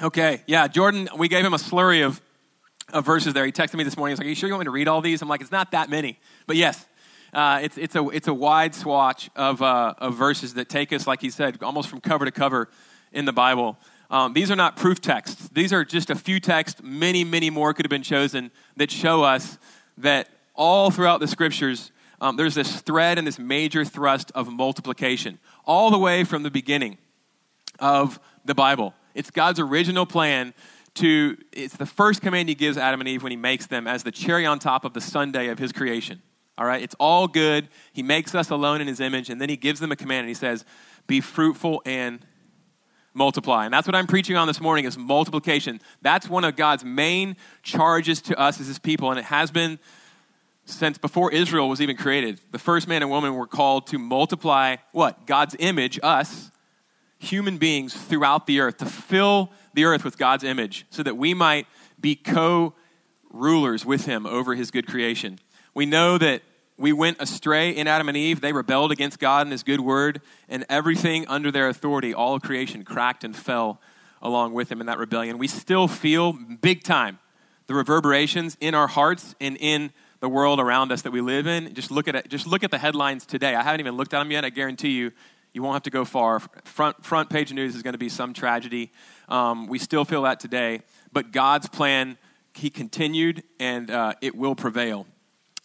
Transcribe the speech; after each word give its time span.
Okay, 0.00 0.42
yeah, 0.46 0.68
Jordan, 0.68 1.08
we 1.16 1.26
gave 1.26 1.44
him 1.44 1.54
a 1.54 1.58
slurry 1.58 2.06
of, 2.06 2.20
of 2.92 3.04
verses 3.04 3.34
there. 3.34 3.44
He 3.44 3.50
texted 3.50 3.74
me 3.74 3.82
this 3.82 3.96
morning. 3.96 4.12
He's 4.12 4.20
like, 4.20 4.26
Are 4.26 4.28
you 4.28 4.36
sure 4.36 4.48
you 4.48 4.54
want 4.54 4.60
me 4.60 4.66
to 4.66 4.70
read 4.70 4.86
all 4.86 5.00
these? 5.00 5.22
I'm 5.22 5.28
like, 5.28 5.40
It's 5.40 5.50
not 5.50 5.72
that 5.72 5.90
many. 5.90 6.20
But 6.46 6.54
yes, 6.54 6.86
uh, 7.32 7.58
it's, 7.62 7.76
it's, 7.76 7.96
a, 7.96 8.08
it's 8.10 8.28
a 8.28 8.34
wide 8.34 8.76
swatch 8.76 9.28
of, 9.34 9.60
uh, 9.60 9.94
of 9.98 10.14
verses 10.14 10.54
that 10.54 10.68
take 10.68 10.92
us, 10.92 11.08
like 11.08 11.20
he 11.20 11.30
said, 11.30 11.60
almost 11.64 11.88
from 11.88 12.00
cover 12.00 12.24
to 12.24 12.30
cover 12.30 12.68
in 13.12 13.24
the 13.24 13.32
Bible. 13.32 13.76
Um, 14.08 14.34
these 14.34 14.52
are 14.52 14.56
not 14.56 14.76
proof 14.76 15.00
texts. 15.00 15.48
These 15.48 15.72
are 15.72 15.84
just 15.84 16.10
a 16.10 16.14
few 16.14 16.38
texts. 16.38 16.80
Many, 16.80 17.24
many 17.24 17.50
more 17.50 17.74
could 17.74 17.84
have 17.84 17.90
been 17.90 18.04
chosen 18.04 18.52
that 18.76 18.92
show 18.92 19.24
us 19.24 19.58
that 19.98 20.28
all 20.54 20.92
throughout 20.92 21.18
the 21.18 21.26
scriptures, 21.26 21.90
um, 22.20 22.36
there's 22.36 22.54
this 22.54 22.80
thread 22.82 23.18
and 23.18 23.26
this 23.26 23.38
major 23.38 23.84
thrust 23.84 24.30
of 24.36 24.48
multiplication, 24.48 25.40
all 25.64 25.90
the 25.90 25.98
way 25.98 26.22
from 26.22 26.44
the 26.44 26.52
beginning 26.52 26.98
of 27.80 28.20
the 28.44 28.54
Bible. 28.54 28.94
It's 29.14 29.30
God's 29.30 29.60
original 29.60 30.06
plan 30.06 30.54
to, 30.94 31.36
it's 31.52 31.76
the 31.76 31.86
first 31.86 32.22
command 32.22 32.48
he 32.48 32.54
gives 32.54 32.76
Adam 32.76 33.00
and 33.00 33.08
Eve 33.08 33.22
when 33.22 33.30
he 33.30 33.36
makes 33.36 33.66
them 33.66 33.86
as 33.86 34.02
the 34.02 34.10
cherry 34.10 34.44
on 34.44 34.58
top 34.58 34.84
of 34.84 34.94
the 34.94 35.00
sundae 35.00 35.48
of 35.48 35.58
his 35.58 35.72
creation. 35.72 36.22
All 36.56 36.66
right, 36.66 36.82
it's 36.82 36.96
all 36.98 37.28
good. 37.28 37.68
He 37.92 38.02
makes 38.02 38.34
us 38.34 38.50
alone 38.50 38.80
in 38.80 38.88
his 38.88 38.98
image, 38.98 39.30
and 39.30 39.40
then 39.40 39.48
he 39.48 39.56
gives 39.56 39.78
them 39.78 39.92
a 39.92 39.96
command, 39.96 40.20
and 40.20 40.28
he 40.28 40.34
says, 40.34 40.64
Be 41.06 41.20
fruitful 41.20 41.82
and 41.86 42.24
multiply. 43.14 43.64
And 43.64 43.72
that's 43.72 43.86
what 43.86 43.94
I'm 43.94 44.08
preaching 44.08 44.36
on 44.36 44.48
this 44.48 44.60
morning 44.60 44.84
is 44.84 44.98
multiplication. 44.98 45.80
That's 46.02 46.28
one 46.28 46.44
of 46.44 46.56
God's 46.56 46.84
main 46.84 47.36
charges 47.62 48.20
to 48.22 48.38
us 48.38 48.60
as 48.60 48.66
his 48.66 48.78
people, 48.80 49.10
and 49.10 49.18
it 49.18 49.26
has 49.26 49.52
been 49.52 49.78
since 50.64 50.98
before 50.98 51.32
Israel 51.32 51.68
was 51.68 51.80
even 51.80 51.96
created. 51.96 52.40
The 52.50 52.58
first 52.58 52.88
man 52.88 53.02
and 53.02 53.10
woman 53.10 53.34
were 53.34 53.46
called 53.46 53.86
to 53.88 53.98
multiply 53.98 54.76
what? 54.92 55.26
God's 55.26 55.56
image, 55.58 55.98
us, 56.02 56.50
human 57.18 57.58
beings 57.58 57.94
throughout 57.94 58.46
the 58.46 58.60
earth, 58.60 58.78
to 58.78 58.86
fill 58.86 59.50
the 59.74 59.84
earth 59.84 60.04
with 60.04 60.18
God's 60.18 60.44
image 60.44 60.86
so 60.90 61.02
that 61.02 61.16
we 61.16 61.34
might 61.34 61.66
be 62.00 62.14
co 62.14 62.74
rulers 63.30 63.84
with 63.84 64.06
him 64.06 64.26
over 64.26 64.54
his 64.54 64.70
good 64.70 64.86
creation. 64.86 65.38
We 65.74 65.86
know 65.86 66.18
that 66.18 66.42
we 66.76 66.92
went 66.92 67.20
astray 67.20 67.70
in 67.70 67.86
Adam 67.86 68.08
and 68.08 68.16
Eve. 68.16 68.40
They 68.40 68.52
rebelled 68.52 68.92
against 68.92 69.18
God 69.18 69.42
and 69.42 69.52
his 69.52 69.62
good 69.62 69.80
word, 69.80 70.20
and 70.48 70.64
everything 70.68 71.26
under 71.26 71.50
their 71.50 71.68
authority, 71.68 72.14
all 72.14 72.38
creation, 72.38 72.84
cracked 72.84 73.24
and 73.24 73.36
fell 73.36 73.80
along 74.22 74.54
with 74.54 74.70
him 74.70 74.80
in 74.80 74.86
that 74.86 74.98
rebellion. 74.98 75.38
We 75.38 75.48
still 75.48 75.88
feel 75.88 76.32
big 76.32 76.82
time 76.84 77.18
the 77.66 77.74
reverberations 77.74 78.56
in 78.60 78.74
our 78.74 78.86
hearts 78.86 79.34
and 79.40 79.56
in 79.60 79.92
the 80.20 80.28
world 80.28 80.58
around 80.58 80.90
us 80.90 81.02
that 81.02 81.12
we 81.12 81.20
live 81.20 81.46
in. 81.46 81.74
Just 81.74 81.90
look 81.90 82.08
at 82.08 82.16
it. 82.16 82.28
Just 82.28 82.46
look 82.46 82.64
at 82.64 82.70
the 82.70 82.78
headlines 82.78 83.26
today. 83.26 83.54
I 83.54 83.62
haven't 83.62 83.80
even 83.80 83.96
looked 83.96 84.14
at 84.14 84.18
them 84.18 84.30
yet. 84.30 84.44
I 84.44 84.50
guarantee 84.50 84.92
you, 84.92 85.12
you 85.58 85.62
won't 85.64 85.74
have 85.74 85.82
to 85.82 85.90
go 85.90 86.04
far. 86.04 86.38
Front, 86.62 87.04
front 87.04 87.30
page 87.30 87.52
news 87.52 87.74
is 87.74 87.82
going 87.82 87.94
to 87.94 87.98
be 87.98 88.08
some 88.08 88.32
tragedy. 88.32 88.92
Um, 89.28 89.66
we 89.66 89.80
still 89.80 90.04
feel 90.04 90.22
that 90.22 90.38
today. 90.38 90.82
But 91.12 91.32
God's 91.32 91.68
plan, 91.68 92.16
He 92.54 92.70
continued, 92.70 93.42
and 93.58 93.90
uh, 93.90 94.12
it 94.20 94.36
will 94.36 94.54
prevail. 94.54 95.08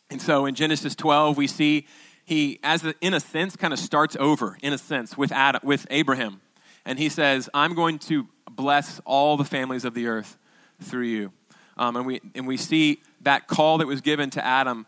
And 0.09 0.19
so 0.19 0.47
in 0.47 0.55
Genesis 0.55 0.95
12, 0.95 1.37
we 1.37 1.45
see 1.45 1.85
He, 2.25 2.59
as 2.63 2.83
in 3.01 3.13
a 3.13 3.19
sense, 3.19 3.55
kind 3.55 3.71
of 3.71 3.77
starts 3.77 4.17
over, 4.19 4.57
in 4.63 4.73
a 4.73 4.79
sense, 4.79 5.15
with, 5.15 5.31
Adam, 5.31 5.61
with 5.63 5.85
Abraham. 5.91 6.41
And 6.85 6.97
He 6.97 7.07
says, 7.07 7.47
I'm 7.53 7.75
going 7.75 7.99
to 7.99 8.27
bless 8.49 8.99
all 9.05 9.37
the 9.37 9.45
families 9.45 9.85
of 9.85 9.93
the 9.93 10.07
earth 10.07 10.39
through 10.81 11.05
you. 11.05 11.31
Um, 11.77 11.97
and, 11.97 12.07
we, 12.07 12.19
and 12.33 12.47
we 12.47 12.57
see 12.57 13.03
that 13.21 13.47
call 13.47 13.77
that 13.77 13.85
was 13.85 14.01
given 14.01 14.31
to 14.31 14.43
Adam 14.43 14.87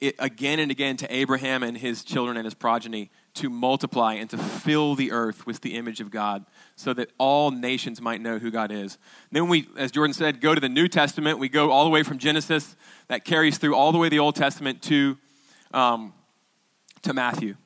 it, 0.00 0.16
again 0.18 0.58
and 0.58 0.72
again 0.72 0.96
to 0.96 1.14
Abraham 1.14 1.62
and 1.62 1.78
his 1.78 2.02
children 2.02 2.36
and 2.36 2.44
his 2.44 2.54
progeny 2.54 3.12
to 3.34 3.50
multiply 3.50 4.14
and 4.14 4.30
to 4.30 4.38
fill 4.38 4.94
the 4.94 5.10
earth 5.10 5.46
with 5.46 5.60
the 5.60 5.74
image 5.74 6.00
of 6.00 6.10
God 6.10 6.44
so 6.76 6.94
that 6.94 7.10
all 7.18 7.50
nations 7.50 8.00
might 8.00 8.20
know 8.20 8.38
who 8.38 8.50
God 8.50 8.70
is. 8.70 8.96
then 9.32 9.48
we, 9.48 9.68
as 9.76 9.90
Jordan 9.90 10.14
said, 10.14 10.40
go 10.40 10.54
to 10.54 10.60
the 10.60 10.68
New 10.68 10.88
Testament. 10.88 11.38
We 11.38 11.48
go 11.48 11.70
all 11.70 11.84
the 11.84 11.90
way 11.90 12.02
from 12.02 12.18
Genesis, 12.18 12.76
that 13.08 13.24
carries 13.24 13.58
through 13.58 13.74
all 13.74 13.92
the 13.92 13.98
way 13.98 14.08
the 14.08 14.18
Old 14.18 14.36
Testament 14.36 14.82
to, 14.82 15.18
um, 15.72 16.14
to 17.02 17.12
Matthew, 17.12 17.56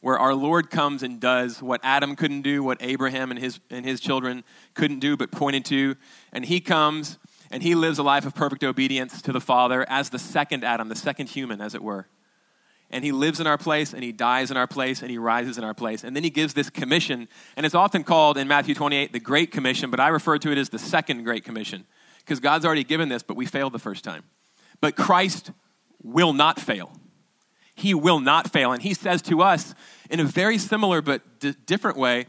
where 0.00 0.18
our 0.18 0.34
Lord 0.34 0.70
comes 0.70 1.02
and 1.02 1.20
does 1.20 1.62
what 1.62 1.80
Adam 1.82 2.16
couldn't 2.16 2.42
do, 2.42 2.62
what 2.62 2.78
Abraham 2.80 3.30
and 3.30 3.38
his, 3.38 3.60
and 3.70 3.84
his 3.84 4.00
children 4.00 4.42
couldn't 4.74 5.00
do, 5.00 5.16
but 5.16 5.30
pointed 5.30 5.64
to. 5.66 5.96
And 6.32 6.44
he 6.44 6.60
comes 6.60 7.18
and 7.50 7.62
he 7.62 7.74
lives 7.74 7.98
a 7.98 8.02
life 8.02 8.26
of 8.26 8.34
perfect 8.34 8.64
obedience 8.64 9.22
to 9.22 9.32
the 9.32 9.40
Father 9.40 9.86
as 9.88 10.10
the 10.10 10.18
second 10.18 10.64
Adam, 10.64 10.88
the 10.88 10.96
second 10.96 11.28
human, 11.28 11.60
as 11.60 11.74
it 11.74 11.82
were. 11.82 12.08
And 12.94 13.04
he 13.04 13.10
lives 13.10 13.40
in 13.40 13.46
our 13.48 13.58
place, 13.58 13.92
and 13.92 14.04
he 14.04 14.12
dies 14.12 14.52
in 14.52 14.56
our 14.56 14.68
place, 14.68 15.02
and 15.02 15.10
he 15.10 15.18
rises 15.18 15.58
in 15.58 15.64
our 15.64 15.74
place. 15.74 16.04
And 16.04 16.14
then 16.14 16.22
he 16.22 16.30
gives 16.30 16.54
this 16.54 16.70
commission, 16.70 17.26
and 17.56 17.66
it's 17.66 17.74
often 17.74 18.04
called 18.04 18.38
in 18.38 18.46
Matthew 18.46 18.72
28 18.72 19.12
the 19.12 19.18
Great 19.18 19.50
Commission, 19.50 19.90
but 19.90 19.98
I 19.98 20.08
refer 20.08 20.38
to 20.38 20.52
it 20.52 20.58
as 20.58 20.68
the 20.68 20.78
Second 20.78 21.24
Great 21.24 21.44
Commission, 21.44 21.86
because 22.20 22.38
God's 22.38 22.64
already 22.64 22.84
given 22.84 23.08
this, 23.08 23.24
but 23.24 23.36
we 23.36 23.46
failed 23.46 23.72
the 23.72 23.80
first 23.80 24.04
time. 24.04 24.22
But 24.80 24.94
Christ 24.94 25.50
will 26.04 26.32
not 26.32 26.60
fail. 26.60 26.96
He 27.74 27.94
will 27.94 28.20
not 28.20 28.52
fail. 28.52 28.70
And 28.70 28.80
he 28.80 28.94
says 28.94 29.20
to 29.22 29.42
us 29.42 29.74
in 30.08 30.20
a 30.20 30.24
very 30.24 30.56
similar 30.56 31.02
but 31.02 31.40
d- 31.40 31.56
different 31.66 31.96
way 31.96 32.26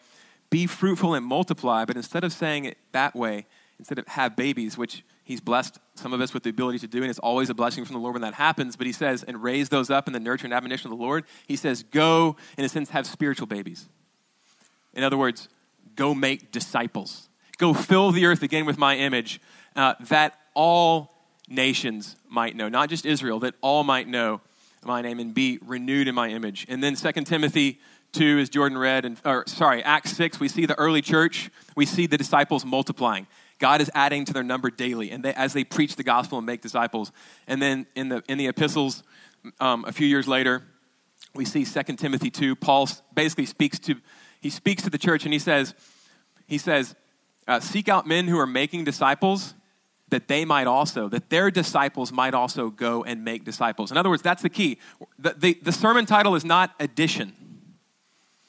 be 0.50 0.66
fruitful 0.66 1.14
and 1.14 1.25
multiply. 1.25 1.86
But 1.86 1.96
instead 1.96 2.24
of 2.24 2.34
saying 2.34 2.66
it 2.66 2.78
that 2.92 3.16
way, 3.16 3.46
instead 3.78 4.00
of 4.00 4.08
have 4.08 4.36
babies, 4.36 4.78
which 4.78 5.04
he's 5.25 5.41
blessed 5.41 5.80
some 5.96 6.13
of 6.13 6.22
us 6.22 6.34
with 6.34 6.44
the 6.44 6.50
ability 6.50 6.80
to 6.80 6.88
do, 6.88 7.02
and 7.02 7.09
it's 7.09 7.19
always 7.19 7.50
a 7.50 7.53
blessing 7.53 7.84
from 7.84 7.96
the 7.96 8.00
Lord 8.00 8.13
when 8.13 8.22
that 8.22 8.36
happens. 8.36 8.78
But 8.78 8.88
he 8.88 8.94
says, 8.94 9.24
and 9.24 9.44
raise 9.44 9.68
those 9.68 9.90
up 9.90 10.08
in 10.08 10.13
the 10.13 10.19
nurture 10.19 10.46
and 10.46 10.53
admonition 10.53 10.91
of 10.91 10.97
the 10.97 11.03
Lord. 11.03 11.25
He 11.47 11.58
says, 11.58 11.84
go, 11.84 12.38
in 12.58 12.63
a 12.63 12.69
sense, 12.69 12.91
have 12.91 13.06
spiritual 13.06 13.47
babies. 13.47 13.90
In 14.94 15.03
other 15.03 15.18
words, 15.18 15.50
go 15.96 16.16
make 16.16 16.52
disciples. 16.52 17.28
Go 17.58 17.74
fill 17.74 18.12
the 18.12 18.25
earth 18.25 18.44
again 18.44 18.66
with 18.66 18.78
my 18.78 18.97
image, 18.97 19.41
uh, 19.75 19.96
that 20.02 20.38
all 20.53 21.12
nations 21.50 22.16
might 22.30 22.56
know, 22.56 22.69
not 22.69 22.90
just 22.90 23.06
Israel, 23.06 23.40
that 23.40 23.56
all 23.62 23.84
might 23.84 24.07
know 24.07 24.42
my 24.86 25.02
name 25.02 25.19
and 25.19 25.34
be 25.34 25.59
renewed 25.66 26.07
in 26.07 26.16
my 26.16 26.30
image. 26.30 26.66
And 26.69 26.84
then 26.84 26.96
2 26.96 27.12
Timothy 27.24 27.80
2, 28.13 28.40
as 28.40 28.50
Jordan 28.50 28.78
read, 28.78 29.06
and 29.06 29.19
or 29.25 29.44
sorry, 29.47 29.84
Acts 29.84 30.12
6, 30.12 30.40
we 30.40 30.47
see 30.47 30.66
the 30.66 30.78
early 30.78 31.02
church, 31.02 31.50
we 31.75 31.86
see 31.86 32.07
the 32.07 32.18
disciples 32.18 32.63
multiplying. 32.66 33.28
God 33.60 33.82
is 33.82 33.90
adding 33.94 34.26
to 34.26 34.34
their 34.34 34.44
number 34.44 34.70
daily, 34.70 35.12
and 35.12 35.24
they, 35.24 35.34
as 35.34 35.54
they 35.54 35.64
preach 35.64 35.96
the 35.96 36.04
gospel 36.04 36.38
and 36.38 36.46
make 36.46 36.62
disciples. 36.62 37.12
And 37.48 37.62
then 37.62 37.88
in 37.96 38.10
the, 38.10 38.24
in 38.28 38.38
the 38.38 38.48
epistles, 38.48 39.04
um, 39.60 39.86
a 39.86 39.92
few 39.92 40.08
years 40.08 40.28
later, 40.28 40.64
we 41.34 41.46
see 41.46 41.66
2 41.66 41.84
Timothy 41.96 42.30
2. 42.30 42.56
Paul 42.56 42.90
basically 43.14 43.46
speaks 43.46 43.80
to, 43.80 43.96
he 44.42 44.50
speaks 44.50 44.84
to 44.84 44.90
the 44.90 44.98
church 44.98 45.26
and 45.26 45.34
he 45.34 45.40
says, 45.40 45.74
he 46.48 46.58
says, 46.58 46.96
uh, 47.48 47.60
seek 47.60 47.90
out 47.90 48.08
men 48.08 48.28
who 48.28 48.40
are 48.40 48.48
making 48.48 48.84
disciples 48.84 49.54
that 50.10 50.28
they 50.28 50.46
might 50.46 50.68
also, 50.68 51.10
that 51.10 51.30
their 51.30 51.50
disciples 51.50 52.12
might 52.12 52.34
also 52.34 52.70
go 52.70 53.04
and 53.04 53.24
make 53.24 53.44
disciples. 53.44 53.92
In 53.92 53.98
other 53.98 54.10
words, 54.10 54.22
that's 54.22 54.42
the 54.42 54.50
key. 54.50 54.78
The, 55.18 55.34
the, 55.38 55.60
the 55.62 55.72
sermon 55.72 56.06
title 56.06 56.36
is 56.36 56.46
not 56.46 56.72
addition. 56.80 57.34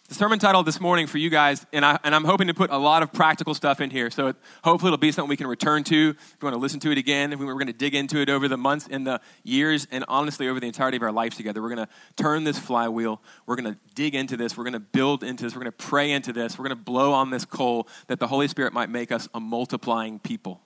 The 0.09 0.15
sermon 0.15 0.39
title 0.39 0.63
this 0.63 0.81
morning 0.81 1.09
for 1.09 1.19
you 1.19 1.31
guys, 1.31 1.67
and, 1.73 1.85
I, 1.85 1.99
and 2.05 2.15
I'm 2.15 2.23
hoping 2.23 2.47
to 2.47 2.55
put 2.55 2.71
a 2.71 2.79
lot 2.79 3.03
of 3.03 3.13
practical 3.13 3.55
stuff 3.55 3.81
in 3.81 3.91
here. 3.91 4.09
So 4.09 4.29
it, 4.29 4.37
hopefully 4.63 4.91
it'll 4.91 4.99
be 4.99 5.11
something 5.11 5.29
we 5.29 5.37
can 5.37 5.49
return 5.49 5.83
to 5.83 6.11
if 6.11 6.37
you 6.41 6.47
want 6.47 6.55
to 6.55 6.61
listen 6.61 6.79
to 6.81 6.93
it 6.93 6.99
again. 6.99 7.33
If 7.33 7.41
we, 7.41 7.47
we're 7.47 7.55
going 7.55 7.67
to 7.67 7.73
dig 7.73 7.93
into 7.93 8.19
it 8.19 8.31
over 8.31 8.47
the 8.47 8.57
months 8.57 8.87
and 8.89 9.05
the 9.05 9.21
years, 9.43 9.89
and 9.91 10.05
honestly 10.07 10.49
over 10.49 10.61
the 10.61 10.69
entirety 10.69 10.97
of 10.97 11.03
our 11.03 11.11
lives 11.11 11.37
together. 11.37 11.61
We're 11.61 11.75
going 11.75 11.89
to 11.89 11.93
turn 12.15 12.45
this 12.45 12.57
flywheel. 12.57 13.21
We're 13.47 13.57
going 13.57 13.75
to 13.75 13.81
dig 13.97 14.15
into 14.15 14.37
this. 14.37 14.57
We're 14.57 14.63
going 14.63 14.75
to 14.75 14.81
build 14.81 15.25
into 15.25 15.43
this. 15.43 15.57
We're 15.57 15.63
going 15.63 15.73
to 15.73 15.85
pray 15.85 16.13
into 16.13 16.33
this. 16.33 16.57
We're 16.57 16.69
going 16.69 16.79
to 16.79 16.85
blow 16.85 17.13
on 17.13 17.31
this 17.31 17.45
coal 17.45 17.89
that 18.07 18.21
the 18.21 18.29
Holy 18.29 18.47
Spirit 18.47 18.73
might 18.73 18.91
make 18.91 19.11
us 19.11 19.29
a 19.35 19.41
multiplying 19.41 20.21
people. 20.21 20.61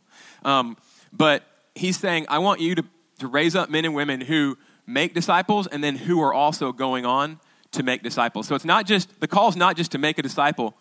Um, 0.45 0.77
but 1.15 1.45
he's 1.75 1.99
saying, 1.99 2.27
I 2.29 2.41
want 2.41 2.61
you 2.61 2.75
to, 2.75 2.85
to 3.21 3.27
raise 3.27 3.57
up 3.57 3.71
men 3.71 3.87
and 3.87 3.95
women 3.95 4.21
who 4.21 4.59
make 4.87 5.15
disciples 5.15 5.67
and 5.67 5.83
then 5.83 5.97
who 5.97 6.21
are 6.21 6.35
also 6.35 6.73
going 6.73 7.07
on 7.07 7.41
to 7.73 7.83
make 7.83 8.03
disciples. 8.03 8.47
So 8.47 8.55
it's 8.55 8.65
not 8.65 8.87
just, 8.87 9.21
the 9.21 9.29
call 9.29 9.49
is 9.49 9.57
not 9.57 9.77
just 9.77 9.93
to 9.93 9.99
make 9.99 10.19
a 10.19 10.23
disciple, 10.23 10.75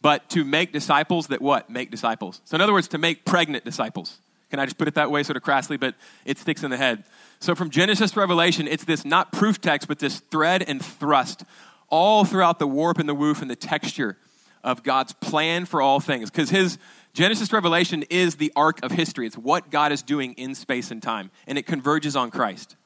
but 0.00 0.28
to 0.30 0.44
make 0.44 0.72
disciples 0.72 1.28
that 1.28 1.40
what? 1.40 1.70
Make 1.70 1.90
disciples. 1.90 2.40
So 2.44 2.54
in 2.54 2.60
other 2.60 2.72
words, 2.72 2.88
to 2.88 2.98
make 2.98 3.24
pregnant 3.24 3.64
disciples. 3.64 4.18
Can 4.50 4.58
I 4.58 4.64
just 4.64 4.78
put 4.78 4.88
it 4.88 4.94
that 4.94 5.10
way, 5.10 5.22
sort 5.22 5.36
of 5.36 5.42
crassly, 5.42 5.76
but 5.76 5.94
it 6.24 6.38
sticks 6.38 6.62
in 6.62 6.70
the 6.70 6.76
head. 6.76 7.04
So 7.40 7.54
from 7.54 7.70
Genesis 7.70 8.12
to 8.12 8.20
Revelation, 8.20 8.66
it's 8.66 8.84
this 8.84 9.04
not 9.04 9.32
proof 9.32 9.60
text, 9.60 9.88
but 9.88 9.98
this 9.98 10.20
thread 10.20 10.64
and 10.66 10.82
thrust 10.82 11.44
all 11.90 12.24
throughout 12.24 12.58
the 12.58 12.66
warp 12.66 12.98
and 12.98 13.08
the 13.08 13.14
woof 13.14 13.42
and 13.42 13.50
the 13.50 13.56
texture 13.56 14.16
of 14.64 14.82
God's 14.82 15.12
plan 15.14 15.66
for 15.66 15.82
all 15.82 16.00
things. 16.00 16.30
Because 16.30 16.50
his 16.50 16.78
Genesis 17.12 17.52
Revelation 17.52 18.04
is 18.10 18.36
the 18.36 18.52
arc 18.54 18.82
of 18.82 18.92
history. 18.92 19.26
It's 19.26 19.36
what 19.36 19.70
God 19.70 19.92
is 19.92 20.02
doing 20.02 20.34
in 20.34 20.54
space 20.54 20.90
and 20.90 21.02
time, 21.02 21.30
and 21.46 21.58
it 21.58 21.66
converges 21.66 22.16
on 22.16 22.30
Christ. 22.30 22.76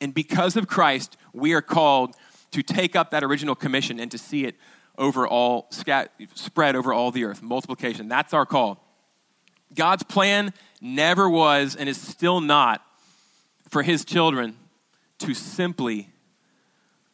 And 0.00 0.14
because 0.14 0.56
of 0.56 0.68
Christ, 0.68 1.16
we 1.32 1.52
are 1.54 1.62
called 1.62 2.14
to 2.52 2.62
take 2.62 2.96
up 2.96 3.10
that 3.10 3.22
original 3.22 3.54
commission 3.54 4.00
and 4.00 4.10
to 4.10 4.18
see 4.18 4.44
it 4.44 4.56
over 4.96 5.26
all, 5.26 5.66
scat, 5.70 6.12
spread 6.34 6.74
over 6.74 6.92
all 6.92 7.10
the 7.10 7.24
earth. 7.24 7.42
Multiplication. 7.42 8.08
That's 8.08 8.34
our 8.34 8.46
call. 8.46 8.84
God's 9.74 10.02
plan 10.02 10.52
never 10.80 11.28
was 11.28 11.76
and 11.76 11.88
is 11.88 12.00
still 12.00 12.40
not 12.40 12.82
for 13.68 13.82
his 13.82 14.04
children 14.04 14.56
to 15.18 15.34
simply 15.34 16.08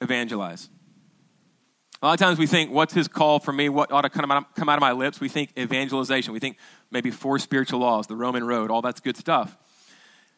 evangelize. 0.00 0.68
A 2.02 2.06
lot 2.06 2.12
of 2.12 2.20
times 2.20 2.38
we 2.38 2.46
think, 2.46 2.70
what's 2.70 2.92
his 2.92 3.08
call 3.08 3.38
for 3.38 3.52
me? 3.52 3.68
What 3.70 3.90
ought 3.90 4.02
to 4.02 4.10
come 4.10 4.30
out, 4.30 4.54
come 4.54 4.68
out 4.68 4.76
of 4.76 4.82
my 4.82 4.92
lips? 4.92 5.20
We 5.20 5.28
think 5.28 5.50
evangelization. 5.58 6.34
We 6.34 6.38
think 6.38 6.58
maybe 6.90 7.10
four 7.10 7.38
spiritual 7.38 7.80
laws, 7.80 8.06
the 8.06 8.16
Roman 8.16 8.44
road, 8.44 8.70
all 8.70 8.82
that's 8.82 9.00
good 9.00 9.16
stuff. 9.16 9.56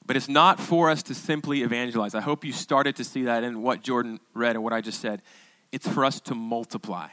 But 0.07 0.17
it's 0.17 0.29
not 0.29 0.61
for 0.61 0.89
us 0.89 1.03
to 1.05 1.15
simply 1.15 1.63
evangelize. 1.63 2.15
I 2.15 2.21
hope 2.21 2.45
you 2.45 2.53
started 2.53 2.97
to 2.97 3.05
see 3.05 3.25
that 3.25 3.43
in 3.43 3.63
what 3.63 3.83
Jordan 3.83 4.21
read 4.35 4.55
and 4.55 4.63
what 4.63 4.73
I 4.73 4.81
just 4.81 5.01
said. 5.01 5.23
It's 5.73 5.89
for 5.89 6.05
us 6.05 6.21
to 6.23 6.35
multiply. 6.35 7.09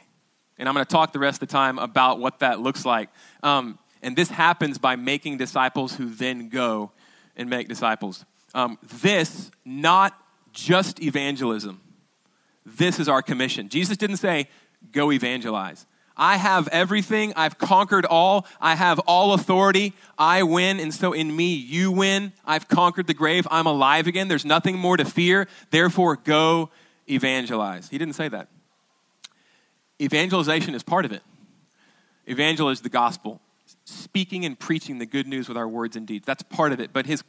And 0.58 0.68
I'm 0.68 0.74
going 0.74 0.86
to 0.86 0.90
talk 0.90 1.12
the 1.12 1.18
rest 1.18 1.42
of 1.42 1.48
the 1.48 1.52
time 1.52 1.78
about 1.78 2.20
what 2.20 2.38
that 2.38 2.60
looks 2.60 2.84
like. 2.84 3.10
Um, 3.42 3.78
and 4.02 4.14
this 4.14 4.30
happens 4.30 4.78
by 4.78 4.96
making 4.96 5.38
disciples 5.38 5.96
who 5.96 6.08
then 6.08 6.48
go 6.48 6.92
and 7.36 7.50
make 7.50 7.68
disciples. 7.68 8.24
Um, 8.54 8.78
this, 9.02 9.50
not 9.64 10.16
just 10.52 11.02
evangelism, 11.02 11.80
this 12.64 13.00
is 13.00 13.08
our 13.08 13.22
commission. 13.22 13.68
Jesus 13.68 13.96
didn't 13.96 14.18
say, 14.18 14.48
go 14.92 15.10
evangelize. 15.10 15.86
I 16.16 16.36
have 16.36 16.68
everything. 16.68 17.32
I've 17.34 17.58
conquered 17.58 18.06
all. 18.06 18.46
I 18.60 18.76
have 18.76 18.98
all 19.00 19.34
authority. 19.34 19.94
I 20.16 20.44
win. 20.44 20.78
And 20.78 20.94
so 20.94 21.12
in 21.12 21.34
me, 21.34 21.54
you 21.54 21.90
win. 21.90 22.32
I've 22.44 22.68
conquered 22.68 23.06
the 23.06 23.14
grave. 23.14 23.48
I'm 23.50 23.66
alive 23.66 24.06
again. 24.06 24.28
There's 24.28 24.44
nothing 24.44 24.78
more 24.78 24.96
to 24.96 25.04
fear. 25.04 25.48
Therefore, 25.70 26.16
go 26.16 26.70
evangelize. 27.08 27.88
He 27.88 27.98
didn't 27.98 28.14
say 28.14 28.28
that. 28.28 28.48
Evangelization 30.00 30.74
is 30.74 30.82
part 30.82 31.04
of 31.04 31.12
it. 31.12 31.22
Evangel 32.28 32.70
is 32.70 32.80
the 32.80 32.88
gospel, 32.88 33.40
speaking 33.84 34.44
and 34.44 34.58
preaching 34.58 34.98
the 34.98 35.06
good 35.06 35.26
news 35.26 35.48
with 35.48 35.56
our 35.56 35.68
words 35.68 35.94
and 35.96 36.06
deeds. 36.06 36.24
That's 36.26 36.42
part 36.42 36.72
of 36.72 36.80
it. 36.80 36.92
But 36.92 37.06
his, 37.06 37.22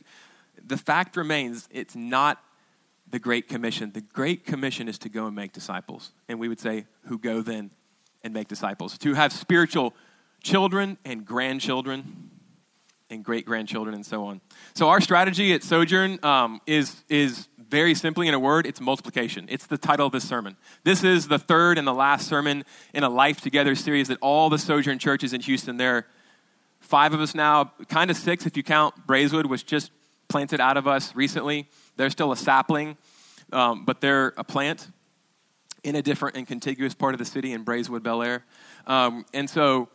the 0.65 0.77
fact 0.77 1.17
remains, 1.17 1.67
it's 1.71 1.95
not 1.95 2.41
the 3.09 3.19
Great 3.19 3.47
Commission. 3.47 3.91
The 3.91 4.01
Great 4.01 4.45
Commission 4.45 4.87
is 4.87 4.97
to 4.99 5.09
go 5.09 5.27
and 5.27 5.35
make 5.35 5.53
disciples. 5.53 6.11
And 6.29 6.39
we 6.39 6.47
would 6.47 6.59
say, 6.59 6.85
who 7.07 7.17
go 7.17 7.41
then 7.41 7.71
and 8.25 8.33
make 8.33 8.49
disciples? 8.49 8.97
To 8.97 9.13
have 9.13 9.31
spiritual 9.31 9.93
children 10.43 10.97
and 11.05 11.25
grandchildren 11.25 12.31
and 13.09 13.23
great 13.23 13.45
grandchildren 13.45 13.95
and 13.95 14.05
so 14.05 14.25
on. 14.25 14.41
So, 14.73 14.89
our 14.89 14.99
strategy 14.99 15.53
at 15.53 15.63
Sojourn 15.63 16.19
um, 16.23 16.59
is, 16.65 17.03
is 17.07 17.47
very 17.57 17.93
simply 17.95 18.27
in 18.27 18.33
a 18.33 18.39
word, 18.39 18.65
it's 18.65 18.81
multiplication. 18.81 19.45
It's 19.49 19.67
the 19.67 19.77
title 19.77 20.07
of 20.07 20.11
this 20.11 20.27
sermon. 20.27 20.57
This 20.83 21.03
is 21.03 21.27
the 21.27 21.39
third 21.39 21.77
and 21.77 21.87
the 21.87 21.93
last 21.93 22.27
sermon 22.27 22.65
in 22.93 23.03
a 23.03 23.09
Life 23.09 23.41
Together 23.41 23.75
series 23.75 24.07
that 24.07 24.17
all 24.21 24.49
the 24.49 24.57
Sojourn 24.57 24.99
churches 24.99 25.33
in 25.33 25.41
Houston, 25.41 25.77
there 25.77 25.97
are 25.97 26.05
five 26.79 27.13
of 27.13 27.21
us 27.21 27.35
now, 27.35 27.71
kind 27.89 28.09
of 28.09 28.17
six 28.17 28.45
if 28.45 28.57
you 28.57 28.63
count 28.63 28.95
Braeswood, 29.05 29.45
which 29.45 29.65
just 29.65 29.91
planted 30.27 30.59
out 30.59 30.77
of 30.77 30.87
us 30.87 31.15
recently. 31.15 31.67
They're 31.97 32.09
still 32.09 32.31
a 32.31 32.37
sapling, 32.37 32.97
um, 33.51 33.85
but 33.85 34.01
they're 34.01 34.33
a 34.37 34.43
plant 34.43 34.87
in 35.85 35.95
a 35.95 36.01
different 36.01 36.35
and 36.35 36.47
contiguous 36.47 36.95
part 36.95 37.13
of 37.13 37.19
the 37.19 37.25
city 37.25 37.53
in 37.53 37.61
Braeswood, 37.61 38.03
Bellaire. 38.03 38.41
Um, 38.87 39.23
and 39.35 39.47
so 39.47 39.87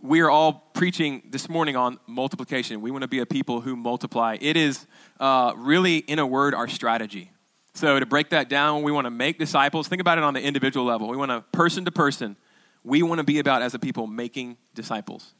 we 0.00 0.20
are 0.20 0.30
all 0.30 0.70
preaching 0.72 1.22
this 1.30 1.50
morning 1.50 1.76
on 1.76 2.00
multiplication. 2.06 2.80
We 2.80 2.90
want 2.90 3.02
to 3.02 3.08
be 3.08 3.18
a 3.18 3.26
people 3.26 3.60
who 3.60 3.76
multiply. 3.76 4.38
It 4.40 4.56
is 4.56 4.86
uh, 5.20 5.52
really, 5.54 5.98
in 5.98 6.18
a 6.18 6.26
word, 6.26 6.54
our 6.54 6.66
strategy. 6.66 7.30
So 7.74 8.00
to 8.00 8.06
break 8.06 8.30
that 8.30 8.48
down, 8.48 8.82
we 8.82 8.90
want 8.90 9.04
to 9.04 9.10
make 9.10 9.38
disciples. 9.38 9.86
Think 9.86 10.00
about 10.00 10.16
it 10.16 10.24
on 10.24 10.32
the 10.32 10.40
individual 10.40 10.86
level. 10.86 11.08
We 11.08 11.16
want 11.18 11.30
to, 11.30 11.42
person 11.52 11.84
to 11.84 11.92
person, 11.92 12.36
we 12.82 13.02
want 13.02 13.18
to 13.18 13.24
be 13.24 13.38
about, 13.38 13.60
as 13.60 13.74
a 13.74 13.78
people, 13.78 14.06
making 14.06 14.56
disciples. 14.74 15.34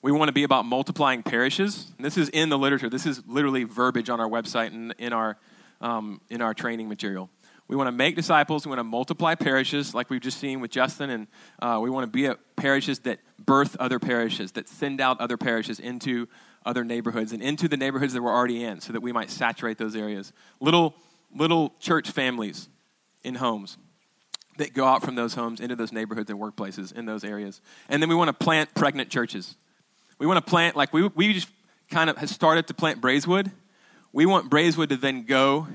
We 0.00 0.10
want 0.10 0.28
to 0.28 0.32
be 0.32 0.44
about 0.44 0.64
multiplying 0.64 1.22
parishes. 1.22 1.92
And 1.98 2.04
this 2.04 2.16
is 2.16 2.30
in 2.30 2.48
the 2.48 2.58
literature. 2.58 2.88
This 2.88 3.04
is 3.04 3.22
literally 3.26 3.64
verbiage 3.64 4.08
on 4.08 4.20
our 4.20 4.28
website 4.28 4.68
and 4.68 4.94
in 4.98 5.12
our, 5.12 5.36
um, 5.82 6.22
in 6.30 6.40
our 6.40 6.54
training 6.54 6.88
material. 6.88 7.28
We 7.66 7.76
want 7.76 7.88
to 7.88 7.92
make 7.92 8.14
disciples. 8.14 8.66
We 8.66 8.70
want 8.70 8.80
to 8.80 8.84
multiply 8.84 9.34
parishes, 9.34 9.94
like 9.94 10.10
we've 10.10 10.20
just 10.20 10.38
seen 10.38 10.60
with 10.60 10.70
Justin. 10.70 11.10
And 11.10 11.26
uh, 11.60 11.78
we 11.82 11.88
want 11.90 12.04
to 12.04 12.10
be 12.10 12.26
at 12.26 12.38
parishes 12.56 13.00
that 13.00 13.20
birth 13.38 13.76
other 13.80 13.98
parishes, 13.98 14.52
that 14.52 14.68
send 14.68 15.00
out 15.00 15.20
other 15.20 15.36
parishes 15.36 15.80
into 15.80 16.28
other 16.66 16.84
neighborhoods 16.84 17.32
and 17.32 17.42
into 17.42 17.68
the 17.68 17.76
neighborhoods 17.76 18.12
that 18.12 18.22
we're 18.22 18.32
already 18.32 18.64
in 18.64 18.80
so 18.80 18.92
that 18.92 19.00
we 19.00 19.12
might 19.12 19.30
saturate 19.30 19.78
those 19.78 19.96
areas. 19.96 20.32
Little, 20.60 20.94
little 21.34 21.74
church 21.80 22.10
families 22.10 22.68
in 23.22 23.36
homes 23.36 23.78
that 24.56 24.72
go 24.72 24.86
out 24.86 25.02
from 25.02 25.14
those 25.14 25.34
homes 25.34 25.60
into 25.60 25.74
those 25.74 25.92
neighborhoods 25.92 26.30
and 26.30 26.38
workplaces 26.38 26.92
in 26.92 27.06
those 27.06 27.24
areas. 27.24 27.60
And 27.88 28.00
then 28.00 28.08
we 28.08 28.14
want 28.14 28.28
to 28.28 28.32
plant 28.32 28.74
pregnant 28.74 29.10
churches. 29.10 29.56
We 30.18 30.26
want 30.26 30.44
to 30.44 30.48
plant, 30.48 30.76
like 30.76 30.92
we, 30.92 31.08
we 31.08 31.32
just 31.32 31.48
kind 31.90 32.08
of 32.08 32.28
started 32.28 32.66
to 32.68 32.74
plant 32.74 33.00
Braeswood. 33.00 33.50
We 34.12 34.26
want 34.26 34.48
Braeswood 34.48 34.90
to 34.90 34.96
then 34.96 35.24
go, 35.24 35.66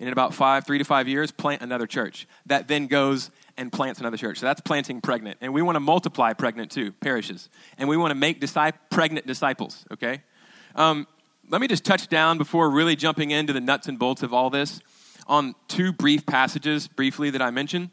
in 0.00 0.08
about 0.08 0.32
five, 0.34 0.66
three 0.66 0.78
to 0.78 0.84
five 0.84 1.06
years, 1.06 1.30
plant 1.30 1.60
another 1.60 1.86
church 1.86 2.26
that 2.46 2.66
then 2.66 2.86
goes 2.86 3.30
and 3.58 3.70
plants 3.70 4.00
another 4.00 4.16
church. 4.16 4.38
So 4.38 4.46
that's 4.46 4.62
planting 4.62 5.02
pregnant. 5.02 5.36
And 5.42 5.52
we 5.52 5.60
want 5.60 5.76
to 5.76 5.80
multiply 5.80 6.32
pregnant 6.32 6.70
too, 6.70 6.92
parishes. 6.92 7.50
And 7.76 7.88
we 7.88 7.98
want 7.98 8.10
to 8.10 8.14
make 8.14 8.42
pregnant 8.90 9.26
disciples, 9.26 9.84
okay? 9.92 10.22
Um, 10.74 11.06
let 11.50 11.60
me 11.60 11.68
just 11.68 11.84
touch 11.84 12.08
down 12.08 12.38
before 12.38 12.70
really 12.70 12.96
jumping 12.96 13.30
into 13.30 13.52
the 13.52 13.60
nuts 13.60 13.88
and 13.88 13.98
bolts 13.98 14.22
of 14.22 14.32
all 14.32 14.48
this 14.48 14.80
on 15.26 15.54
two 15.68 15.92
brief 15.92 16.24
passages, 16.24 16.88
briefly, 16.88 17.28
that 17.30 17.42
I 17.42 17.50
mentioned, 17.50 17.90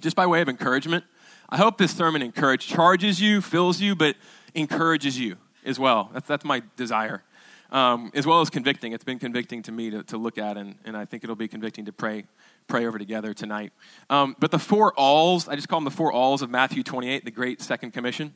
just 0.00 0.16
by 0.16 0.26
way 0.26 0.40
of 0.40 0.48
encouragement. 0.48 1.04
I 1.50 1.58
hope 1.58 1.76
this 1.76 1.94
sermon 1.94 2.22
encourages, 2.22 2.66
charges 2.66 3.20
you, 3.20 3.42
fills 3.42 3.80
you, 3.80 3.94
but 3.94 4.16
encourages 4.54 5.18
you 5.18 5.36
as 5.66 5.78
well. 5.78 6.10
That's, 6.14 6.26
that's 6.26 6.44
my 6.44 6.62
desire. 6.76 7.22
Um, 7.70 8.12
as 8.14 8.26
well 8.26 8.40
as 8.40 8.48
convicting. 8.48 8.92
It's 8.92 9.02
been 9.02 9.18
convicting 9.18 9.60
to 9.62 9.72
me 9.72 9.90
to, 9.90 10.04
to 10.04 10.16
look 10.16 10.38
at, 10.38 10.56
and, 10.56 10.76
and 10.84 10.96
I 10.96 11.04
think 11.04 11.24
it'll 11.24 11.34
be 11.34 11.48
convicting 11.48 11.86
to 11.86 11.92
pray 11.92 12.24
pray 12.66 12.86
over 12.86 12.98
together 12.98 13.32
tonight. 13.32 13.72
Um, 14.10 14.36
but 14.38 14.50
the 14.50 14.58
four 14.58 14.92
alls, 14.96 15.48
I 15.48 15.54
just 15.54 15.68
call 15.68 15.78
them 15.78 15.84
the 15.84 15.90
four 15.90 16.12
alls 16.12 16.42
of 16.42 16.50
Matthew 16.50 16.82
28, 16.82 17.24
the 17.24 17.30
great 17.30 17.60
second 17.60 17.92
commission. 17.92 18.34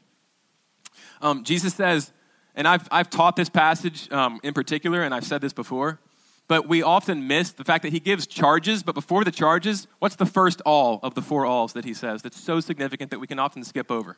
Um, 1.21 1.44
Jesus 1.44 1.75
says, 1.75 2.12
and 2.55 2.67
I've, 2.67 2.87
I've 2.91 3.11
taught 3.11 3.37
this 3.37 3.49
passage 3.49 4.11
um, 4.12 4.41
in 4.43 4.55
particular, 4.55 5.03
and 5.03 5.15
I've 5.15 5.25
said 5.25 5.41
this 5.41 5.53
before, 5.53 6.00
but 6.49 6.69
we 6.69 6.83
often 6.83 7.26
miss 7.26 7.53
the 7.53 7.65
fact 7.65 7.83
that 7.83 7.93
he 7.93 8.00
gives 8.00 8.26
charges, 8.26 8.83
but 8.83 8.94
before 8.94 9.25
the 9.25 9.31
charges, 9.31 9.87
what's 9.99 10.17
the 10.17 10.26
first 10.26 10.61
all 10.67 10.99
of 11.03 11.15
the 11.15 11.23
four 11.23 11.47
alls 11.47 11.75
that 11.75 11.85
he 11.85 11.94
says 11.94 12.23
that's 12.23 12.41
so 12.41 12.61
significant 12.61 13.11
that 13.11 13.21
we 13.21 13.26
can 13.26 13.38
often 13.38 13.62
skip 13.62 13.91
over? 13.91 14.17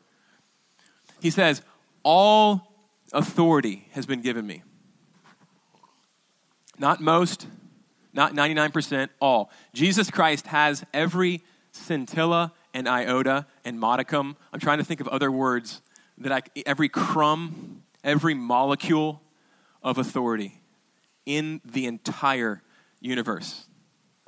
He 1.21 1.29
says, 1.29 1.61
all 2.01 2.73
authority 3.13 3.87
has 3.91 4.05
been 4.05 4.21
given 4.21 4.45
me. 4.45 4.63
Not 6.77 7.01
most, 7.01 7.47
not 8.13 8.33
99%, 8.33 9.09
all. 9.19 9.51
Jesus 9.73 10.09
Christ 10.09 10.47
has 10.47 10.83
every 10.93 11.41
scintilla 11.71 12.53
and 12.73 12.87
iota 12.87 13.45
and 13.63 13.79
modicum. 13.79 14.35
I'm 14.51 14.59
trying 14.59 14.79
to 14.79 14.83
think 14.83 14.99
of 14.99 15.07
other 15.07 15.31
words 15.31 15.81
that 16.17 16.31
I, 16.31 16.41
every 16.65 16.89
crumb, 16.89 17.83
every 18.03 18.33
molecule 18.33 19.21
of 19.81 19.97
authority 19.97 20.59
in 21.25 21.61
the 21.65 21.85
entire 21.85 22.61
universe. 22.99 23.65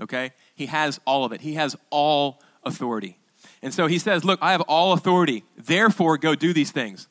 Okay? 0.01 0.31
He 0.55 0.67
has 0.67 0.99
all 1.05 1.25
of 1.25 1.31
it. 1.31 1.41
He 1.41 1.53
has 1.55 1.75
all 1.89 2.41
authority. 2.63 3.17
And 3.61 3.73
so 3.73 3.87
he 3.87 3.99
says, 3.99 4.23
Look, 4.25 4.39
I 4.41 4.51
have 4.51 4.61
all 4.61 4.93
authority. 4.93 5.43
Therefore, 5.57 6.17
go 6.17 6.35
do 6.35 6.53
these 6.53 6.71
things. 6.71 7.07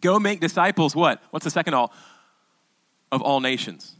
Go 0.00 0.18
make 0.18 0.40
disciples, 0.40 0.94
what? 0.94 1.22
What's 1.30 1.44
the 1.44 1.50
second 1.50 1.74
all? 1.74 1.92
Of 3.10 3.22
all 3.22 3.40
nations. 3.40 3.96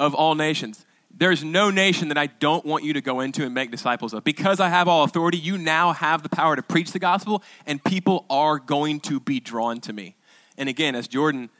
Of 0.00 0.14
all 0.14 0.34
nations. 0.34 0.84
There's 1.10 1.42
no 1.42 1.70
nation 1.70 2.08
that 2.08 2.18
I 2.18 2.26
don't 2.26 2.64
want 2.64 2.84
you 2.84 2.92
to 2.92 3.00
go 3.00 3.20
into 3.20 3.44
and 3.44 3.52
make 3.52 3.70
disciples 3.72 4.12
of. 4.12 4.22
Because 4.22 4.60
I 4.60 4.68
have 4.68 4.86
all 4.86 5.02
authority, 5.02 5.38
you 5.38 5.58
now 5.58 5.92
have 5.92 6.22
the 6.22 6.28
power 6.28 6.54
to 6.54 6.62
preach 6.62 6.92
the 6.92 7.00
gospel, 7.00 7.42
and 7.66 7.82
people 7.82 8.24
are 8.30 8.58
going 8.60 9.00
to 9.00 9.18
be 9.18 9.40
drawn 9.40 9.80
to 9.80 9.92
me. 9.92 10.14
And 10.56 10.68
again, 10.68 10.94
as 10.94 11.08
Jordan, 11.08 11.50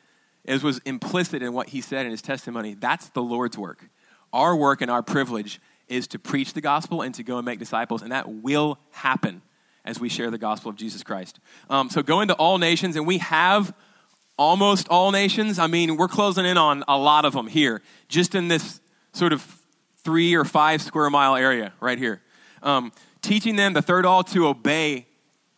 as 0.45 0.63
was 0.63 0.79
implicit 0.85 1.43
in 1.43 1.53
what 1.53 1.71
he 1.71 1.81
said 1.81 2.05
in 2.05 2.13
his 2.13 2.23
testimony, 2.23 2.75
that's 2.75 3.09
the 3.09 3.23
Lord's 3.23 3.59
work. 3.59 3.91
Our 4.33 4.55
work 4.55 4.81
and 4.81 4.91
our 4.91 5.03
privilege 5.03 5.61
is 5.89 6.07
to 6.09 6.19
preach 6.19 6.53
the 6.53 6.61
gospel 6.61 7.03
and 7.03 7.15
to 7.15 7.23
go 7.23 7.39
and 7.39 7.45
make 7.45 7.59
disciples, 7.59 8.03
and 8.03 8.13
that 8.13 8.29
will 8.29 8.79
happen 8.91 9.43
as 9.85 9.99
we 9.99 10.09
share 10.09 10.31
the 10.31 10.39
gospel 10.39 10.71
of 10.71 10.77
Jesus 10.77 11.03
Christ. 11.03 11.41
Um, 11.71 11.89
so 11.89 12.03
go 12.03 12.21
into 12.21 12.35
all 12.35 12.59
nations, 12.59 12.95
and 12.95 13.07
we 13.07 13.19
have 13.19 13.75
almost 14.39 14.89
all 14.89 15.11
nations. 15.11 15.59
I 15.59 15.67
mean, 15.67 15.97
we're 15.97 16.09
closing 16.09 16.47
in 16.47 16.57
on 16.57 16.85
a 16.89 16.97
lot 16.97 17.25
of 17.25 17.33
them 17.33 17.47
here, 17.47 17.83
just 18.09 18.35
in 18.35 18.49
this 18.49 18.81
sort 19.13 19.33
of 19.33 19.43
three 20.05 20.35
or 20.35 20.45
five 20.45 20.81
square 20.81 21.11
mile 21.11 21.37
area 21.37 21.73
right 21.81 21.99
here. 21.99 22.23
Um, 22.63 22.93
teaching 23.21 23.57
them, 23.57 23.73
the 23.73 23.83
third 23.83 24.07
all, 24.07 24.25
to 24.25 24.47
obey 24.47 25.07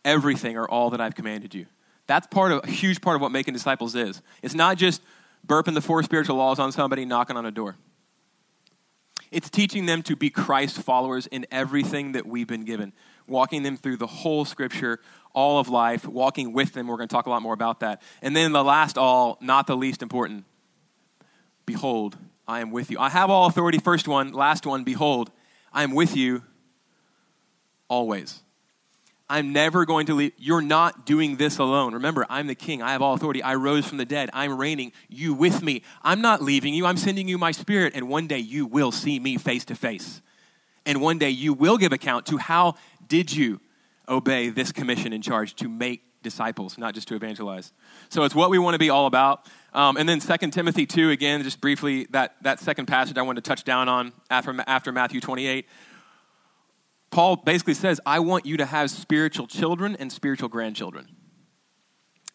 everything 0.03 0.57
or 0.57 0.67
all 0.67 0.89
that 0.89 0.99
I've 0.99 1.15
commanded 1.15 1.53
you. 1.53 1.67
That's 2.07 2.27
part 2.27 2.51
of 2.51 2.63
a 2.63 2.67
huge 2.67 2.99
part 3.01 3.15
of 3.15 3.21
what 3.21 3.31
making 3.31 3.53
disciples 3.53 3.95
is. 3.95 4.21
It's 4.41 4.55
not 4.55 4.77
just 4.77 5.01
burping 5.47 5.75
the 5.75 5.81
four 5.81 6.03
spiritual 6.03 6.35
laws 6.35 6.59
on 6.59 6.71
somebody, 6.71 7.05
knocking 7.05 7.37
on 7.37 7.45
a 7.45 7.51
door. 7.51 7.77
It's 9.31 9.49
teaching 9.49 9.85
them 9.85 10.03
to 10.03 10.15
be 10.15 10.29
Christ 10.29 10.81
followers 10.81 11.27
in 11.27 11.45
everything 11.51 12.11
that 12.11 12.25
we've 12.25 12.47
been 12.47 12.65
given, 12.65 12.91
walking 13.27 13.63
them 13.63 13.77
through 13.77 13.97
the 13.97 14.07
whole 14.07 14.45
scripture, 14.45 14.99
all 15.33 15.59
of 15.59 15.69
life, 15.69 16.05
walking 16.05 16.53
with 16.53 16.73
them. 16.73 16.87
We're 16.87 16.97
going 16.97 17.09
to 17.09 17.13
talk 17.13 17.25
a 17.25 17.29
lot 17.29 17.41
more 17.41 17.53
about 17.53 17.79
that. 17.81 18.01
And 18.21 18.35
then 18.35 18.51
the 18.51 18.63
last 18.63 18.97
all, 18.97 19.37
not 19.41 19.67
the 19.67 19.77
least 19.77 20.01
important 20.01 20.45
Behold, 21.65 22.17
I 22.47 22.59
am 22.59 22.71
with 22.71 22.91
you. 22.91 22.99
I 22.99 23.09
have 23.09 23.29
all 23.29 23.47
authority, 23.47 23.77
first 23.77 24.07
one. 24.07 24.33
Last 24.33 24.65
one, 24.65 24.83
behold, 24.83 25.31
I 25.71 25.83
am 25.83 25.93
with 25.93 26.17
you 26.17 26.43
always. 27.87 28.41
I'm 29.29 29.53
never 29.53 29.85
going 29.85 30.07
to 30.07 30.13
leave. 30.13 30.33
You're 30.37 30.61
not 30.61 31.05
doing 31.05 31.37
this 31.37 31.57
alone. 31.57 31.93
Remember, 31.93 32.25
I'm 32.29 32.47
the 32.47 32.55
king. 32.55 32.81
I 32.81 32.91
have 32.91 33.01
all 33.01 33.13
authority. 33.13 33.41
I 33.41 33.55
rose 33.55 33.85
from 33.85 33.97
the 33.97 34.05
dead. 34.05 34.29
I'm 34.33 34.57
reigning. 34.57 34.91
You 35.07 35.33
with 35.33 35.63
me. 35.63 35.83
I'm 36.03 36.19
not 36.19 36.41
leaving 36.41 36.73
you. 36.73 36.85
I'm 36.85 36.97
sending 36.97 37.29
you 37.29 37.37
my 37.37 37.51
spirit. 37.51 37.93
And 37.95 38.09
one 38.09 38.27
day 38.27 38.39
you 38.39 38.65
will 38.65 38.91
see 38.91 39.17
me 39.17 39.37
face 39.37 39.63
to 39.65 39.75
face. 39.75 40.21
And 40.85 40.99
one 40.99 41.19
day 41.19 41.29
you 41.29 41.53
will 41.53 41.77
give 41.77 41.93
account 41.93 42.25
to 42.25 42.37
how 42.37 42.75
did 43.11 43.35
you 43.35 43.59
obey 44.07 44.47
this 44.47 44.71
commission 44.71 45.11
in 45.11 45.21
charge 45.21 45.53
to 45.53 45.67
make 45.67 46.01
disciples, 46.23 46.77
not 46.77 46.93
just 46.93 47.09
to 47.09 47.15
evangelize. 47.15 47.73
So 48.07 48.23
it's 48.23 48.33
what 48.33 48.49
we 48.49 48.57
want 48.57 48.75
to 48.75 48.79
be 48.79 48.89
all 48.89 49.05
about. 49.05 49.45
Um, 49.73 49.97
and 49.97 50.07
then 50.07 50.21
2 50.21 50.51
Timothy 50.51 50.85
2, 50.85 51.09
again, 51.09 51.43
just 51.43 51.59
briefly, 51.59 52.07
that, 52.11 52.35
that 52.43 52.61
second 52.61 52.85
passage 52.85 53.17
I 53.17 53.21
wanted 53.23 53.43
to 53.43 53.49
touch 53.49 53.65
down 53.65 53.89
on 53.89 54.13
after, 54.29 54.55
after 54.65 54.93
Matthew 54.93 55.19
28. 55.19 55.67
Paul 57.09 57.35
basically 57.35 57.73
says, 57.73 57.99
I 58.05 58.19
want 58.19 58.45
you 58.45 58.55
to 58.55 58.65
have 58.65 58.89
spiritual 58.89 59.45
children 59.45 59.97
and 59.99 60.09
spiritual 60.09 60.47
grandchildren. 60.47 61.09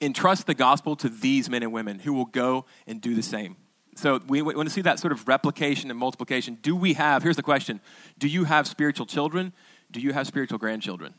Entrust 0.02 0.47
the 0.47 0.54
gospel 0.54 0.95
to 0.97 1.09
these 1.09 1.49
men 1.49 1.62
and 1.62 1.73
women 1.73 2.00
who 2.00 2.12
will 2.12 2.26
go 2.26 2.66
and 2.87 3.00
do 3.00 3.14
the 3.14 3.23
same. 3.23 3.56
So 3.95 4.21
we 4.28 4.42
want 4.42 4.68
to 4.68 4.75
see 4.75 4.83
that 4.83 4.99
sort 4.99 5.12
of 5.12 5.26
replication 5.26 5.90
and 5.90 5.99
multiplication. 5.99 6.59
Do 6.61 6.76
we 6.76 6.92
have, 6.95 7.23
here's 7.23 7.37
the 7.37 7.42
question 7.42 7.80
Do 8.18 8.28
you 8.28 8.45
have 8.45 8.66
spiritual 8.66 9.06
children? 9.06 9.54
Do 9.90 10.00
you 10.00 10.12
have 10.12 10.26
spiritual 10.26 10.59
grandchildren? 10.59 11.14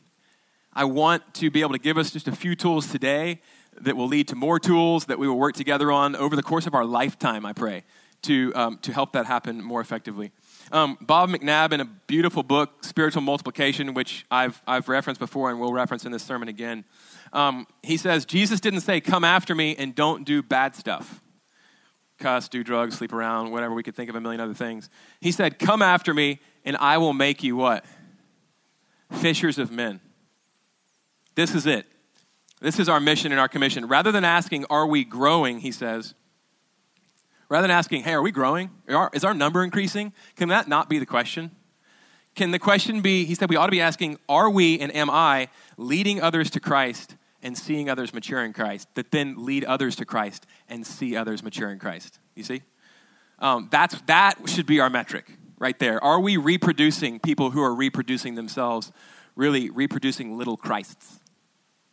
I 0.72 0.84
want 0.84 1.34
to 1.34 1.50
be 1.50 1.60
able 1.62 1.72
to 1.72 1.78
give 1.78 1.98
us 1.98 2.10
just 2.10 2.28
a 2.28 2.32
few 2.32 2.54
tools 2.54 2.90
today 2.92 3.40
that 3.80 3.96
will 3.96 4.06
lead 4.06 4.28
to 4.28 4.36
more 4.36 4.58
tools 4.58 5.06
that 5.06 5.18
we 5.18 5.26
will 5.26 5.38
work 5.38 5.54
together 5.54 5.90
on 5.90 6.14
over 6.16 6.36
the 6.36 6.42
course 6.42 6.66
of 6.66 6.74
our 6.74 6.84
lifetime, 6.84 7.46
I 7.46 7.52
pray, 7.52 7.84
to, 8.22 8.52
um, 8.54 8.78
to 8.82 8.92
help 8.92 9.12
that 9.12 9.26
happen 9.26 9.62
more 9.62 9.80
effectively. 9.80 10.32
Um, 10.70 10.98
Bob 11.00 11.30
McNabb, 11.30 11.72
in 11.72 11.80
a 11.80 11.84
beautiful 11.84 12.42
book, 12.42 12.84
Spiritual 12.84 13.22
Multiplication, 13.22 13.94
which 13.94 14.26
I've, 14.30 14.60
I've 14.66 14.88
referenced 14.88 15.20
before 15.20 15.50
and 15.50 15.58
will 15.58 15.72
reference 15.72 16.04
in 16.04 16.12
this 16.12 16.22
sermon 16.22 16.48
again, 16.48 16.84
um, 17.32 17.66
he 17.82 17.96
says, 17.96 18.24
Jesus 18.24 18.60
didn't 18.60 18.80
say, 18.80 19.00
Come 19.00 19.24
after 19.24 19.54
me 19.54 19.76
and 19.76 19.94
don't 19.94 20.24
do 20.24 20.42
bad 20.42 20.76
stuff. 20.76 21.22
Cuss, 22.18 22.48
do 22.48 22.64
drugs, 22.64 22.98
sleep 22.98 23.12
around, 23.12 23.52
whatever. 23.52 23.74
We 23.74 23.82
could 23.82 23.94
think 23.94 24.10
of 24.10 24.16
a 24.16 24.20
million 24.20 24.40
other 24.40 24.54
things. 24.54 24.90
He 25.20 25.30
said, 25.30 25.58
Come 25.58 25.82
after 25.82 26.12
me 26.12 26.40
and 26.64 26.76
I 26.76 26.98
will 26.98 27.12
make 27.12 27.42
you 27.42 27.56
what? 27.56 27.84
Fishers 29.10 29.58
of 29.58 29.70
men. 29.70 30.00
This 31.34 31.54
is 31.54 31.66
it. 31.66 31.86
This 32.60 32.78
is 32.78 32.88
our 32.88 33.00
mission 33.00 33.30
and 33.32 33.40
our 33.40 33.48
commission. 33.48 33.86
Rather 33.86 34.10
than 34.10 34.24
asking, 34.24 34.64
Are 34.68 34.86
we 34.86 35.04
growing? 35.04 35.60
He 35.60 35.72
says, 35.72 36.14
Rather 37.48 37.62
than 37.62 37.70
asking, 37.70 38.02
hey, 38.02 38.12
are 38.12 38.22
we 38.22 38.30
growing? 38.30 38.70
Is 39.14 39.24
our 39.24 39.32
number 39.32 39.64
increasing? 39.64 40.12
Can 40.36 40.50
that 40.50 40.68
not 40.68 40.88
be 40.88 40.98
the 40.98 41.06
question? 41.06 41.50
Can 42.34 42.50
the 42.50 42.58
question 42.58 43.00
be, 43.00 43.24
he 43.24 43.34
said, 43.34 43.48
we 43.48 43.56
ought 43.56 43.66
to 43.66 43.72
be 43.72 43.80
asking, 43.80 44.18
are 44.28 44.50
we 44.50 44.78
and 44.78 44.94
am 44.94 45.08
I 45.08 45.48
leading 45.76 46.20
others 46.20 46.50
to 46.50 46.60
Christ 46.60 47.16
and 47.42 47.56
seeing 47.56 47.88
others 47.88 48.12
mature 48.12 48.44
in 48.44 48.52
Christ, 48.52 48.88
that 48.94 49.10
then 49.10 49.44
lead 49.44 49.64
others 49.64 49.96
to 49.96 50.04
Christ 50.04 50.46
and 50.68 50.86
see 50.86 51.16
others 51.16 51.42
mature 51.42 51.70
in 51.70 51.78
Christ? 51.78 52.18
You 52.34 52.42
see? 52.42 52.62
Um, 53.38 53.68
that's, 53.70 53.98
that 54.02 54.34
should 54.46 54.66
be 54.66 54.80
our 54.80 54.90
metric 54.90 55.37
right 55.58 55.78
there. 55.78 56.02
Are 56.02 56.20
we 56.20 56.36
reproducing 56.36 57.20
people 57.20 57.50
who 57.50 57.62
are 57.62 57.74
reproducing 57.74 58.34
themselves, 58.34 58.92
really 59.36 59.70
reproducing 59.70 60.36
little 60.36 60.56
Christs? 60.56 61.20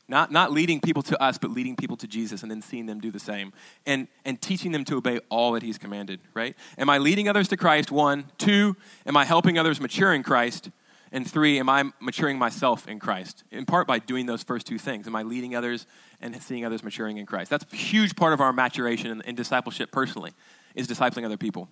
Not, 0.08 0.32
not 0.32 0.52
leading 0.52 0.82
people 0.82 1.02
to 1.04 1.22
us, 1.22 1.40
but 1.40 1.50
leading 1.50 1.76
people 1.76 1.98
to 1.98 2.08
Jesus 2.08 2.44
and 2.44 2.52
then 2.52 2.62
seeing 2.62 2.86
them 2.86 3.00
do 3.00 3.10
the 3.10 3.20
same 3.20 3.54
and, 3.88 4.08
and 4.24 4.40
teaching 4.40 4.72
them 4.72 4.86
to 4.86 4.98
obey 4.98 5.20
all 5.30 5.54
that 5.54 5.64
He's 5.64 5.80
commanded, 5.80 6.20
right? 6.36 6.56
Am 6.78 6.92
I 6.92 7.00
leading 7.00 7.28
others 7.28 7.48
to 7.48 7.58
Christ? 7.58 7.92
One. 7.92 8.26
Two, 8.38 8.76
am 9.06 9.18
I 9.18 9.26
helping 9.26 9.58
others 9.58 9.82
mature 9.82 10.14
in 10.14 10.22
Christ? 10.22 10.70
And 11.12 11.30
three, 11.30 11.60
am 11.60 11.70
I 11.70 11.86
maturing 12.00 12.38
myself 12.38 12.88
in 12.88 13.00
Christ? 13.00 13.44
In 13.50 13.66
part 13.66 13.88
by 13.88 14.00
doing 14.00 14.26
those 14.26 14.44
first 14.44 14.68
two 14.68 14.78
things. 14.78 15.08
Am 15.08 15.16
I 15.16 15.24
leading 15.24 15.56
others 15.56 15.88
and 16.22 16.40
seeing 16.42 16.66
others 16.66 16.84
maturing 16.84 17.18
in 17.18 17.26
Christ? 17.26 17.50
That's 17.50 17.66
a 17.72 17.76
huge 17.76 18.16
part 18.16 18.34
of 18.34 18.42
our 18.42 18.54
maturation 18.54 19.10
and, 19.10 19.24
and 19.26 19.36
discipleship 19.36 19.92
personally, 19.92 20.34
is 20.76 20.88
discipling 20.88 21.26
other 21.26 21.38
people. 21.38 21.70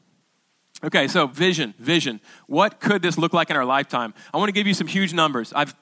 Okay, 0.84 1.08
so 1.08 1.28
vision, 1.28 1.74
vision. 1.80 2.20
What 2.48 2.82
could 2.82 3.02
this 3.02 3.18
look 3.18 3.32
like 3.32 3.50
in 3.50 3.56
our 3.56 3.64
lifetime? 3.64 4.14
I 4.34 4.38
want 4.38 4.50
to 4.50 4.54
give 4.54 4.68
you 4.68 4.74
some 4.74 4.88
huge 4.88 5.14
numbers. 5.14 5.54
I've 5.54 5.74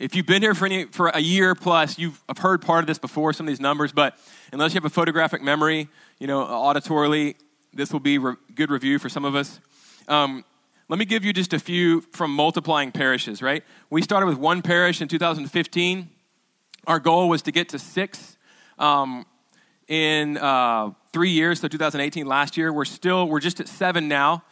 if 0.00 0.14
you've 0.14 0.26
been 0.26 0.40
here 0.40 0.54
for, 0.54 0.64
any, 0.64 0.86
for 0.86 1.08
a 1.08 1.20
year 1.20 1.54
plus, 1.54 1.98
you've 1.98 2.22
have 2.26 2.38
heard 2.38 2.62
part 2.62 2.82
of 2.82 2.86
this 2.86 2.98
before, 2.98 3.34
some 3.34 3.46
of 3.46 3.48
these 3.48 3.60
numbers, 3.60 3.92
but 3.92 4.16
unless 4.50 4.72
you 4.72 4.78
have 4.78 4.86
a 4.86 4.90
photographic 4.90 5.42
memory, 5.42 5.90
you 6.18 6.26
know, 6.26 6.42
auditorily, 6.42 7.34
this 7.74 7.92
will 7.92 8.00
be 8.00 8.16
re- 8.16 8.36
good 8.54 8.70
review 8.70 8.98
for 8.98 9.10
some 9.10 9.26
of 9.26 9.34
us. 9.34 9.60
Um, 10.08 10.42
let 10.88 10.98
me 10.98 11.04
give 11.04 11.22
you 11.22 11.34
just 11.34 11.52
a 11.52 11.58
few 11.58 12.00
from 12.12 12.34
multiplying 12.34 12.92
parishes, 12.92 13.42
right? 13.42 13.62
We 13.90 14.00
started 14.00 14.26
with 14.26 14.38
one 14.38 14.62
parish 14.62 15.02
in 15.02 15.08
2015. 15.08 16.08
Our 16.86 16.98
goal 16.98 17.28
was 17.28 17.42
to 17.42 17.52
get 17.52 17.68
to 17.68 17.78
six 17.78 18.38
um, 18.78 19.26
in 19.86 20.38
uh, 20.38 20.92
three 21.12 21.30
years, 21.30 21.60
so 21.60 21.68
2018 21.68 22.26
last 22.26 22.56
year. 22.56 22.72
We're 22.72 22.84
still, 22.84 23.26
we're 23.26 23.40
just 23.40 23.60
at 23.60 23.68
seven 23.68 24.08
now, 24.08 24.44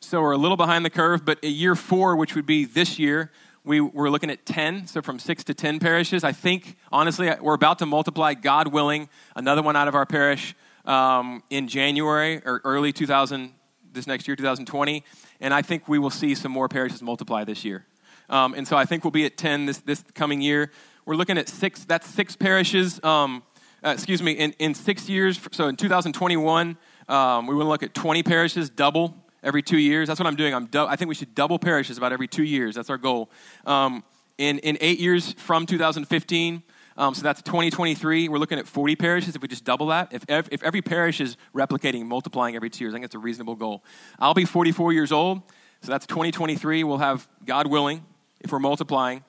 so 0.00 0.20
we're 0.20 0.32
a 0.32 0.38
little 0.38 0.56
behind 0.56 0.84
the 0.84 0.90
curve, 0.90 1.24
but 1.24 1.42
a 1.42 1.48
year 1.48 1.74
four, 1.74 2.16
which 2.16 2.34
would 2.34 2.46
be 2.46 2.64
this 2.64 2.98
year, 2.98 3.30
we 3.64 3.80
were 3.80 4.08
looking 4.08 4.30
at 4.30 4.46
10, 4.46 4.86
so 4.86 5.02
from 5.02 5.18
six 5.18 5.42
to 5.44 5.54
10 5.54 5.80
parishes. 5.80 6.22
I 6.22 6.32
think, 6.32 6.76
honestly, 6.92 7.30
we're 7.40 7.54
about 7.54 7.80
to 7.80 7.86
multiply, 7.86 8.34
God 8.34 8.68
willing, 8.68 9.08
another 9.34 9.60
one 9.60 9.74
out 9.74 9.88
of 9.88 9.94
our 9.94 10.06
parish 10.06 10.54
um, 10.84 11.42
in 11.50 11.66
January 11.66 12.40
or 12.44 12.60
early 12.64 12.92
2000, 12.92 13.52
this 13.92 14.06
next 14.06 14.28
year, 14.28 14.36
2020. 14.36 15.02
And 15.40 15.52
I 15.52 15.62
think 15.62 15.88
we 15.88 15.98
will 15.98 16.10
see 16.10 16.34
some 16.36 16.52
more 16.52 16.68
parishes 16.68 17.02
multiply 17.02 17.42
this 17.42 17.64
year. 17.64 17.84
Um, 18.28 18.54
and 18.54 18.66
so 18.66 18.76
I 18.76 18.84
think 18.84 19.04
we'll 19.04 19.10
be 19.10 19.26
at 19.26 19.36
10 19.36 19.66
this, 19.66 19.78
this 19.78 20.04
coming 20.14 20.40
year. 20.40 20.70
We're 21.04 21.16
looking 21.16 21.38
at 21.38 21.48
six, 21.48 21.84
that's 21.84 22.06
six 22.08 22.36
parishes, 22.36 23.02
um, 23.02 23.42
uh, 23.84 23.90
excuse 23.90 24.22
me, 24.22 24.32
in, 24.32 24.52
in 24.58 24.74
six 24.74 25.08
years. 25.08 25.40
So 25.52 25.68
in 25.68 25.76
2021, 25.76 26.76
um, 27.08 27.46
we 27.46 27.54
to 27.54 27.64
look 27.64 27.82
at 27.82 27.94
20 27.94 28.22
parishes, 28.22 28.70
double 28.70 29.14
every 29.42 29.62
two 29.62 29.78
years. 29.78 30.08
That's 30.08 30.18
what 30.18 30.26
I'm 30.26 30.36
doing. 30.36 30.54
I'm 30.54 30.68
I 30.74 30.96
think 30.96 31.08
we 31.08 31.14
should 31.14 31.34
double 31.34 31.58
parishes 31.58 31.98
about 31.98 32.12
every 32.12 32.28
two 32.28 32.42
years. 32.42 32.74
That's 32.74 32.90
our 32.90 32.98
goal. 32.98 33.30
Um, 33.64 34.02
in, 34.38 34.58
in 34.58 34.76
eight 34.80 34.98
years 34.98 35.32
from 35.34 35.66
2015, 35.66 36.62
um, 36.98 37.14
so 37.14 37.22
that's 37.22 37.42
2023, 37.42 38.28
we're 38.28 38.38
looking 38.38 38.58
at 38.58 38.66
40 38.66 38.96
parishes 38.96 39.36
if 39.36 39.42
we 39.42 39.48
just 39.48 39.64
double 39.64 39.88
that. 39.88 40.12
If, 40.12 40.24
ev- 40.28 40.48
if 40.50 40.62
every 40.62 40.80
parish 40.80 41.20
is 41.20 41.36
replicating, 41.54 42.06
multiplying 42.06 42.56
every 42.56 42.70
two 42.70 42.84
years, 42.84 42.94
I 42.94 42.96
think 42.96 43.04
it's 43.04 43.14
a 43.14 43.18
reasonable 43.18 43.54
goal. 43.54 43.84
I'll 44.18 44.34
be 44.34 44.46
44 44.46 44.94
years 44.94 45.12
old, 45.12 45.42
so 45.82 45.92
that's 45.92 46.06
2023. 46.06 46.84
We'll 46.84 46.98
have, 46.98 47.28
God 47.44 47.66
willing, 47.66 48.04
if 48.40 48.50
we're 48.50 48.60
multiplying, 48.60 49.24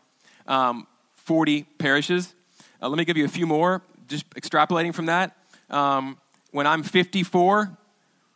um, 0.47 0.87
40 1.15 1.63
parishes. 1.77 2.33
Uh, 2.81 2.87
let 2.87 2.97
me 2.97 3.03
give 3.03 3.17
you 3.17 3.25
a 3.25 3.29
few 3.29 3.45
more, 3.45 3.81
just 4.07 4.29
extrapolating 4.31 4.93
from 4.93 5.07
that. 5.07 5.35
Um, 5.69 6.17
when 6.51 6.65
I'm 6.65 6.83
54, 6.83 7.77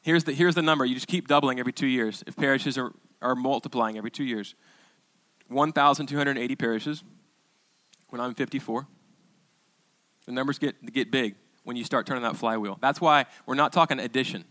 Here's 0.02 0.24
the, 0.24 0.34
here's 0.34 0.56
the 0.56 0.64
number. 0.64 0.84
You 0.84 0.96
just 0.96 1.08
keep 1.08 1.28
doubling 1.28 1.60
every 1.60 1.74
two 1.74 1.88
years 1.88 2.24
if 2.26 2.36
parishes 2.36 2.78
are, 2.78 2.92
are 3.22 3.36
multiplying 3.36 3.98
every 3.98 4.12
two 4.12 4.24
years. 4.24 4.56
1,280 5.48 6.56
parishes 6.56 7.04
when 8.10 8.20
I'm 8.20 8.34
54. 8.34 8.88
The 10.26 10.32
numbers 10.32 10.58
get, 10.58 10.92
get 10.92 11.12
big 11.12 11.36
when 11.64 11.76
you 11.76 11.84
start 11.84 12.08
turning 12.08 12.24
that 12.24 12.36
flywheel. 12.36 12.78
That's 12.82 13.00
why 13.00 13.26
we're 13.46 13.56
not 13.56 13.74
talking 13.74 14.00
addition. 14.00 14.44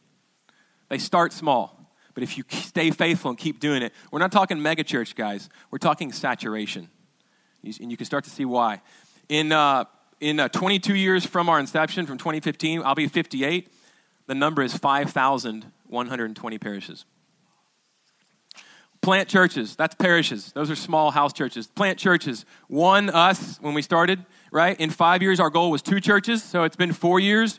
They 0.89 0.99
start 0.99 1.33
small, 1.33 1.97
but 2.15 2.23
if 2.23 2.37
you 2.39 2.45
stay 2.50 2.91
faithful 2.91 3.31
and 3.31 3.39
keep 3.39 3.59
doing 3.61 3.83
it, 3.83 3.93
we're 4.12 4.19
not 4.19 4.31
talking 4.31 4.59
megachurch, 4.59 5.17
guys. 5.17 5.49
We're 5.71 5.79
talking 5.79 6.12
saturation. 6.12 6.91
And 7.65 7.91
you 7.91 7.97
can 7.97 8.07
start 8.07 8.25
to 8.25 8.31
see 8.31 8.45
why. 8.45 8.83
In, 9.29 9.53
uh, 9.53 9.85
in 10.21 10.41
uh, 10.41 10.49
22 10.49 10.95
years 10.95 11.25
from 11.25 11.49
our 11.49 11.59
inception, 11.59 12.07
from 12.07 12.19
2015, 12.19 12.83
I'll 12.85 12.95
be 12.95 13.09
58 13.09 13.69
the 14.31 14.37
number 14.37 14.62
is 14.62 14.77
5,120 14.77 16.59
parishes. 16.59 17.05
Plant 19.00 19.29
churches, 19.29 19.75
that's 19.75 19.97
parishes. 19.97 20.53
Those 20.53 20.71
are 20.71 20.77
small 20.77 21.11
house 21.11 21.33
churches. 21.33 21.67
Plant 21.67 21.99
churches. 21.99 22.45
One, 22.69 23.11
us, 23.11 23.59
when 23.61 23.75
we 23.75 23.83
started, 23.83 24.25
right? 24.53 24.79
In 24.79 24.91
five 24.91 25.21
years, 25.21 25.41
our 25.41 25.50
goal 25.50 25.73
was 25.73 25.83
two 25.83 26.00
churches, 26.00 26.45
so 26.45 26.62
it's 26.62 26.77
been 26.77 26.93
four 26.93 27.19
years. 27.19 27.59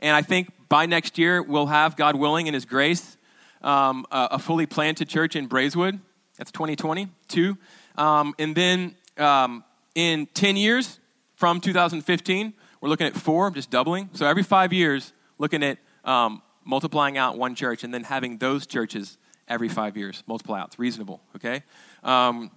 And 0.00 0.16
I 0.16 0.22
think 0.22 0.50
by 0.68 0.86
next 0.86 1.18
year, 1.18 1.40
we'll 1.40 1.66
have, 1.66 1.94
God 1.94 2.16
willing, 2.16 2.48
in 2.48 2.54
His 2.54 2.64
grace, 2.64 3.16
um, 3.62 4.04
a, 4.10 4.28
a, 4.32 4.38
fully 4.40 4.66
planted 4.66 5.08
church 5.08 5.36
in 5.36 5.46
Braeswood. 5.46 6.00
That's 6.36 6.50
2022. 6.50 7.56
Um, 7.96 8.34
and 8.40 8.56
then 8.56 8.96
um, 9.18 9.62
in 9.94 10.26
10 10.34 10.56
years 10.56 10.98
from 11.38 11.60
2015, 11.60 12.52
we're 12.80 12.88
looking 12.88 13.06
at 13.06 13.14
four, 13.14 13.52
just 13.52 13.70
doubling. 13.70 14.10
So 14.12 14.26
every 14.26 14.42
five 14.42 14.72
years, 14.72 15.12
looking 15.38 15.62
at 15.62 15.78
um, 16.04 16.42
multiplying 16.64 17.16
out 17.16 17.38
one 17.38 17.54
church 17.54 17.84
and 17.84 17.94
then 17.94 18.02
having 18.02 18.38
those 18.38 18.66
churches 18.66 19.18
every 19.46 19.68
five 19.68 19.96
years 19.96 20.24
multiply 20.26 20.58
out. 20.58 20.66
It's 20.66 20.80
reasonable, 20.80 21.22
okay? 21.36 21.62
Um, 22.02 22.50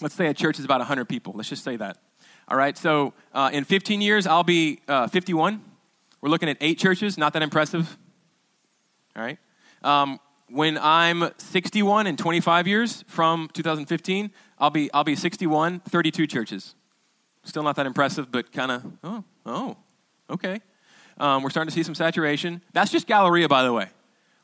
let's 0.00 0.14
say 0.14 0.28
a 0.28 0.34
church 0.34 0.60
is 0.60 0.64
about 0.64 0.78
100 0.78 1.08
people. 1.08 1.32
Let's 1.34 1.48
just 1.48 1.64
say 1.64 1.74
that. 1.74 1.98
All 2.46 2.56
right, 2.56 2.78
so 2.78 3.12
uh, 3.34 3.50
in 3.52 3.64
15 3.64 4.00
years, 4.00 4.28
I'll 4.28 4.44
be 4.44 4.78
uh, 4.86 5.08
51. 5.08 5.60
We're 6.20 6.30
looking 6.30 6.48
at 6.48 6.58
eight 6.60 6.78
churches, 6.78 7.18
not 7.18 7.32
that 7.32 7.42
impressive. 7.42 7.98
All 9.16 9.22
right. 9.24 9.38
Um, 9.82 10.20
when 10.48 10.78
I'm 10.78 11.28
61 11.38 12.06
in 12.06 12.16
25 12.16 12.68
years 12.68 13.02
from 13.08 13.50
2015, 13.52 14.30
I'll 14.60 14.70
be, 14.70 14.92
I'll 14.94 15.02
be 15.02 15.16
61, 15.16 15.80
32 15.80 16.28
churches. 16.28 16.76
Still 17.44 17.62
not 17.62 17.76
that 17.76 17.86
impressive, 17.86 18.30
but 18.30 18.52
kind 18.52 18.70
of, 18.70 18.92
oh, 19.02 19.24
oh, 19.46 19.76
okay. 20.30 20.60
Um, 21.18 21.42
we're 21.42 21.50
starting 21.50 21.70
to 21.70 21.74
see 21.74 21.82
some 21.82 21.94
saturation. 21.94 22.62
That's 22.72 22.90
just 22.90 23.06
Galleria, 23.06 23.48
by 23.48 23.62
the 23.62 23.72
way. 23.72 23.88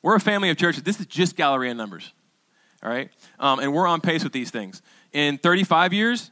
We're 0.02 0.16
a 0.16 0.20
family 0.20 0.50
of 0.50 0.56
churches. 0.56 0.82
This 0.82 1.00
is 1.00 1.06
just 1.06 1.36
Galleria 1.36 1.74
numbers, 1.74 2.12
all 2.82 2.90
right? 2.90 3.10
Um, 3.38 3.58
and 3.58 3.72
we're 3.72 3.86
on 3.86 4.00
pace 4.00 4.22
with 4.22 4.32
these 4.32 4.50
things. 4.50 4.82
In 5.12 5.38
35 5.38 5.92
years, 5.92 6.30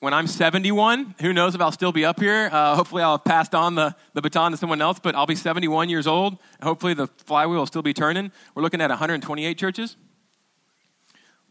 when 0.00 0.14
I'm 0.14 0.26
71, 0.26 1.14
who 1.20 1.32
knows 1.32 1.54
if 1.54 1.60
I'll 1.60 1.72
still 1.72 1.92
be 1.92 2.04
up 2.04 2.20
here? 2.20 2.48
Uh, 2.50 2.74
hopefully, 2.74 3.02
I'll 3.02 3.18
have 3.18 3.24
passed 3.24 3.54
on 3.54 3.74
the, 3.74 3.94
the 4.14 4.22
baton 4.22 4.52
to 4.52 4.56
someone 4.56 4.80
else, 4.80 4.98
but 4.98 5.14
I'll 5.14 5.26
be 5.26 5.34
71 5.34 5.90
years 5.90 6.06
old. 6.06 6.38
Hopefully, 6.62 6.94
the 6.94 7.06
flywheel 7.06 7.58
will 7.58 7.66
still 7.66 7.82
be 7.82 7.92
turning. 7.92 8.32
We're 8.54 8.62
looking 8.62 8.80
at 8.80 8.88
128 8.88 9.58
churches. 9.58 9.96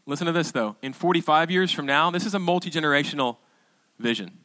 Listen 0.06 0.26
to 0.26 0.32
this, 0.32 0.50
though. 0.50 0.76
In 0.82 0.92
45 0.92 1.50
years 1.50 1.70
from 1.70 1.86
now, 1.86 2.10
this 2.10 2.26
is 2.26 2.34
a 2.34 2.40
multi 2.40 2.70
generational 2.70 3.36
vision. 3.98 4.38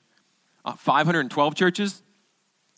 Uh, 0.66 0.74
512 0.74 1.56
churches. 1.56 2.02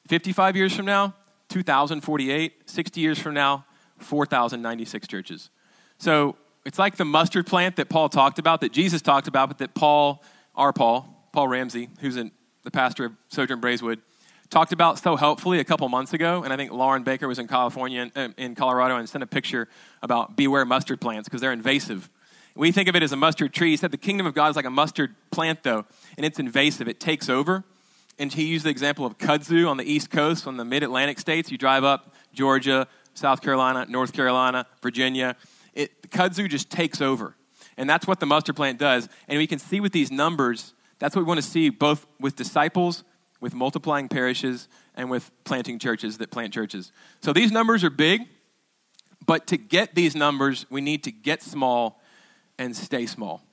55 0.08 0.56
years 0.56 0.76
from 0.76 0.86
now, 0.86 1.16
2,048. 1.50 2.70
60 2.70 3.02
years 3.02 3.18
from 3.18 3.34
now, 3.34 3.66
4,096 4.00 5.08
churches. 5.08 5.50
So 5.98 6.36
it's 6.66 6.78
like 6.78 6.98
the 6.98 7.06
mustard 7.06 7.48
plant 7.48 7.78
that 7.78 7.88
Paul 7.88 8.10
talked 8.10 8.40
about, 8.40 8.62
that 8.62 8.74
Jesus 8.74 9.02
talked 9.02 9.28
about, 9.28 9.48
but 9.48 9.58
that 9.60 9.74
Paul, 9.74 10.22
our 10.54 10.74
Paul, 10.74 11.30
Paul 11.32 11.48
Ramsey, 11.48 11.90
who's 12.02 12.18
in, 12.18 12.32
the 12.64 12.72
pastor 12.72 13.06
of 13.06 13.14
Sojourn 13.30 13.62
Braeswood, 13.62 14.02
talked 14.50 14.74
about 14.74 15.00
so 15.00 15.16
helpfully 15.16 15.60
a 15.60 15.64
couple 15.64 15.88
months 15.88 16.12
ago. 16.12 16.44
And 16.44 16.52
I 16.52 16.58
think 16.58 16.74
Lauren 16.74 17.04
Baker 17.04 17.26
was 17.26 17.40
in 17.40 17.48
California, 17.48 18.12
uh, 18.14 18.30
in 18.38 18.56
Colorado, 18.56 18.98
and 18.98 19.08
sent 19.08 19.24
a 19.24 19.28
picture 19.28 19.70
about 20.02 20.36
beware 20.36 20.66
mustard 20.66 21.00
plants 21.00 21.30
because 21.30 21.40
they're 21.40 21.54
invasive. 21.54 22.10
We 22.56 22.74
think 22.74 22.90
of 22.90 22.96
it 22.98 23.04
as 23.04 23.14
a 23.14 23.16
mustard 23.16 23.54
tree. 23.54 23.70
He 23.70 23.78
said 23.78 23.92
the 23.92 23.98
kingdom 23.98 24.28
of 24.28 24.34
God 24.34 24.50
is 24.50 24.58
like 24.58 24.66
a 24.66 24.70
mustard 24.70 25.16
plant, 25.32 25.64
though, 25.64 25.86
and 26.18 26.26
it's 26.26 26.40
invasive. 26.40 26.90
It 26.90 27.00
takes 27.00 27.30
over. 27.30 27.64
And 28.20 28.34
he 28.34 28.46
used 28.46 28.66
the 28.66 28.70
example 28.70 29.06
of 29.06 29.18
kudzu 29.18 29.70
on 29.70 29.78
the 29.78 29.84
East 29.84 30.10
Coast, 30.10 30.48
on 30.48 30.58
the 30.58 30.66
mid 30.66 30.84
Atlantic 30.84 31.20
states. 31.20 31.52
You 31.52 31.58
drive 31.58 31.84
up 31.84 32.16
Georgia, 32.34 32.88
South 33.14 33.42
Carolina, 33.42 33.86
North 33.88 34.14
Carolina, 34.14 34.66
Virginia. 34.82 35.36
It, 35.74 36.10
kudzu 36.10 36.50
just 36.50 36.70
takes 36.70 37.02
over. 37.02 37.36
And 37.78 37.90
that's 37.90 38.08
what 38.08 38.20
the 38.20 38.26
mustard 38.26 38.56
plant 38.56 38.80
does. 38.80 39.08
And 39.28 39.38
we 39.38 39.46
can 39.48 39.60
see 39.60 39.80
with 39.80 39.92
these 39.92 40.12
numbers, 40.12 40.74
that's 41.00 41.16
what 41.16 41.22
we 41.22 41.28
want 41.28 41.40
to 41.40 41.48
see 41.48 41.70
both 41.70 42.08
with 42.20 42.36
disciples, 42.36 43.04
with 43.40 43.54
multiplying 43.54 44.08
parishes, 44.10 44.68
and 44.96 45.12
with 45.12 45.30
planting 45.44 45.78
churches 45.78 46.18
that 46.18 46.32
plant 46.32 46.52
churches. 46.54 46.92
So 47.22 47.34
these 47.34 47.52
numbers 47.52 47.84
are 47.84 47.92
big, 47.92 48.22
but 49.28 49.46
to 49.48 49.58
get 49.58 49.94
these 49.94 50.16
numbers, 50.16 50.66
we 50.72 50.82
need 50.82 51.04
to 51.04 51.12
get 51.12 51.44
small 51.44 52.02
and 52.58 52.76
stay 52.76 53.06
small. 53.06 53.44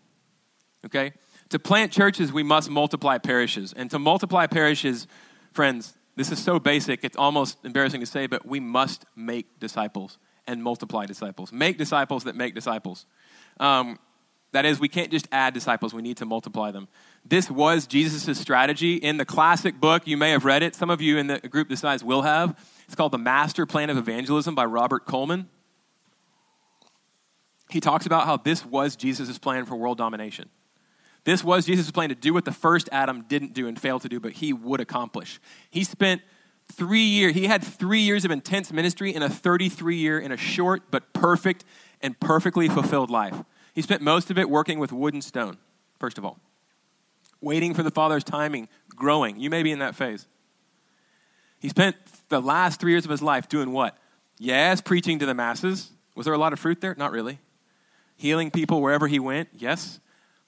Okay? 0.87 1.13
To 1.51 1.59
plant 1.59 1.93
churches, 1.93 2.33
we 2.33 2.43
must 2.43 2.71
multiply 2.71 3.19
parishes. 3.19 3.73
And 3.73 3.91
to 3.91 3.99
multiply 3.99 4.47
parishes, 4.47 5.07
friends, 5.53 5.95
this 6.17 6.31
is 6.31 6.39
so 6.39 6.59
basic, 6.59 7.05
it's 7.05 7.17
almost 7.17 7.59
embarrassing 7.65 8.01
to 8.01 8.07
say, 8.07 8.27
but 8.27 8.47
we 8.47 8.61
must 8.61 9.05
make 9.17 9.59
disciples 9.59 10.19
and 10.47 10.63
multiply 10.63 11.07
disciples. 11.07 11.53
Make 11.53 11.79
disciples 11.79 12.25
that 12.25 12.37
make 12.37 12.55
disciples. 12.55 13.07
Um, 13.59 13.99
that 14.53 14.65
is, 14.65 14.79
we 14.79 14.89
can't 14.89 15.11
just 15.11 15.27
add 15.33 15.53
disciples, 15.53 15.93
we 15.93 16.03
need 16.03 16.19
to 16.19 16.25
multiply 16.25 16.71
them. 16.71 16.87
This 17.25 17.51
was 17.51 17.89
Jesus' 17.89 18.39
strategy 18.39 18.95
in 18.95 19.17
the 19.17 19.25
classic 19.25 19.81
book. 19.81 20.07
You 20.07 20.17
may 20.17 20.31
have 20.31 20.45
read 20.45 20.63
it. 20.63 20.77
Some 20.77 20.91
of 20.91 21.01
you 21.01 21.19
in 21.19 21.27
the 21.27 21.41
group 21.41 21.69
this 21.69 21.81
size 21.81 22.05
will 22.05 22.23
have. 22.23 22.57
It's 22.87 22.95
called 22.95 23.13
The 23.13 23.19
Master 23.19 23.67
Plan 23.67 23.91
of 23.91 23.97
Evangelism 23.97 24.55
by 24.55 24.65
Robert 24.67 25.07
Coleman. 25.07 25.49
He 27.71 27.81
talks 27.81 28.07
about 28.07 28.27
how 28.27 28.37
this 28.37 28.65
was 28.65 28.95
Jesus' 28.95 29.39
plan 29.39 29.65
for 29.65 29.75
world 29.75 29.99
domination. 29.99 30.51
This 31.25 31.43
was 31.43 31.67
Jesus' 31.67 31.91
plan 31.91 32.11
to 32.11 32.15
do 32.15 32.35
what 32.35 32.45
the 32.45 32.53
first 32.53 32.89
Adam 32.93 33.25
didn't 33.29 33.55
do 33.55 33.67
and 33.67 33.81
failed 33.81 34.03
to 34.03 34.09
do, 34.09 34.21
but 34.21 34.33
he 34.33 34.53
would 34.53 34.81
accomplish. 34.81 35.41
He 35.71 35.83
spent 35.83 36.21
three 36.71 37.05
years, 37.05 37.35
he 37.35 37.47
had 37.47 37.65
three 37.65 38.01
years 38.01 38.25
of 38.25 38.31
intense 38.31 38.73
ministry 38.73 39.15
in 39.15 39.23
a 39.23 39.29
33 39.29 39.97
year, 39.97 40.19
in 40.19 40.33
a 40.33 40.37
short 40.37 40.83
but 40.91 41.13
perfect 41.13 41.65
and 42.03 42.19
perfectly 42.21 42.69
fulfilled 42.69 43.11
life. 43.11 43.43
He 43.75 43.83
spent 43.83 44.03
most 44.03 44.31
of 44.31 44.39
it 44.39 44.51
working 44.51 44.79
with 44.79 44.93
wood 44.93 45.15
and 45.15 45.25
stone, 45.25 45.57
first 45.99 46.19
of 46.19 46.25
all, 46.25 46.39
waiting 47.41 47.75
for 47.75 47.83
the 47.83 47.91
Father's 47.91 48.25
timing, 48.25 48.69
growing. 48.91 49.41
You 49.41 49.51
may 49.51 49.63
be 49.63 49.73
in 49.73 49.79
that 49.79 49.95
phase. 49.95 50.27
He 51.59 51.71
spent 51.71 51.97
the 52.29 52.41
last 52.41 52.81
three 52.81 52.93
years 52.93 53.07
of 53.07 53.11
his 53.11 53.23
life 53.23 53.49
doing 53.49 53.73
what? 53.73 53.97
Yes, 54.39 54.83
preaching 54.83 55.19
to 55.21 55.27
the 55.27 55.35
masses. 55.35 55.91
Was 56.15 56.27
there 56.27 56.35
a 56.35 56.39
lot 56.39 56.53
of 56.53 56.59
fruit 56.59 56.81
there? 56.81 56.95
Not 56.99 57.13
really. 57.13 57.39
Healing 58.17 58.51
people 58.51 58.83
wherever 58.83 59.09
he 59.09 59.19
went? 59.19 59.49
Yes. 59.57 59.99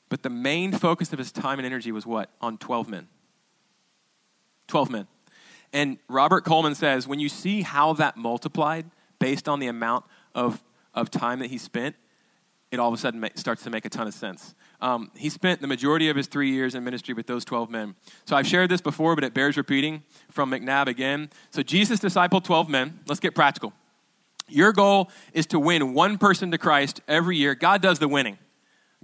But 0.09 0.23
the 0.23 0.31
main 0.31 0.73
focus 0.73 1.13
of 1.13 1.19
his 1.19 1.33
time 1.33 1.59
and 1.59 1.67
energy 1.67 1.93
was 1.93 2.07
what? 2.07 2.31
On 2.41 2.59
12 2.59 2.89
men. 2.89 3.09
12 4.69 4.91
men. 4.91 5.07
And 5.73 5.99
Robert 6.09 6.45
Coleman 6.45 6.75
says 6.75 7.07
when 7.07 7.21
you 7.21 7.29
see 7.29 7.63
how 7.63 7.93
that 7.95 8.17
multiplied 8.17 8.91
based 9.19 9.49
on 9.49 9.59
the 9.59 9.67
amount 9.67 10.05
of, 10.35 10.63
of 10.95 11.11
time 11.11 11.41
that 11.41 11.51
he 11.51 11.59
spent, 11.59 11.97
it 12.71 12.81
all 12.81 12.89
of 12.89 12.95
a 12.95 12.97
sudden 12.97 13.29
starts 13.37 13.63
to 13.63 13.71
make 13.71 13.85
a 13.85 13.89
ton 13.89 14.07
of 14.07 14.15
sense. 14.15 14.55
Um, 14.81 15.11
he 15.17 15.29
spent 15.29 15.61
the 15.61 15.67
majority 15.67 16.09
of 16.09 16.17
his 16.17 16.27
three 16.27 16.51
years 16.51 16.75
in 16.75 16.85
ministry 16.85 17.15
with 17.15 17.27
those 17.27 17.45
12 17.45 17.71
men. 17.71 17.95
So 18.25 18.37
I've 18.37 18.47
shared 18.47 18.71
this 18.71 18.81
before, 18.81 19.15
but 19.15 19.25
it 19.25 19.35
bears 19.35 19.57
repeating 19.57 20.03
from 20.31 20.51
McNabb 20.51 20.87
again. 20.87 21.31
So 21.51 21.63
Jesus 21.63 22.01
discipled 22.01 22.45
12 22.45 22.69
men. 22.69 23.01
Let's 23.07 23.21
get 23.21 23.35
practical. 23.35 23.73
Your 24.49 24.73
goal 24.73 25.11
is 25.33 25.47
to 25.47 25.59
win 25.59 25.95
one 25.95 26.19
person 26.19 26.51
to 26.51 26.59
Christ 26.59 27.01
every 27.09 27.37
year. 27.37 27.55
God 27.55 27.83
does 27.83 27.99
the 27.99 28.09
winning. 28.09 28.39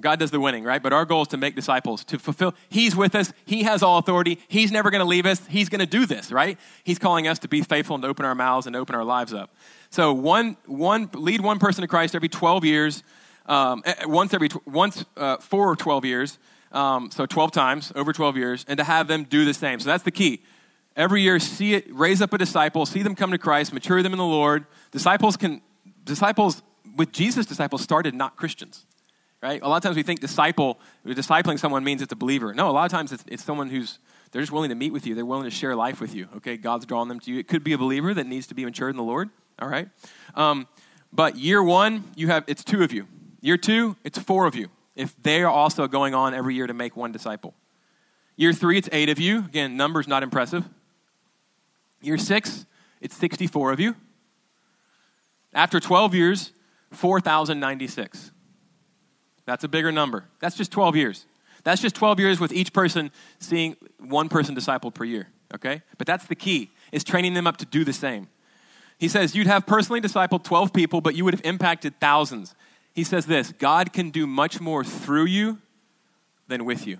God 0.00 0.18
does 0.18 0.30
the 0.30 0.40
winning, 0.40 0.64
right? 0.64 0.82
But 0.82 0.92
our 0.92 1.04
goal 1.04 1.22
is 1.22 1.28
to 1.28 1.36
make 1.36 1.54
disciples, 1.54 2.02
to 2.04 2.18
fulfill. 2.18 2.54
He's 2.70 2.96
with 2.96 3.14
us. 3.14 3.32
He 3.44 3.64
has 3.64 3.82
all 3.82 3.98
authority. 3.98 4.38
He's 4.48 4.72
never 4.72 4.90
going 4.90 5.00
to 5.00 5.06
leave 5.06 5.26
us. 5.26 5.46
He's 5.48 5.68
going 5.68 5.80
to 5.80 5.86
do 5.86 6.06
this, 6.06 6.32
right? 6.32 6.58
He's 6.82 6.98
calling 6.98 7.28
us 7.28 7.38
to 7.40 7.48
be 7.48 7.60
faithful 7.60 7.94
and 7.94 8.02
to 8.02 8.08
open 8.08 8.24
our 8.24 8.34
mouths 8.34 8.66
and 8.66 8.74
open 8.74 8.94
our 8.94 9.04
lives 9.04 9.34
up. 9.34 9.54
So 9.90 10.12
one, 10.14 10.56
one, 10.64 11.10
lead 11.12 11.42
one 11.42 11.58
person 11.58 11.82
to 11.82 11.88
Christ 11.88 12.14
every 12.14 12.30
12 12.30 12.64
years, 12.64 13.02
um, 13.44 13.82
eh, 13.84 14.06
once 14.06 14.32
every, 14.32 14.48
once 14.64 15.04
uh, 15.16 15.36
for 15.36 15.76
12 15.76 16.04
years. 16.06 16.38
Um, 16.72 17.10
so 17.10 17.26
12 17.26 17.52
times 17.52 17.92
over 17.94 18.14
12 18.14 18.38
years, 18.38 18.64
and 18.66 18.78
to 18.78 18.84
have 18.84 19.06
them 19.06 19.24
do 19.24 19.44
the 19.44 19.52
same. 19.52 19.78
So 19.78 19.90
that's 19.90 20.04
the 20.04 20.10
key. 20.10 20.42
Every 20.96 21.20
year, 21.20 21.38
see 21.38 21.74
it, 21.74 21.84
raise 21.94 22.22
up 22.22 22.32
a 22.32 22.38
disciple, 22.38 22.86
see 22.86 23.02
them 23.02 23.14
come 23.14 23.30
to 23.30 23.38
Christ, 23.38 23.74
mature 23.74 24.02
them 24.02 24.12
in 24.12 24.18
the 24.18 24.24
Lord. 24.24 24.64
Disciples 24.90 25.36
can, 25.36 25.60
disciples 26.04 26.62
with 26.96 27.12
Jesus, 27.12 27.44
disciples 27.44 27.82
started 27.82 28.14
not 28.14 28.36
Christians 28.36 28.86
right? 29.42 29.60
A 29.60 29.68
lot 29.68 29.76
of 29.76 29.82
times 29.82 29.96
we 29.96 30.02
think 30.02 30.20
disciple, 30.20 30.78
discipling 31.06 31.58
someone 31.58 31.84
means 31.84 32.00
it's 32.00 32.12
a 32.12 32.16
believer. 32.16 32.54
No, 32.54 32.70
a 32.70 32.72
lot 32.72 32.84
of 32.84 32.92
times 32.92 33.12
it's, 33.12 33.24
it's 33.26 33.44
someone 33.44 33.68
who's, 33.68 33.98
they're 34.30 34.40
just 34.40 34.52
willing 34.52 34.70
to 34.70 34.74
meet 34.74 34.92
with 34.92 35.06
you. 35.06 35.14
They're 35.14 35.26
willing 35.26 35.44
to 35.44 35.50
share 35.50 35.74
life 35.74 36.00
with 36.00 36.14
you, 36.14 36.28
okay? 36.36 36.56
God's 36.56 36.86
drawing 36.86 37.08
them 37.08 37.20
to 37.20 37.32
you. 37.32 37.38
It 37.38 37.48
could 37.48 37.64
be 37.64 37.72
a 37.72 37.78
believer 37.78 38.14
that 38.14 38.26
needs 38.26 38.46
to 38.46 38.54
be 38.54 38.64
matured 38.64 38.90
in 38.90 38.96
the 38.96 39.02
Lord, 39.02 39.30
all 39.60 39.68
right? 39.68 39.88
Um, 40.34 40.68
but 41.12 41.36
year 41.36 41.62
one, 41.62 42.04
you 42.14 42.28
have, 42.28 42.44
it's 42.46 42.64
two 42.64 42.82
of 42.82 42.92
you. 42.92 43.06
Year 43.40 43.56
two, 43.56 43.96
it's 44.04 44.18
four 44.18 44.46
of 44.46 44.54
you. 44.54 44.68
If 44.94 45.20
they 45.22 45.42
are 45.42 45.50
also 45.50 45.88
going 45.88 46.14
on 46.14 46.34
every 46.34 46.54
year 46.54 46.66
to 46.66 46.74
make 46.74 46.96
one 46.96 47.12
disciple. 47.12 47.54
Year 48.36 48.52
three, 48.52 48.78
it's 48.78 48.88
eight 48.92 49.08
of 49.08 49.18
you. 49.18 49.40
Again, 49.40 49.76
numbers 49.76 50.06
not 50.06 50.22
impressive. 50.22 50.64
Year 52.00 52.18
six, 52.18 52.66
it's 53.00 53.16
64 53.16 53.72
of 53.72 53.80
you. 53.80 53.94
After 55.54 55.80
12 55.80 56.14
years, 56.14 56.52
4,096. 56.92 58.31
That's 59.44 59.64
a 59.64 59.68
bigger 59.68 59.92
number. 59.92 60.24
That's 60.40 60.56
just 60.56 60.72
12 60.72 60.96
years. 60.96 61.26
That's 61.64 61.80
just 61.80 61.94
12 61.94 62.20
years 62.20 62.40
with 62.40 62.52
each 62.52 62.72
person 62.72 63.10
seeing 63.38 63.76
one 63.98 64.28
person 64.28 64.54
discipled 64.54 64.94
per 64.94 65.04
year, 65.04 65.28
okay? 65.54 65.82
But 65.98 66.06
that's 66.06 66.26
the 66.26 66.34
key, 66.34 66.70
is 66.90 67.04
training 67.04 67.34
them 67.34 67.46
up 67.46 67.56
to 67.58 67.66
do 67.66 67.84
the 67.84 67.92
same. 67.92 68.28
He 68.98 69.08
says, 69.08 69.34
You'd 69.34 69.46
have 69.46 69.66
personally 69.66 70.00
discipled 70.00 70.44
12 70.44 70.72
people, 70.72 71.00
but 71.00 71.14
you 71.14 71.24
would 71.24 71.34
have 71.34 71.44
impacted 71.44 71.98
thousands. 72.00 72.54
He 72.94 73.04
says 73.04 73.26
this 73.26 73.52
God 73.52 73.92
can 73.92 74.10
do 74.10 74.26
much 74.26 74.60
more 74.60 74.84
through 74.84 75.26
you 75.26 75.58
than 76.48 76.64
with 76.64 76.86
you. 76.86 76.98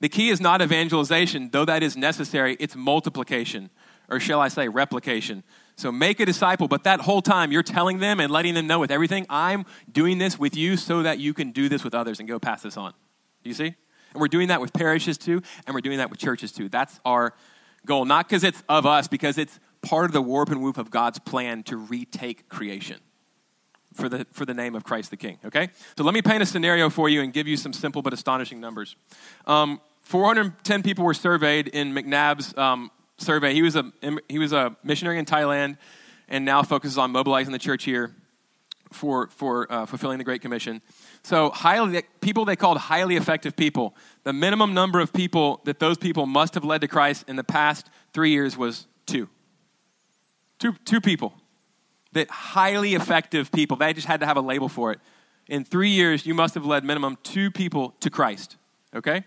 The 0.00 0.08
key 0.08 0.30
is 0.30 0.40
not 0.40 0.60
evangelization, 0.60 1.50
though 1.52 1.64
that 1.64 1.82
is 1.82 1.96
necessary, 1.96 2.56
it's 2.58 2.74
multiplication, 2.74 3.70
or 4.08 4.18
shall 4.18 4.40
I 4.40 4.48
say, 4.48 4.66
replication. 4.68 5.44
So 5.76 5.90
make 5.90 6.20
a 6.20 6.26
disciple, 6.26 6.68
but 6.68 6.84
that 6.84 7.00
whole 7.00 7.22
time 7.22 7.50
you're 7.50 7.62
telling 7.62 7.98
them 7.98 8.20
and 8.20 8.30
letting 8.30 8.54
them 8.54 8.66
know 8.66 8.78
with 8.78 8.90
everything, 8.90 9.26
I'm 9.28 9.64
doing 9.90 10.18
this 10.18 10.38
with 10.38 10.56
you 10.56 10.76
so 10.76 11.02
that 11.02 11.18
you 11.18 11.34
can 11.34 11.50
do 11.50 11.68
this 11.68 11.82
with 11.82 11.94
others 11.94 12.20
and 12.20 12.28
go 12.28 12.38
pass 12.38 12.62
this 12.62 12.76
on. 12.76 12.92
You 13.42 13.54
see? 13.54 13.74
And 14.12 14.20
we're 14.20 14.28
doing 14.28 14.48
that 14.48 14.60
with 14.60 14.72
parishes 14.72 15.18
too, 15.18 15.42
and 15.66 15.74
we're 15.74 15.80
doing 15.80 15.98
that 15.98 16.10
with 16.10 16.18
churches 16.18 16.52
too. 16.52 16.68
That's 16.68 17.00
our 17.04 17.34
goal. 17.86 18.04
Not 18.04 18.28
because 18.28 18.44
it's 18.44 18.62
of 18.68 18.86
us, 18.86 19.08
because 19.08 19.38
it's 19.38 19.58
part 19.80 20.04
of 20.04 20.12
the 20.12 20.22
warp 20.22 20.50
and 20.50 20.62
woof 20.62 20.78
of 20.78 20.90
God's 20.90 21.18
plan 21.18 21.62
to 21.64 21.76
retake 21.76 22.48
creation 22.48 23.00
for 23.94 24.08
the, 24.08 24.26
for 24.32 24.44
the 24.44 24.54
name 24.54 24.74
of 24.74 24.84
Christ 24.84 25.10
the 25.10 25.16
King. 25.16 25.38
Okay? 25.44 25.70
So 25.96 26.04
let 26.04 26.14
me 26.14 26.22
paint 26.22 26.42
a 26.42 26.46
scenario 26.46 26.88
for 26.90 27.08
you 27.08 27.22
and 27.22 27.32
give 27.32 27.46
you 27.46 27.56
some 27.56 27.72
simple 27.72 28.02
but 28.02 28.12
astonishing 28.12 28.60
numbers. 28.60 28.96
Um, 29.46 29.80
410 30.02 30.82
people 30.82 31.04
were 31.04 31.14
surveyed 31.14 31.68
in 31.68 31.92
McNabb's 31.92 32.56
um, 32.56 32.90
survey. 33.22 33.54
He 33.54 33.62
was 33.62 33.76
a, 33.76 33.90
he 34.28 34.38
was 34.38 34.52
a 34.52 34.76
missionary 34.82 35.18
in 35.18 35.24
Thailand 35.24 35.78
and 36.28 36.44
now 36.44 36.62
focuses 36.62 36.98
on 36.98 37.12
mobilizing 37.12 37.52
the 37.52 37.58
church 37.58 37.84
here 37.84 38.14
for, 38.92 39.28
for 39.28 39.70
uh, 39.72 39.86
fulfilling 39.86 40.18
the 40.18 40.24
Great 40.24 40.42
Commission. 40.42 40.82
So, 41.22 41.50
highly, 41.50 42.02
people 42.20 42.44
they 42.44 42.56
called 42.56 42.78
highly 42.78 43.16
effective 43.16 43.56
people. 43.56 43.94
The 44.24 44.32
minimum 44.32 44.74
number 44.74 45.00
of 45.00 45.12
people 45.12 45.60
that 45.64 45.78
those 45.78 45.98
people 45.98 46.26
must 46.26 46.54
have 46.54 46.64
led 46.64 46.80
to 46.82 46.88
Christ 46.88 47.24
in 47.28 47.36
the 47.36 47.44
past 47.44 47.88
three 48.12 48.30
years 48.30 48.56
was 48.56 48.86
two. 49.06 49.28
Two, 50.58 50.74
two 50.84 51.00
people. 51.00 51.34
That 52.12 52.30
highly 52.30 52.94
effective 52.94 53.50
people, 53.50 53.76
they 53.76 53.92
just 53.92 54.06
had 54.06 54.20
to 54.20 54.26
have 54.26 54.36
a 54.36 54.42
label 54.42 54.68
for 54.68 54.92
it. 54.92 55.00
In 55.48 55.64
three 55.64 55.90
years, 55.90 56.26
you 56.26 56.34
must 56.34 56.54
have 56.54 56.66
led 56.66 56.84
minimum 56.84 57.16
two 57.22 57.50
people 57.50 57.94
to 58.00 58.10
Christ. 58.10 58.56
Okay? 58.94 59.24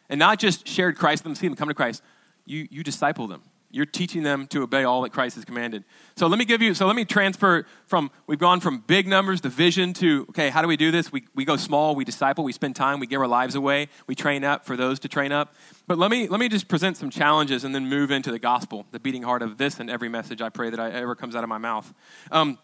And 0.09 0.19
not 0.19 0.39
just 0.39 0.67
shared 0.67 0.97
Christ, 0.97 1.23
them 1.23 1.35
see 1.35 1.47
them 1.47 1.55
come 1.55 1.69
to 1.69 1.73
Christ, 1.73 2.03
you, 2.45 2.67
you 2.69 2.83
disciple 2.83 3.27
them. 3.27 3.43
You're 3.73 3.85
teaching 3.85 4.23
them 4.23 4.47
to 4.47 4.63
obey 4.63 4.83
all 4.83 5.01
that 5.03 5.13
Christ 5.13 5.35
has 5.35 5.45
commanded. 5.45 5.85
So 6.17 6.27
let 6.27 6.37
me 6.37 6.43
give 6.43 6.61
you, 6.61 6.73
so 6.73 6.85
let 6.87 6.95
me 6.97 7.05
transfer 7.05 7.65
from, 7.87 8.11
we've 8.27 8.37
gone 8.37 8.59
from 8.59 8.79
big 8.85 9.07
numbers, 9.07 9.39
the 9.39 9.47
vision, 9.47 9.93
to, 9.93 10.25
okay, 10.31 10.49
how 10.49 10.61
do 10.61 10.67
we 10.67 10.75
do 10.75 10.91
this? 10.91 11.09
We, 11.09 11.23
we 11.33 11.45
go 11.45 11.55
small, 11.55 11.95
we 11.95 12.03
disciple, 12.03 12.43
we 12.43 12.51
spend 12.51 12.75
time, 12.75 12.99
we 12.99 13.07
give 13.07 13.21
our 13.21 13.27
lives 13.29 13.55
away, 13.55 13.87
we 14.07 14.15
train 14.15 14.43
up 14.43 14.65
for 14.65 14.75
those 14.75 14.99
to 14.99 15.07
train 15.07 15.31
up. 15.31 15.55
But 15.87 15.97
let 15.97 16.11
me, 16.11 16.27
let 16.27 16.41
me 16.41 16.49
just 16.49 16.67
present 16.67 16.97
some 16.97 17.09
challenges 17.09 17.63
and 17.63 17.73
then 17.73 17.87
move 17.87 18.11
into 18.11 18.29
the 18.29 18.39
gospel, 18.39 18.85
the 18.91 18.99
beating 18.99 19.23
heart 19.23 19.41
of 19.41 19.57
this 19.57 19.79
and 19.79 19.89
every 19.89 20.09
message 20.09 20.41
I 20.41 20.49
pray 20.49 20.69
that 20.69 20.79
I, 20.79 20.91
ever 20.91 21.15
comes 21.15 21.33
out 21.33 21.43
of 21.43 21.49
my 21.49 21.57
mouth. 21.57 21.93
Um, 22.29 22.59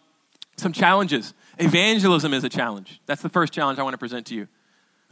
some 0.58 0.72
challenges. 0.72 1.34
Evangelism 1.58 2.34
is 2.34 2.44
a 2.44 2.48
challenge. 2.48 3.00
That's 3.06 3.22
the 3.22 3.28
first 3.28 3.52
challenge 3.52 3.78
I 3.78 3.82
want 3.82 3.94
to 3.94 3.98
present 3.98 4.26
to 4.26 4.34
you. 4.34 4.48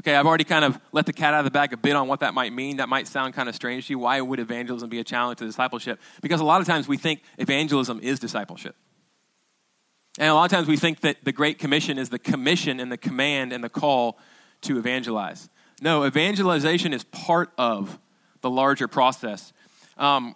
Okay, 0.00 0.14
I've 0.14 0.26
already 0.26 0.44
kind 0.44 0.64
of 0.64 0.78
let 0.92 1.06
the 1.06 1.12
cat 1.12 1.32
out 1.32 1.40
of 1.40 1.44
the 1.44 1.50
bag 1.50 1.72
a 1.72 1.76
bit 1.76 1.96
on 1.96 2.06
what 2.06 2.20
that 2.20 2.34
might 2.34 2.52
mean. 2.52 2.76
That 2.76 2.88
might 2.88 3.08
sound 3.08 3.34
kind 3.34 3.48
of 3.48 3.54
strange 3.54 3.86
to 3.86 3.94
you. 3.94 3.98
Why 3.98 4.20
would 4.20 4.38
evangelism 4.38 4.90
be 4.90 5.00
a 5.00 5.04
challenge 5.04 5.38
to 5.38 5.46
discipleship? 5.46 5.98
Because 6.20 6.40
a 6.40 6.44
lot 6.44 6.60
of 6.60 6.66
times 6.66 6.86
we 6.86 6.98
think 6.98 7.22
evangelism 7.38 8.00
is 8.00 8.18
discipleship. 8.18 8.76
And 10.18 10.28
a 10.28 10.34
lot 10.34 10.44
of 10.44 10.50
times 10.50 10.68
we 10.68 10.76
think 10.76 11.00
that 11.00 11.24
the 11.24 11.32
Great 11.32 11.58
Commission 11.58 11.98
is 11.98 12.10
the 12.10 12.18
commission 12.18 12.78
and 12.80 12.92
the 12.92 12.96
command 12.96 13.52
and 13.52 13.64
the 13.64 13.68
call 13.68 14.18
to 14.62 14.78
evangelize. 14.78 15.48
No, 15.80 16.06
evangelization 16.06 16.92
is 16.92 17.04
part 17.04 17.50
of 17.58 17.98
the 18.40 18.50
larger 18.50 18.88
process. 18.88 19.52
Um, 19.98 20.34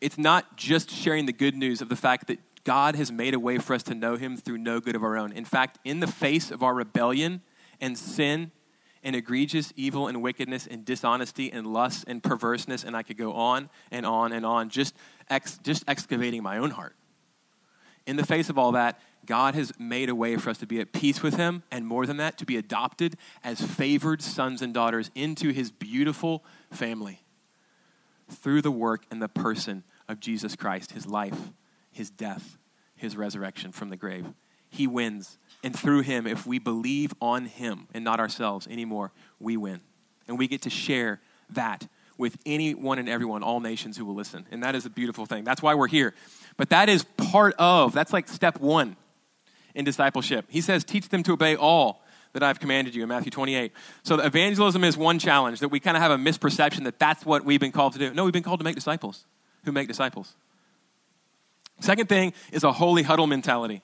it's 0.00 0.18
not 0.18 0.56
just 0.56 0.90
sharing 0.90 1.26
the 1.26 1.32
good 1.32 1.54
news 1.54 1.80
of 1.80 1.88
the 1.88 1.96
fact 1.96 2.26
that 2.28 2.38
God 2.64 2.96
has 2.96 3.12
made 3.12 3.34
a 3.34 3.38
way 3.38 3.58
for 3.58 3.74
us 3.74 3.82
to 3.84 3.94
know 3.94 4.16
Him 4.16 4.36
through 4.36 4.58
no 4.58 4.80
good 4.80 4.96
of 4.96 5.04
our 5.04 5.16
own. 5.16 5.32
In 5.32 5.44
fact, 5.44 5.78
in 5.84 6.00
the 6.00 6.06
face 6.06 6.50
of 6.50 6.62
our 6.62 6.74
rebellion 6.74 7.42
and 7.80 7.96
sin 7.96 8.50
and 9.02 9.14
egregious 9.14 9.72
evil 9.76 10.08
and 10.08 10.22
wickedness 10.22 10.66
and 10.66 10.84
dishonesty 10.84 11.52
and 11.52 11.66
lust 11.66 12.04
and 12.08 12.22
perverseness, 12.22 12.82
and 12.82 12.96
I 12.96 13.02
could 13.02 13.18
go 13.18 13.34
on 13.34 13.68
and 13.90 14.06
on 14.06 14.32
and 14.32 14.46
on, 14.46 14.70
just, 14.70 14.94
ex, 15.28 15.58
just 15.62 15.84
excavating 15.86 16.42
my 16.42 16.56
own 16.56 16.70
heart. 16.70 16.96
In 18.06 18.16
the 18.16 18.26
face 18.26 18.48
of 18.48 18.58
all 18.58 18.72
that, 18.72 18.98
God 19.26 19.54
has 19.54 19.72
made 19.78 20.08
a 20.08 20.14
way 20.14 20.36
for 20.36 20.50
us 20.50 20.58
to 20.58 20.66
be 20.66 20.80
at 20.80 20.92
peace 20.92 21.22
with 21.22 21.36
Him, 21.36 21.62
and 21.70 21.86
more 21.86 22.06
than 22.06 22.16
that, 22.16 22.38
to 22.38 22.46
be 22.46 22.56
adopted 22.56 23.16
as 23.42 23.60
favored 23.60 24.22
sons 24.22 24.62
and 24.62 24.72
daughters 24.72 25.10
into 25.14 25.50
His 25.50 25.70
beautiful 25.70 26.44
family 26.70 27.20
through 28.30 28.62
the 28.62 28.70
work 28.70 29.04
and 29.10 29.20
the 29.20 29.28
person 29.28 29.84
of 30.08 30.20
Jesus 30.20 30.56
Christ, 30.56 30.92
His 30.92 31.06
life, 31.06 31.50
His 31.94 32.10
death, 32.10 32.58
His 32.94 33.16
resurrection 33.16 33.72
from 33.72 33.88
the 33.88 33.96
grave. 33.96 34.26
He 34.68 34.86
wins 34.86 35.38
and 35.64 35.74
through 35.74 36.02
him, 36.02 36.26
if 36.26 36.46
we 36.46 36.58
believe 36.58 37.14
on 37.22 37.46
him 37.46 37.88
and 37.94 38.04
not 38.04 38.20
ourselves 38.20 38.66
anymore, 38.66 39.12
we 39.40 39.56
win. 39.56 39.80
And 40.28 40.38
we 40.38 40.46
get 40.46 40.62
to 40.62 40.70
share 40.70 41.20
that 41.50 41.88
with 42.18 42.36
anyone 42.44 42.98
and 42.98 43.08
everyone, 43.08 43.42
all 43.42 43.60
nations 43.60 43.96
who 43.96 44.04
will 44.04 44.14
listen. 44.14 44.46
And 44.50 44.62
that 44.62 44.74
is 44.74 44.84
a 44.84 44.90
beautiful 44.90 45.24
thing. 45.24 45.42
That's 45.42 45.62
why 45.62 45.74
we're 45.74 45.88
here. 45.88 46.12
But 46.58 46.68
that 46.68 46.90
is 46.90 47.04
part 47.16 47.54
of, 47.58 47.94
that's 47.94 48.12
like 48.12 48.28
step 48.28 48.60
one 48.60 48.96
in 49.74 49.86
discipleship. 49.86 50.44
He 50.48 50.60
says, 50.60 50.84
teach 50.84 51.08
them 51.08 51.22
to 51.22 51.32
obey 51.32 51.56
all 51.56 52.02
that 52.34 52.42
I've 52.42 52.60
commanded 52.60 52.94
you 52.94 53.02
in 53.02 53.08
Matthew 53.08 53.30
28. 53.30 53.72
So 54.02 54.20
evangelism 54.20 54.84
is 54.84 54.98
one 54.98 55.18
challenge 55.18 55.60
that 55.60 55.68
we 55.68 55.80
kind 55.80 55.96
of 55.96 56.02
have 56.02 56.10
a 56.10 56.18
misperception 56.18 56.84
that 56.84 56.98
that's 56.98 57.24
what 57.24 57.44
we've 57.44 57.60
been 57.60 57.72
called 57.72 57.94
to 57.94 57.98
do. 57.98 58.12
No, 58.12 58.24
we've 58.24 58.34
been 58.34 58.42
called 58.42 58.60
to 58.60 58.64
make 58.64 58.74
disciples 58.74 59.24
who 59.64 59.72
make 59.72 59.88
disciples. 59.88 60.34
Second 61.80 62.08
thing 62.08 62.32
is 62.52 62.64
a 62.64 62.72
holy 62.72 63.02
huddle 63.02 63.26
mentality. 63.26 63.82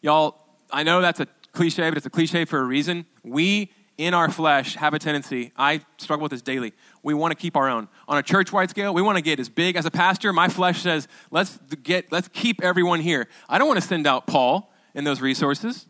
Y'all, 0.00 0.36
I 0.70 0.82
know 0.82 1.00
that's 1.00 1.20
a 1.20 1.26
cliche, 1.52 1.88
but 1.88 1.96
it's 1.96 2.06
a 2.06 2.10
cliche 2.10 2.44
for 2.44 2.58
a 2.58 2.64
reason. 2.64 3.06
We, 3.22 3.72
in 3.98 4.14
our 4.14 4.30
flesh, 4.30 4.76
have 4.76 4.94
a 4.94 4.98
tendency, 4.98 5.52
I 5.56 5.80
struggle 5.98 6.24
with 6.24 6.32
this 6.32 6.42
daily. 6.42 6.72
We 7.02 7.14
want 7.14 7.32
to 7.32 7.36
keep 7.36 7.56
our 7.56 7.68
own. 7.68 7.88
On 8.08 8.18
a 8.18 8.22
church 8.22 8.52
wide 8.52 8.70
scale, 8.70 8.92
we 8.92 9.02
want 9.02 9.16
to 9.16 9.22
get 9.22 9.40
as 9.40 9.48
big. 9.48 9.76
As 9.76 9.86
a 9.86 9.90
pastor, 9.90 10.32
my 10.32 10.48
flesh 10.48 10.82
says, 10.82 11.08
let's, 11.30 11.58
get, 11.82 12.12
let's 12.12 12.28
keep 12.28 12.62
everyone 12.62 13.00
here. 13.00 13.26
I 13.48 13.58
don't 13.58 13.68
want 13.68 13.80
to 13.80 13.86
send 13.86 14.06
out 14.06 14.26
Paul 14.26 14.72
and 14.94 15.06
those 15.06 15.20
resources. 15.20 15.86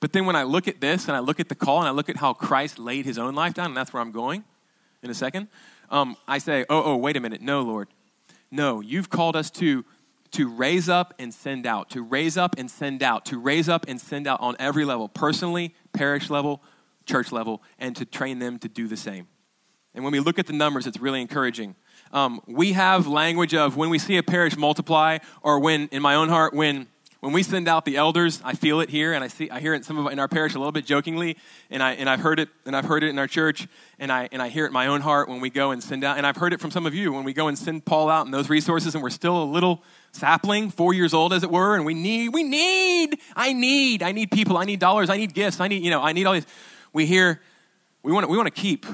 But 0.00 0.12
then 0.12 0.26
when 0.26 0.36
I 0.36 0.44
look 0.44 0.68
at 0.68 0.80
this 0.80 1.08
and 1.08 1.16
I 1.16 1.20
look 1.20 1.40
at 1.40 1.48
the 1.48 1.54
call 1.54 1.78
and 1.78 1.88
I 1.88 1.90
look 1.90 2.08
at 2.08 2.16
how 2.16 2.32
Christ 2.32 2.78
laid 2.78 3.04
his 3.04 3.18
own 3.18 3.34
life 3.34 3.54
down, 3.54 3.66
and 3.66 3.76
that's 3.76 3.92
where 3.92 4.00
I'm 4.00 4.12
going 4.12 4.44
in 5.02 5.10
a 5.10 5.14
second, 5.14 5.48
um, 5.90 6.16
I 6.26 6.38
say, 6.38 6.64
oh, 6.68 6.82
oh, 6.84 6.96
wait 6.96 7.16
a 7.16 7.20
minute. 7.20 7.40
No, 7.40 7.62
Lord. 7.62 7.88
No, 8.50 8.80
you've 8.80 9.10
called 9.10 9.36
us 9.36 9.50
to 9.52 9.84
to 10.32 10.48
raise 10.48 10.88
up 10.88 11.14
and 11.18 11.32
send 11.32 11.66
out, 11.66 11.90
to 11.90 12.02
raise 12.02 12.36
up 12.36 12.56
and 12.58 12.70
send 12.70 13.02
out, 13.02 13.24
to 13.26 13.38
raise 13.38 13.68
up 13.68 13.86
and 13.88 14.00
send 14.00 14.26
out 14.26 14.40
on 14.40 14.56
every 14.58 14.84
level, 14.84 15.08
personally, 15.08 15.74
parish 15.92 16.30
level, 16.30 16.62
church 17.06 17.32
level, 17.32 17.62
and 17.78 17.96
to 17.96 18.04
train 18.04 18.38
them 18.38 18.58
to 18.58 18.68
do 18.68 18.86
the 18.86 18.96
same. 18.96 19.26
And 19.94 20.04
when 20.04 20.12
we 20.12 20.20
look 20.20 20.38
at 20.38 20.46
the 20.46 20.52
numbers, 20.52 20.86
it's 20.86 21.00
really 21.00 21.20
encouraging. 21.20 21.74
Um, 22.12 22.40
we 22.46 22.72
have 22.72 23.06
language 23.06 23.54
of 23.54 23.76
when 23.76 23.90
we 23.90 23.98
see 23.98 24.16
a 24.16 24.22
parish 24.22 24.56
multiply, 24.56 25.18
or 25.42 25.58
when, 25.58 25.88
in 25.88 26.02
my 26.02 26.14
own 26.14 26.28
heart, 26.28 26.54
when 26.54 26.86
when 27.20 27.32
we 27.32 27.42
send 27.42 27.66
out 27.66 27.84
the 27.84 27.96
elders, 27.96 28.40
I 28.44 28.54
feel 28.54 28.80
it 28.80 28.90
here, 28.90 29.12
and 29.12 29.24
I 29.24 29.28
see 29.28 29.50
I 29.50 29.58
hear 29.58 29.74
it 29.74 29.78
in 29.78 29.82
some 29.82 29.98
of 29.98 30.12
in 30.12 30.20
our 30.20 30.28
parish 30.28 30.54
a 30.54 30.58
little 30.58 30.72
bit 30.72 30.86
jokingly, 30.86 31.36
and 31.68 31.82
I 31.82 31.92
and 31.94 32.08
I've 32.08 32.20
heard 32.20 32.38
it 32.38 32.48
and 32.64 32.76
I've 32.76 32.84
heard 32.84 33.02
it 33.02 33.08
in 33.08 33.18
our 33.18 33.26
church, 33.26 33.66
and 33.98 34.12
I 34.12 34.28
and 34.30 34.40
I 34.40 34.48
hear 34.48 34.64
it 34.64 34.68
in 34.68 34.72
my 34.72 34.86
own 34.86 35.00
heart 35.00 35.28
when 35.28 35.40
we 35.40 35.50
go 35.50 35.72
and 35.72 35.82
send 35.82 36.04
out, 36.04 36.16
and 36.16 36.26
I've 36.26 36.36
heard 36.36 36.52
it 36.52 36.60
from 36.60 36.70
some 36.70 36.86
of 36.86 36.94
you 36.94 37.12
when 37.12 37.24
we 37.24 37.32
go 37.32 37.48
and 37.48 37.58
send 37.58 37.84
Paul 37.84 38.08
out 38.08 38.26
and 38.26 38.32
those 38.32 38.48
resources, 38.48 38.94
and 38.94 39.02
we're 39.02 39.10
still 39.10 39.42
a 39.42 39.44
little 39.44 39.82
sapling, 40.12 40.70
four 40.70 40.94
years 40.94 41.12
old 41.12 41.32
as 41.32 41.42
it 41.42 41.50
were, 41.50 41.74
and 41.74 41.84
we 41.84 41.94
need 41.94 42.28
we 42.32 42.44
need 42.44 43.18
I 43.34 43.52
need 43.52 44.02
I 44.04 44.12
need 44.12 44.30
people, 44.30 44.56
I 44.56 44.64
need 44.64 44.78
dollars, 44.78 45.10
I 45.10 45.16
need 45.16 45.34
gifts, 45.34 45.60
I 45.60 45.66
need 45.66 45.82
you 45.82 45.90
know 45.90 46.02
I 46.02 46.12
need 46.12 46.26
all 46.26 46.34
these. 46.34 46.46
We 46.92 47.06
hear 47.06 47.40
we 48.04 48.12
want 48.12 48.24
to, 48.24 48.30
we 48.30 48.36
want 48.36 48.46
to 48.46 48.60
keep 48.60 48.86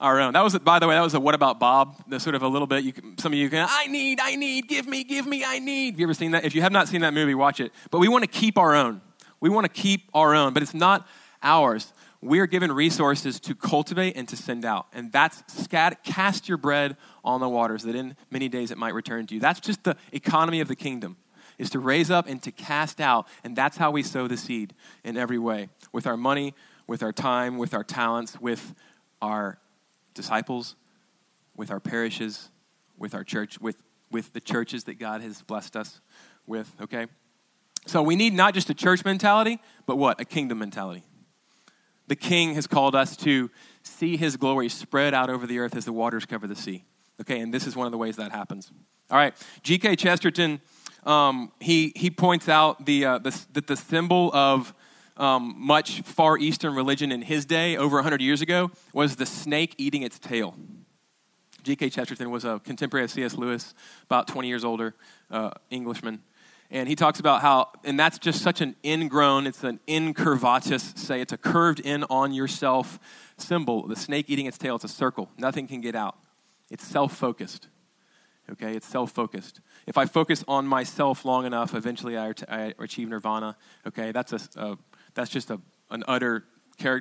our 0.00 0.20
own. 0.20 0.32
That 0.32 0.44
was, 0.44 0.58
by 0.58 0.78
the 0.78 0.86
way, 0.86 0.94
that 0.94 1.02
was 1.02 1.14
a 1.14 1.20
what 1.20 1.34
about 1.34 1.58
Bob? 1.58 1.96
The 2.08 2.20
sort 2.20 2.34
of 2.34 2.42
a 2.42 2.48
little 2.48 2.66
bit. 2.66 2.84
You 2.84 2.92
can, 2.92 3.18
some 3.18 3.32
of 3.32 3.38
you 3.38 3.50
can. 3.50 3.66
I 3.68 3.86
need, 3.86 4.20
I 4.20 4.36
need, 4.36 4.68
give 4.68 4.86
me, 4.86 5.04
give 5.04 5.26
me, 5.26 5.44
I 5.44 5.58
need. 5.58 5.94
Have 5.94 6.00
you 6.00 6.06
ever 6.06 6.14
seen 6.14 6.32
that? 6.32 6.44
If 6.44 6.54
you 6.54 6.62
have 6.62 6.72
not 6.72 6.88
seen 6.88 7.00
that 7.00 7.14
movie, 7.14 7.34
watch 7.34 7.60
it. 7.60 7.72
But 7.90 7.98
we 7.98 8.08
want 8.08 8.24
to 8.24 8.30
keep 8.30 8.58
our 8.58 8.74
own. 8.74 9.00
We 9.40 9.48
want 9.48 9.64
to 9.64 9.72
keep 9.72 10.08
our 10.14 10.34
own, 10.34 10.52
but 10.52 10.62
it's 10.62 10.74
not 10.74 11.06
ours. 11.42 11.92
We 12.20 12.40
are 12.40 12.46
given 12.46 12.72
resources 12.72 13.38
to 13.40 13.54
cultivate 13.54 14.16
and 14.16 14.28
to 14.28 14.36
send 14.36 14.64
out, 14.64 14.86
and 14.92 15.12
that's 15.12 15.40
scat, 15.62 16.02
cast 16.02 16.48
your 16.48 16.58
bread 16.58 16.96
on 17.24 17.40
the 17.40 17.48
waters, 17.48 17.84
that 17.84 17.94
in 17.94 18.16
many 18.28 18.48
days 18.48 18.72
it 18.72 18.78
might 18.78 18.92
return 18.94 19.28
to 19.28 19.34
you. 19.34 19.40
That's 19.40 19.60
just 19.60 19.84
the 19.84 19.96
economy 20.12 20.60
of 20.60 20.66
the 20.66 20.74
kingdom 20.74 21.16
is 21.58 21.70
to 21.70 21.78
raise 21.78 22.10
up 22.10 22.26
and 22.26 22.42
to 22.42 22.52
cast 22.52 23.00
out. 23.00 23.26
And 23.44 23.54
that's 23.54 23.76
how 23.76 23.90
we 23.90 24.02
sow 24.02 24.28
the 24.28 24.36
seed 24.36 24.74
in 25.04 25.16
every 25.16 25.38
way 25.38 25.68
with 25.92 26.06
our 26.06 26.16
money, 26.16 26.54
with 26.86 27.02
our 27.02 27.12
time, 27.12 27.58
with 27.58 27.74
our 27.74 27.84
talents, 27.84 28.40
with 28.40 28.74
our 29.20 29.58
disciples, 30.18 30.74
with 31.56 31.70
our 31.70 31.80
parishes, 31.80 32.50
with 32.98 33.14
our 33.14 33.24
church, 33.24 33.60
with, 33.60 33.82
with 34.10 34.32
the 34.32 34.40
churches 34.40 34.84
that 34.84 34.98
God 34.98 35.22
has 35.22 35.42
blessed 35.42 35.76
us 35.76 36.00
with, 36.46 36.74
okay? 36.82 37.06
So 37.86 38.02
we 38.02 38.16
need 38.16 38.34
not 38.34 38.52
just 38.52 38.68
a 38.68 38.74
church 38.74 39.04
mentality, 39.04 39.60
but 39.86 39.96
what? 39.96 40.20
A 40.20 40.24
kingdom 40.24 40.58
mentality. 40.58 41.04
The 42.08 42.16
king 42.16 42.54
has 42.54 42.66
called 42.66 42.94
us 42.94 43.16
to 43.18 43.50
see 43.82 44.16
his 44.16 44.36
glory 44.36 44.68
spread 44.68 45.14
out 45.14 45.30
over 45.30 45.46
the 45.46 45.58
earth 45.58 45.76
as 45.76 45.84
the 45.84 45.92
waters 45.92 46.26
cover 46.26 46.46
the 46.46 46.56
sea. 46.56 46.84
Okay, 47.20 47.40
and 47.40 47.54
this 47.54 47.66
is 47.66 47.76
one 47.76 47.86
of 47.86 47.92
the 47.92 47.98
ways 47.98 48.16
that 48.16 48.32
happens. 48.32 48.72
All 49.10 49.16
right, 49.16 49.34
G.K. 49.62 49.96
Chesterton, 49.96 50.60
um, 51.04 51.52
he, 51.60 51.92
he 51.96 52.10
points 52.10 52.48
out 52.48 52.84
the, 52.84 53.04
uh, 53.04 53.18
the, 53.18 53.38
that 53.52 53.66
the 53.66 53.76
symbol 53.76 54.30
of 54.34 54.74
um, 55.18 55.54
much 55.58 56.02
Far 56.02 56.38
Eastern 56.38 56.74
religion 56.74 57.12
in 57.12 57.22
his 57.22 57.44
day, 57.44 57.76
over 57.76 57.96
100 57.96 58.22
years 58.22 58.40
ago, 58.40 58.70
was 58.92 59.16
the 59.16 59.26
snake 59.26 59.74
eating 59.76 60.02
its 60.02 60.18
tail. 60.18 60.54
G.K. 61.62 61.90
Chesterton 61.90 62.30
was 62.30 62.44
a 62.44 62.60
contemporary 62.64 63.04
of 63.04 63.10
C.S. 63.10 63.34
Lewis, 63.34 63.74
about 64.04 64.28
20 64.28 64.48
years 64.48 64.64
older, 64.64 64.94
uh, 65.30 65.50
Englishman. 65.70 66.22
And 66.70 66.88
he 66.88 66.94
talks 66.94 67.18
about 67.18 67.40
how, 67.40 67.68
and 67.82 67.98
that's 67.98 68.18
just 68.18 68.42
such 68.42 68.60
an 68.60 68.76
ingrown, 68.84 69.46
it's 69.46 69.64
an 69.64 69.80
incurvatus, 69.88 70.96
say, 70.98 71.20
it's 71.20 71.32
a 71.32 71.38
curved 71.38 71.80
in 71.80 72.04
on 72.04 72.32
yourself 72.32 72.98
symbol. 73.38 73.86
The 73.86 73.96
snake 73.96 74.26
eating 74.28 74.46
its 74.46 74.58
tail, 74.58 74.76
it's 74.76 74.84
a 74.84 74.88
circle. 74.88 75.30
Nothing 75.38 75.66
can 75.66 75.80
get 75.80 75.94
out. 75.94 76.16
It's 76.70 76.86
self 76.86 77.14
focused. 77.16 77.68
Okay, 78.50 78.76
it's 78.76 78.86
self 78.86 79.12
focused. 79.12 79.60
If 79.86 79.98
I 79.98 80.06
focus 80.06 80.44
on 80.48 80.66
myself 80.66 81.24
long 81.24 81.46
enough, 81.46 81.74
eventually 81.74 82.18
I, 82.18 82.32
I 82.48 82.74
achieve 82.78 83.08
nirvana. 83.08 83.56
Okay, 83.86 84.12
that's, 84.12 84.32
a, 84.32 84.40
a 84.56 84.78
that's 85.18 85.30
just 85.30 85.50
a, 85.50 85.60
an 85.90 86.04
utter 86.06 86.44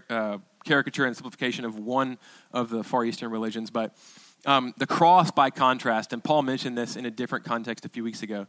uh, 0.10 0.40
caricature 0.66 1.06
and 1.06 1.16
simplification 1.16 1.66
of 1.66 1.78
one 1.78 2.18
of 2.52 2.70
the 2.70 2.84
Far 2.84 3.06
Eastern 3.06 3.30
religions. 3.30 3.70
But 3.70 3.96
um, 4.46 4.74
the 4.78 4.88
cross, 4.88 5.30
by 5.30 5.52
contrast, 5.52 6.14
and 6.14 6.24
Paul 6.24 6.42
mentioned 6.42 6.76
this 6.76 6.96
in 6.96 7.06
a 7.06 7.12
different 7.12 7.46
context 7.46 7.86
a 7.86 7.90
few 7.90 8.04
weeks 8.04 8.24
ago, 8.24 8.48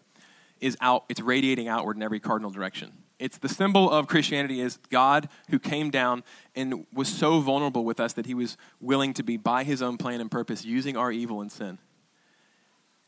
is 0.61 0.77
out, 0.81 1.05
it's 1.11 1.21
radiating 1.21 1.69
outward 1.69 1.97
in 1.97 2.03
every 2.03 2.19
cardinal 2.19 2.51
direction. 2.51 2.93
It's 3.19 3.37
the 3.37 3.49
symbol 3.49 3.91
of 3.91 4.07
Christianity 4.07 4.61
is 4.61 4.79
God 4.89 5.29
who 5.51 5.59
came 5.59 5.91
down 5.91 6.25
and 6.55 6.87
was 6.93 7.09
so 7.09 7.41
vulnerable 7.41 7.85
with 7.85 8.01
us 8.01 8.15
that 8.15 8.25
he 8.25 8.35
was 8.35 8.57
willing 8.81 9.13
to 9.15 9.23
be 9.23 9.37
by 9.37 9.65
his 9.65 9.83
own 9.83 9.99
plan 9.99 10.21
and 10.21 10.31
purpose 10.31 10.65
using 10.65 10.97
our 10.97 11.13
evil 11.13 11.43
and 11.43 11.53
sin, 11.53 11.79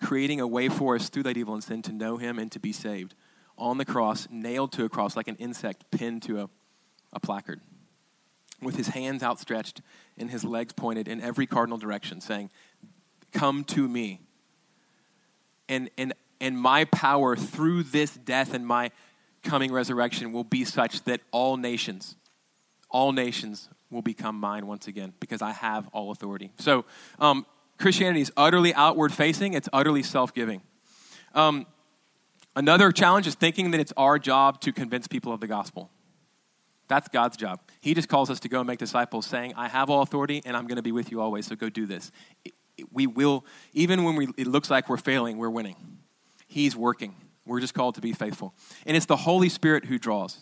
creating 0.03 0.40
a 0.40 0.46
way 0.46 0.68
for 0.68 0.96
us 0.96 1.09
through 1.09 1.23
that 1.23 1.38
evil 1.38 1.55
and 1.55 1.64
sin 1.64 1.81
to 1.83 1.92
know 1.92 2.18
him 2.18 2.38
and 2.38 2.53
to 2.53 2.61
be 2.61 2.73
saved. 2.73 3.14
On 3.61 3.79
the 3.79 3.85
cross, 3.85 4.27
nailed 4.31 4.73
to 4.73 4.85
a 4.85 4.88
cross 4.88 5.16
like 5.16 5.29
an 5.29 5.37
insect 5.37 5.90
pinned 5.90 6.23
to 6.23 6.40
a, 6.40 6.51
a 7.12 7.20
placard, 7.20 7.61
with 8.61 8.75
his 8.75 8.88
hands 8.88 9.23
outstretched 9.23 9.83
and 10.18 10.31
his 10.31 10.44
legs 10.44 10.73
pointed 10.73 11.07
in 11.07 11.20
every 11.20 11.46
cardinal 11.46 11.79
direction, 11.79 12.20
saying, 12.20 12.51
Come 13.33 13.62
to 13.64 13.87
me. 13.87 14.20
And, 15.68 15.90
and 15.96 16.14
and 16.40 16.59
my 16.59 16.87
power 16.87 17.37
through 17.37 17.85
this 17.85 18.14
death 18.14 18.55
and 18.55 18.66
my 18.66 18.90
coming 19.42 19.70
resurrection 19.73 20.33
will 20.33 20.44
be 20.44 20.64
such 20.64 21.05
that 21.05 21.20
all 21.31 21.57
nations, 21.57 22.16
all 22.88 23.12
nations 23.12 23.68
will 23.90 24.03
become 24.03 24.38
mine 24.38 24.66
once 24.66 24.87
again 24.87 25.12
because 25.20 25.42
I 25.42 25.53
have 25.53 25.88
all 25.88 26.11
authority. 26.11 26.53
So, 26.59 26.85
um, 27.18 27.46
Christianity 27.79 28.20
is 28.20 28.33
utterly 28.37 28.75
outward 28.75 29.12
facing, 29.12 29.55
it's 29.55 29.68
utterly 29.73 30.03
self 30.03 30.35
giving. 30.35 30.62
Um, 31.35 31.66
another 32.56 32.92
challenge 32.92 33.26
is 33.26 33.34
thinking 33.34 33.70
that 33.72 33.80
it's 33.80 33.92
our 33.96 34.18
job 34.18 34.60
to 34.62 34.72
convince 34.72 35.06
people 35.06 35.32
of 35.32 35.40
the 35.40 35.46
gospel. 35.46 35.90
That's 36.88 37.08
God's 37.08 37.36
job. 37.36 37.60
He 37.80 37.94
just 37.94 38.08
calls 38.08 38.30
us 38.30 38.40
to 38.40 38.48
go 38.48 38.58
and 38.58 38.66
make 38.66 38.80
disciples, 38.80 39.24
saying, 39.24 39.54
I 39.56 39.68
have 39.68 39.90
all 39.90 40.02
authority 40.02 40.42
and 40.44 40.56
I'm 40.56 40.66
going 40.66 40.76
to 40.76 40.82
be 40.82 40.90
with 40.90 41.12
you 41.12 41.20
always, 41.20 41.46
so 41.46 41.54
go 41.54 41.68
do 41.68 41.86
this. 41.86 42.10
We 42.90 43.06
will, 43.06 43.44
even 43.72 44.02
when 44.02 44.16
we, 44.16 44.28
it 44.36 44.48
looks 44.48 44.70
like 44.70 44.88
we're 44.88 44.96
failing, 44.96 45.38
we're 45.38 45.50
winning. 45.50 45.76
He's 46.48 46.74
working. 46.74 47.14
We're 47.46 47.60
just 47.60 47.74
called 47.74 47.94
to 47.94 48.00
be 48.00 48.12
faithful. 48.12 48.54
And 48.86 48.96
it's 48.96 49.06
the 49.06 49.16
Holy 49.16 49.48
Spirit 49.48 49.84
who 49.84 49.98
draws. 49.98 50.38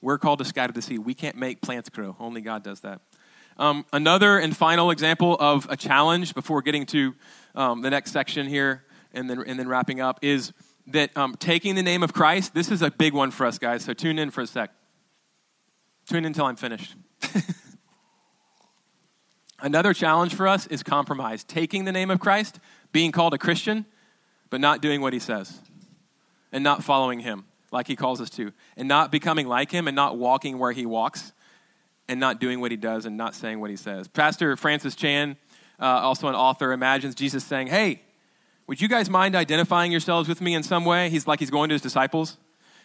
We're 0.00 0.18
called 0.18 0.38
to 0.38 0.44
scatter 0.46 0.72
the 0.72 0.80
seed. 0.80 1.00
We 1.00 1.12
can't 1.12 1.36
make 1.36 1.60
plants 1.60 1.90
grow, 1.90 2.16
only 2.18 2.40
God 2.40 2.62
does 2.62 2.80
that. 2.80 3.02
Um, 3.58 3.84
another 3.92 4.38
and 4.38 4.56
final 4.56 4.90
example 4.90 5.36
of 5.38 5.66
a 5.68 5.76
challenge 5.76 6.32
before 6.32 6.62
getting 6.62 6.86
to 6.86 7.14
um, 7.54 7.82
the 7.82 7.90
next 7.90 8.12
section 8.12 8.46
here 8.46 8.84
and 9.12 9.28
then, 9.28 9.42
and 9.46 9.58
then 9.58 9.68
wrapping 9.68 10.00
up 10.00 10.18
is 10.22 10.54
that 10.86 11.16
um, 11.16 11.36
taking 11.38 11.74
the 11.74 11.82
name 11.82 12.02
of 12.02 12.12
Christ, 12.12 12.54
this 12.54 12.70
is 12.70 12.82
a 12.82 12.90
big 12.90 13.12
one 13.12 13.30
for 13.30 13.46
us, 13.46 13.58
guys, 13.58 13.84
so 13.84 13.92
tune 13.92 14.18
in 14.18 14.30
for 14.30 14.42
a 14.42 14.46
sec. 14.46 14.70
Tune 16.06 16.18
in 16.18 16.26
until 16.26 16.46
I'm 16.46 16.56
finished. 16.56 16.96
Another 19.60 19.92
challenge 19.92 20.34
for 20.34 20.48
us 20.48 20.66
is 20.66 20.82
compromise. 20.82 21.44
Taking 21.44 21.84
the 21.84 21.92
name 21.92 22.10
of 22.10 22.18
Christ, 22.18 22.58
being 22.92 23.12
called 23.12 23.34
a 23.34 23.38
Christian, 23.38 23.84
but 24.48 24.60
not 24.60 24.80
doing 24.80 25.00
what 25.00 25.12
he 25.12 25.18
says 25.18 25.60
and 26.52 26.64
not 26.64 26.82
following 26.82 27.20
him 27.20 27.44
like 27.70 27.86
he 27.86 27.94
calls 27.94 28.20
us 28.20 28.30
to, 28.30 28.52
and 28.76 28.88
not 28.88 29.12
becoming 29.12 29.46
like 29.46 29.70
him 29.70 29.86
and 29.86 29.94
not 29.94 30.16
walking 30.16 30.58
where 30.58 30.72
he 30.72 30.84
walks 30.84 31.32
and 32.08 32.18
not 32.18 32.40
doing 32.40 32.60
what 32.60 32.72
he 32.72 32.76
does 32.76 33.06
and 33.06 33.16
not 33.16 33.34
saying 33.34 33.60
what 33.60 33.70
he 33.70 33.76
says. 33.76 34.08
Pastor 34.08 34.56
Francis 34.56 34.96
Chan, 34.96 35.36
uh, 35.78 35.84
also 35.84 36.26
an 36.26 36.34
author, 36.34 36.72
imagines 36.72 37.14
Jesus 37.14 37.44
saying, 37.44 37.68
Hey, 37.68 38.02
would 38.70 38.80
you 38.80 38.86
guys 38.86 39.10
mind 39.10 39.34
identifying 39.34 39.90
yourselves 39.90 40.28
with 40.28 40.40
me 40.40 40.54
in 40.54 40.62
some 40.62 40.84
way? 40.84 41.10
He's 41.10 41.26
like 41.26 41.40
he's 41.40 41.50
going 41.50 41.70
to 41.70 41.72
his 41.72 41.82
disciples 41.82 42.36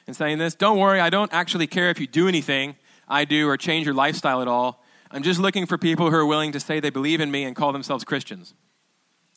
and 0.07 0.15
saying 0.15 0.39
this 0.39 0.55
Don't 0.55 0.79
worry, 0.79 0.99
I 0.99 1.11
don't 1.11 1.31
actually 1.31 1.67
care 1.67 1.91
if 1.91 1.99
you 1.99 2.07
do 2.07 2.27
anything 2.27 2.75
I 3.07 3.23
do 3.23 3.47
or 3.47 3.55
change 3.55 3.85
your 3.85 3.93
lifestyle 3.93 4.41
at 4.41 4.47
all. 4.47 4.83
I'm 5.11 5.21
just 5.21 5.39
looking 5.39 5.67
for 5.67 5.77
people 5.77 6.09
who 6.09 6.15
are 6.15 6.25
willing 6.25 6.53
to 6.53 6.59
say 6.59 6.79
they 6.79 6.89
believe 6.89 7.21
in 7.21 7.29
me 7.29 7.43
and 7.43 7.55
call 7.55 7.71
themselves 7.71 8.03
Christians. 8.03 8.55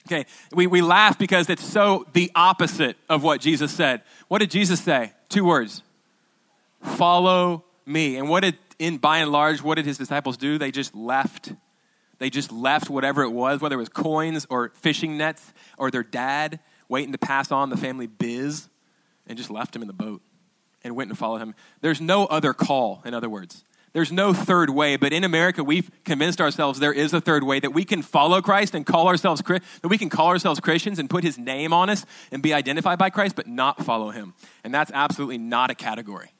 Okay, 0.06 0.24
we, 0.54 0.66
we 0.66 0.80
laugh 0.80 1.18
because 1.18 1.50
it's 1.50 1.62
so 1.62 2.06
the 2.14 2.32
opposite 2.34 2.96
of 3.10 3.22
what 3.22 3.42
Jesus 3.42 3.70
said. 3.70 4.00
What 4.28 4.38
did 4.38 4.50
Jesus 4.50 4.80
say? 4.80 5.12
Two 5.28 5.44
words 5.44 5.82
follow 6.80 7.62
me. 7.84 8.16
And 8.16 8.26
what 8.26 8.40
did, 8.40 8.56
in 8.78 8.96
by 8.96 9.18
and 9.18 9.30
large, 9.30 9.62
what 9.62 9.74
did 9.74 9.84
his 9.84 9.98
disciples 9.98 10.38
do? 10.38 10.56
They 10.56 10.70
just 10.70 10.94
left. 10.94 11.52
They 12.18 12.30
just 12.30 12.50
left 12.50 12.90
whatever 12.90 13.22
it 13.22 13.30
was, 13.30 13.60
whether 13.60 13.76
it 13.76 13.78
was 13.78 13.88
coins 13.88 14.46
or 14.50 14.70
fishing 14.74 15.16
nets 15.16 15.52
or 15.76 15.90
their 15.90 16.02
dad 16.02 16.60
waiting 16.88 17.12
to 17.12 17.18
pass 17.18 17.52
on 17.52 17.70
the 17.70 17.76
family 17.76 18.06
biz, 18.06 18.68
and 19.26 19.36
just 19.36 19.50
left 19.50 19.76
him 19.76 19.82
in 19.82 19.88
the 19.88 19.94
boat 19.94 20.22
and 20.82 20.96
went 20.96 21.10
and 21.10 21.18
followed 21.18 21.38
him. 21.38 21.54
There's 21.80 22.00
no 22.00 22.24
other 22.26 22.54
call, 22.54 23.02
in 23.04 23.12
other 23.14 23.28
words. 23.28 23.64
There's 23.92 24.12
no 24.12 24.32
third 24.32 24.70
way, 24.70 24.96
but 24.96 25.12
in 25.12 25.24
America, 25.24 25.64
we've 25.64 25.90
convinced 26.04 26.40
ourselves 26.40 26.78
there 26.78 26.92
is 26.92 27.14
a 27.14 27.20
third 27.20 27.42
way 27.42 27.58
that 27.60 27.72
we 27.72 27.84
can 27.84 28.02
follow 28.02 28.40
Christ 28.42 28.74
and 28.74 28.84
call 28.84 29.08
ourselves 29.08 29.42
that 29.42 29.88
we 29.88 29.98
can 29.98 30.10
call 30.10 30.28
ourselves 30.28 30.60
Christians 30.60 30.98
and 30.98 31.08
put 31.08 31.24
His 31.24 31.38
name 31.38 31.72
on 31.72 31.88
us 31.88 32.04
and 32.30 32.42
be 32.42 32.52
identified 32.52 32.98
by 32.98 33.10
Christ, 33.10 33.34
but 33.34 33.46
not 33.46 33.84
follow 33.84 34.10
Him. 34.10 34.34
And 34.62 34.74
that's 34.74 34.90
absolutely 34.92 35.38
not 35.38 35.70
a 35.70 35.74
category. 35.74 36.32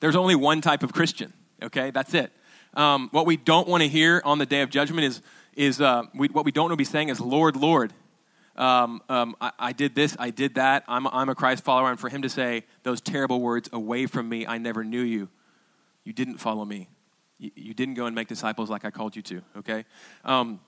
There's 0.00 0.16
only 0.16 0.34
one 0.34 0.60
type 0.60 0.82
of 0.82 0.92
Christian. 0.92 1.32
Okay, 1.62 1.92
that's 1.92 2.14
it. 2.14 2.32
Um, 2.74 3.08
what 3.12 3.26
we 3.26 3.36
don't 3.36 3.68
want 3.68 3.82
to 3.82 3.88
hear 3.88 4.22
on 4.24 4.38
the 4.38 4.46
day 4.46 4.62
of 4.62 4.70
judgment 4.70 5.04
is 5.04 5.22
is 5.54 5.80
uh, 5.80 6.04
we, 6.14 6.28
what 6.28 6.44
we 6.44 6.52
don't 6.52 6.64
want 6.64 6.72
to 6.72 6.76
be 6.76 6.84
saying 6.84 7.08
is 7.08 7.20
Lord, 7.20 7.56
Lord. 7.56 7.92
Um, 8.54 9.02
um, 9.08 9.34
I, 9.40 9.52
I, 9.58 9.72
did 9.72 9.94
this, 9.94 10.14
I 10.18 10.28
did 10.28 10.56
that. 10.56 10.84
I'm, 10.86 11.06
I'm 11.06 11.30
a 11.30 11.34
Christ 11.34 11.64
follower, 11.64 11.90
and 11.90 11.98
for 11.98 12.10
Him 12.10 12.20
to 12.22 12.28
say 12.28 12.64
those 12.82 13.00
terrible 13.00 13.40
words, 13.40 13.68
"Away 13.72 14.06
from 14.06 14.28
me, 14.28 14.46
I 14.46 14.58
never 14.58 14.84
knew 14.84 15.00
you." 15.00 15.28
You 16.04 16.12
didn't 16.12 16.38
follow 16.38 16.64
me. 16.64 16.88
You, 17.38 17.50
you 17.54 17.74
didn't 17.74 17.94
go 17.94 18.06
and 18.06 18.14
make 18.14 18.28
disciples 18.28 18.68
like 18.68 18.84
I 18.84 18.90
called 18.90 19.16
you 19.16 19.22
to, 19.22 19.42
okay? 19.58 19.84
Um, 20.24 20.60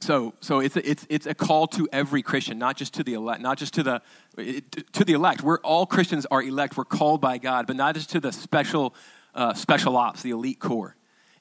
so, 0.00 0.34
so 0.40 0.60
it's 0.60 0.76
a, 0.76 0.88
it's 0.88 1.06
it's 1.10 1.26
a 1.26 1.34
call 1.34 1.66
to 1.68 1.88
every 1.92 2.22
Christian, 2.22 2.58
not 2.58 2.76
just 2.76 2.94
to 2.94 3.04
the 3.04 3.14
elect, 3.14 3.40
not 3.40 3.58
just 3.58 3.74
to 3.74 3.82
the 3.82 4.00
to 4.92 5.04
the 5.04 5.12
elect. 5.12 5.42
We're 5.42 5.58
all 5.58 5.86
Christians 5.86 6.24
are 6.30 6.42
elect. 6.42 6.76
We're 6.76 6.84
called 6.84 7.20
by 7.20 7.38
God, 7.38 7.66
but 7.66 7.76
not 7.76 7.94
just 7.94 8.10
to 8.10 8.20
the 8.20 8.32
special 8.32 8.94
uh, 9.34 9.54
special 9.54 9.96
ops, 9.96 10.22
the 10.22 10.30
elite 10.30 10.60
corps. 10.60 10.94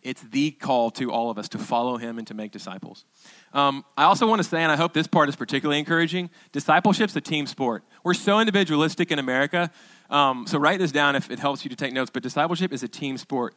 It's 0.07 0.21
the 0.21 0.51
call 0.51 0.89
to 0.91 1.11
all 1.11 1.29
of 1.29 1.37
us 1.37 1.49
to 1.49 1.57
follow 1.57 1.97
Him 1.97 2.17
and 2.17 2.25
to 2.27 2.33
make 2.33 2.51
disciples. 2.51 3.05
Um, 3.53 3.83
I 3.97 4.03
also 4.03 4.25
want 4.27 4.39
to 4.41 4.47
say, 4.47 4.63
and 4.63 4.71
I 4.71 4.75
hope 4.75 4.93
this 4.93 5.07
part 5.07 5.29
is 5.29 5.35
particularly 5.35 5.79
encouraging. 5.79 6.29
Discipleship's 6.51 7.15
a 7.15 7.21
team 7.21 7.45
sport. 7.45 7.83
We're 8.03 8.13
so 8.13 8.39
individualistic 8.39 9.11
in 9.11 9.19
America 9.19 9.69
um, 10.09 10.47
so 10.47 10.57
write 10.57 10.79
this 10.79 10.91
down 10.91 11.15
if 11.15 11.29
it 11.29 11.39
helps 11.39 11.63
you 11.63 11.69
to 11.69 11.75
take 11.75 11.93
notes. 11.93 12.11
But 12.11 12.23
discipleship 12.23 12.73
is 12.73 12.83
a 12.83 12.87
team 12.87 13.17
sport. 13.17 13.55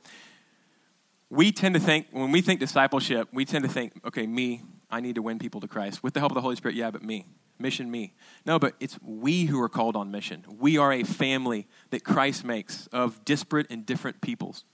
We 1.28 1.52
tend 1.52 1.74
to 1.74 1.80
think, 1.80 2.08
when 2.10 2.32
we 2.32 2.40
think 2.40 2.58
discipleship, 2.58 3.28
we 3.32 3.44
tend 3.44 3.64
to 3.64 3.70
think, 3.70 3.92
okay, 4.04 4.26
me, 4.26 4.62
I 4.90 5.00
need 5.00 5.14
to 5.14 5.22
win 5.22 5.38
people 5.38 5.60
to 5.60 5.68
Christ. 5.68 6.02
With 6.02 6.14
the 6.14 6.20
help 6.20 6.32
of 6.32 6.34
the 6.34 6.40
Holy 6.40 6.56
Spirit, 6.56 6.74
yeah, 6.74 6.90
but 6.90 7.02
me. 7.02 7.26
Mission 7.58 7.90
me. 7.90 8.14
No, 8.46 8.58
but 8.58 8.74
it's 8.80 8.98
we 9.02 9.44
who 9.44 9.60
are 9.60 9.68
called 9.68 9.94
on 9.94 10.10
mission. 10.10 10.44
We 10.58 10.78
are 10.78 10.92
a 10.92 11.04
family 11.04 11.68
that 11.90 12.04
Christ 12.04 12.44
makes 12.44 12.86
of 12.88 13.24
disparate 13.24 13.66
and 13.70 13.84
different 13.84 14.20
peoples 14.22 14.64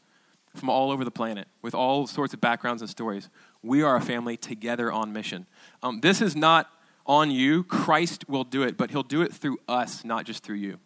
from 0.57 0.71
all 0.71 0.90
over 0.90 1.05
the 1.05 1.11
planet 1.11 1.49
with 1.62 1.75
all 1.75 2.07
sorts 2.07 2.35
of 2.35 2.40
backgrounds 2.40 2.83
and 2.83 2.90
stories. 2.90 3.29
We 3.62 3.83
are 3.83 3.97
a 3.97 4.01
family 4.01 4.37
together 4.37 4.90
on 4.90 5.12
mission. 5.12 5.47
Um, 5.83 6.01
this 6.01 6.21
is 6.21 6.37
not 6.37 6.71
on 7.07 7.31
you. 7.31 7.64
Christ 7.64 8.29
will 8.29 8.45
do 8.45 8.62
it, 8.62 8.77
but 8.77 8.90
he'll 8.90 9.03
do 9.03 9.23
it 9.23 9.33
through 9.33 9.59
us, 9.69 10.05
not 10.05 10.25
just 10.25 10.42
through 10.42 10.57
you. 10.57 10.79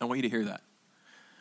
I 0.00 0.04
want 0.04 0.18
you 0.18 0.22
to 0.22 0.28
hear 0.28 0.44
that. 0.44 0.62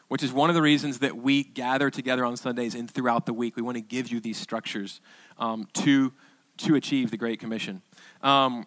Which 0.08 0.22
is 0.22 0.32
one 0.32 0.50
of 0.50 0.56
the 0.56 0.62
reasons 0.62 1.00
that 1.00 1.18
we 1.18 1.44
gather 1.44 1.90
together 1.90 2.24
on 2.26 2.38
Sundays 2.38 2.76
and 2.76 2.90
throughout 2.90 3.26
the 3.26 3.34
week. 3.34 3.56
We 3.56 3.64
want 3.64 3.76
to 3.76 3.82
give 3.82 4.10
you 4.10 4.20
these 4.20 4.38
structures 4.38 5.02
um, 5.40 5.68
to, 5.74 6.14
to 6.58 6.76
achieve 6.76 7.10
the 7.10 7.18
Great 7.18 7.40
Commission. 7.40 7.82
Um, 8.22 8.66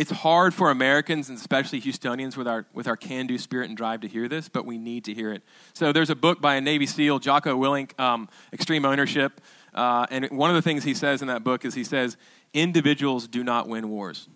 it's 0.00 0.10
hard 0.10 0.54
for 0.54 0.70
Americans 0.70 1.28
and 1.28 1.36
especially 1.36 1.78
Houstonians 1.78 2.34
with 2.34 2.48
our 2.48 2.64
with 2.72 2.88
our 2.88 2.96
can-do 2.96 3.36
spirit 3.36 3.68
and 3.68 3.76
drive 3.76 4.00
to 4.00 4.08
hear 4.08 4.28
this, 4.28 4.48
but 4.48 4.64
we 4.64 4.78
need 4.78 5.04
to 5.04 5.12
hear 5.12 5.30
it. 5.30 5.42
So 5.74 5.92
there's 5.92 6.08
a 6.08 6.14
book 6.14 6.40
by 6.40 6.54
a 6.54 6.60
Navy 6.62 6.86
SEAL, 6.86 7.18
Jocko 7.18 7.54
Willink, 7.58 8.00
um, 8.00 8.30
Extreme 8.50 8.86
Ownership, 8.86 9.42
uh, 9.74 10.06
and 10.10 10.24
one 10.30 10.48
of 10.48 10.56
the 10.56 10.62
things 10.62 10.84
he 10.84 10.94
says 10.94 11.20
in 11.20 11.28
that 11.28 11.44
book 11.44 11.66
is 11.66 11.74
he 11.74 11.84
says 11.84 12.16
individuals 12.54 13.28
do 13.28 13.44
not 13.44 13.68
win 13.68 13.90
wars, 13.90 14.30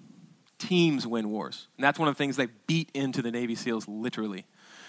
teams 0.59 1.07
win 1.07 1.31
wars, 1.31 1.69
and 1.79 1.85
that's 1.85 1.99
one 1.99 2.09
of 2.09 2.15
the 2.15 2.19
things 2.19 2.37
they 2.37 2.49
beat 2.67 2.91
into 2.93 3.23
the 3.23 3.31
Navy 3.31 3.55
SEALs 3.55 3.89
literally. 3.89 4.45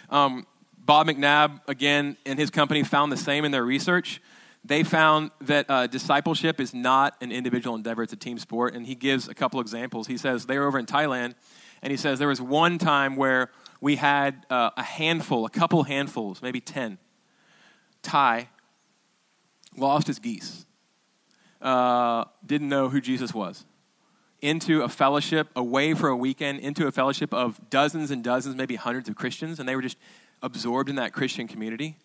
Um, 0.10 0.46
Bob 0.78 1.08
McNabb 1.08 1.62
again 1.70 2.18
and 2.26 2.38
his 2.38 2.50
company 2.50 2.84
found 2.84 3.14
the 3.14 3.18
same 3.18 3.46
in 3.46 3.52
their 3.52 3.64
research 3.64 4.22
they 4.66 4.84
found 4.84 5.30
that 5.42 5.70
uh, 5.70 5.86
discipleship 5.86 6.60
is 6.60 6.74
not 6.74 7.16
an 7.22 7.32
individual 7.32 7.76
endeavor, 7.76 8.02
it's 8.02 8.14
a 8.14 8.18
team 8.18 8.40
sport. 8.40 8.74
And 8.74 8.88
he 8.88 8.96
gives 8.96 9.28
a 9.28 9.36
couple 9.36 9.60
examples. 9.60 10.08
He 10.08 10.18
says 10.18 10.48
they 10.48 10.58
were 10.58 10.66
over 10.66 10.80
in 10.80 10.88
Thailand, 10.88 11.36
and 11.84 11.92
he 11.92 11.98
says 11.98 12.18
there 12.18 12.28
was 12.28 12.42
one 12.42 12.80
time 12.80 13.16
where 13.16 13.52
we 13.80 13.98
had 13.98 14.46
uh, 14.50 14.72
a 14.76 14.82
handful, 14.82 15.46
a 15.46 15.50
couple 15.52 15.84
handfuls, 15.84 16.42
maybe 16.42 16.60
10. 16.60 16.98
Thai 18.02 18.50
lost 19.78 20.08
his 20.08 20.18
geese, 20.18 20.66
uh, 21.62 22.26
didn't 22.44 22.70
know 22.70 22.90
who 22.90 23.00
Jesus 23.00 23.34
was. 23.34 23.66
Into 24.42 24.82
a 24.82 24.90
fellowship, 24.90 25.50
away 25.56 25.94
for 25.94 26.10
a 26.10 26.16
weekend, 26.16 26.60
into 26.60 26.88
a 26.88 26.92
fellowship 26.92 27.34
of 27.34 27.60
dozens 27.70 28.10
and 28.10 28.24
dozens, 28.24 28.56
maybe 28.56 28.76
hundreds 28.76 29.10
of 29.10 29.16
Christians, 29.16 29.60
and 29.60 29.70
they 29.70 29.76
were 29.76 29.82
just 29.82 29.98
absorbed 30.42 30.90
in 30.90 30.96
that 30.96 31.14
Christian 31.14 31.48
community. 31.48 31.98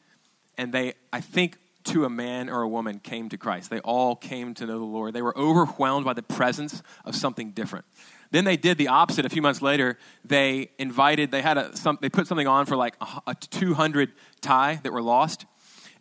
And 0.59 0.73
they, 0.73 0.95
I 1.13 1.21
think, 1.21 1.57
to 1.85 2.05
a 2.05 2.11
man 2.11 2.49
or 2.49 2.63
a 2.63 2.69
woman 2.69 2.99
came 2.99 3.29
to 3.29 3.37
Christ. 3.37 3.71
They 3.71 3.81
all 3.81 4.17
came 4.17 4.55
to 4.55 4.67
know 4.67 4.79
the 4.79 4.85
Lord. 4.85 5.15
They 5.15 5.23
were 5.23 5.37
overwhelmed 5.37 6.05
by 6.05 6.13
the 6.13 6.23
presence 6.23 6.83
of 7.05 7.15
something 7.17 7.51
different. 7.53 7.85
Then 8.31 8.45
they 8.45 8.57
did 8.57 8.79
the 8.79 8.89
opposite. 8.89 9.25
A 9.25 9.29
few 9.29 9.43
months 9.43 9.61
later, 9.61 9.99
they 10.25 10.71
invited. 10.79 11.31
They 11.31 11.43
had 11.43 11.59
a 11.59 11.77
some, 11.77 11.99
They 12.01 12.09
put 12.09 12.27
something 12.27 12.47
on 12.47 12.67
for 12.67 12.77
like 12.77 12.95
a, 13.01 13.23
a 13.29 13.35
200 13.35 14.13
Thai 14.41 14.81
that 14.83 14.93
were 14.93 15.03
lost, 15.03 15.47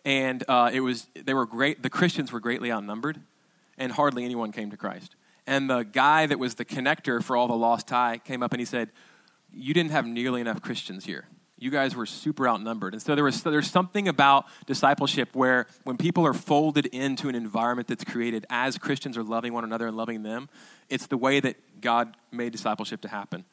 and 0.06 0.44
uh, 0.48 0.70
it 0.72 0.82
was 0.82 1.08
they 1.16 1.34
were 1.34 1.48
great. 1.48 1.82
The 1.82 1.90
Christians 1.90 2.32
were 2.32 2.40
greatly 2.40 2.72
outnumbered, 2.72 3.20
and 3.78 3.92
hardly 3.92 4.26
anyone 4.26 4.52
came 4.52 4.70
to 4.70 4.78
Christ. 4.78 5.16
And 5.48 5.70
the 5.70 5.82
guy 5.82 6.28
that 6.28 6.38
was 6.38 6.56
the 6.56 6.66
connector 6.66 7.24
for 7.24 7.36
all 7.36 7.48
the 7.48 7.56
lost 7.56 7.88
Thai 7.88 8.20
came 8.20 8.44
up 8.44 8.52
and 8.52 8.60
he 8.60 8.66
said, 8.66 8.92
"You 9.52 9.74
didn't 9.74 9.92
have 9.92 10.06
nearly 10.06 10.42
enough 10.42 10.62
Christians 10.62 11.06
here." 11.06 11.26
You 11.62 11.70
guys 11.70 11.96
were 11.96 12.06
super 12.06 12.48
outnumbered. 12.48 12.94
And 12.94 13.02
so 13.02 13.16
there 13.16 13.24
was 13.24 13.44
there's 13.44 13.70
something 13.70 14.08
about 14.08 14.46
discipleship 14.66 15.30
where 15.34 15.68
when 15.84 15.98
people 15.98 16.26
are 16.26 16.34
folded 16.34 16.86
into 16.88 17.30
an 17.30 17.36
environment 17.36 17.88
that's 17.88 18.04
created 18.04 18.46
as 18.50 18.78
Christians 18.78 19.18
are 19.18 19.24
loving 19.24 19.54
one 19.54 19.64
another 19.64 19.88
and 19.88 19.98
loving 19.98 20.24
them, 20.24 20.50
it's 20.90 21.08
the 21.08 21.18
way 21.18 21.40
that 21.40 21.82
God 21.82 22.16
made 22.32 22.52
discipleship 22.52 23.02
to 23.02 23.08
happen. 23.08 23.46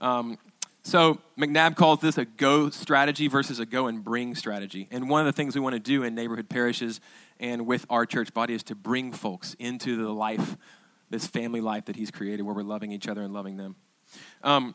Um, 0.00 0.38
so 0.82 1.18
McNabb 1.38 1.76
calls 1.76 2.00
this 2.00 2.18
a 2.18 2.26
go 2.26 2.68
strategy 2.68 3.26
versus 3.26 3.58
a 3.58 3.64
go 3.64 3.86
and 3.86 4.04
bring 4.04 4.34
strategy. 4.34 4.86
And 4.90 5.08
one 5.08 5.20
of 5.20 5.26
the 5.26 5.32
things 5.32 5.54
we 5.54 5.60
want 5.62 5.74
to 5.74 5.80
do 5.80 6.02
in 6.02 6.14
neighborhood 6.14 6.50
parishes 6.50 7.00
and 7.40 7.66
with 7.66 7.86
our 7.88 8.04
church 8.04 8.34
body 8.34 8.52
is 8.52 8.62
to 8.64 8.74
bring 8.74 9.12
folks 9.12 9.54
into 9.58 9.96
the 9.96 10.10
life, 10.10 10.58
this 11.08 11.26
family 11.26 11.62
life 11.62 11.86
that 11.86 11.96
he's 11.96 12.10
created 12.10 12.42
where 12.42 12.54
we're 12.54 12.62
loving 12.62 12.92
each 12.92 13.08
other 13.08 13.22
and 13.22 13.32
loving 13.32 13.56
them. 13.56 13.76
Um, 14.42 14.74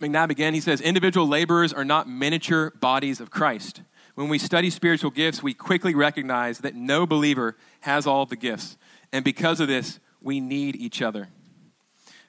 McNabb 0.00 0.30
again, 0.30 0.54
he 0.54 0.60
says, 0.60 0.80
individual 0.80 1.28
laborers 1.28 1.72
are 1.72 1.84
not 1.84 2.08
miniature 2.08 2.70
bodies 2.80 3.20
of 3.20 3.30
Christ. 3.30 3.82
When 4.14 4.28
we 4.28 4.38
study 4.38 4.70
spiritual 4.70 5.10
gifts, 5.10 5.42
we 5.42 5.54
quickly 5.54 5.94
recognize 5.94 6.58
that 6.58 6.74
no 6.74 7.06
believer 7.06 7.56
has 7.80 8.06
all 8.06 8.26
the 8.26 8.36
gifts. 8.36 8.76
And 9.12 9.24
because 9.24 9.60
of 9.60 9.68
this, 9.68 10.00
we 10.20 10.40
need 10.40 10.76
each 10.76 11.00
other. 11.00 11.28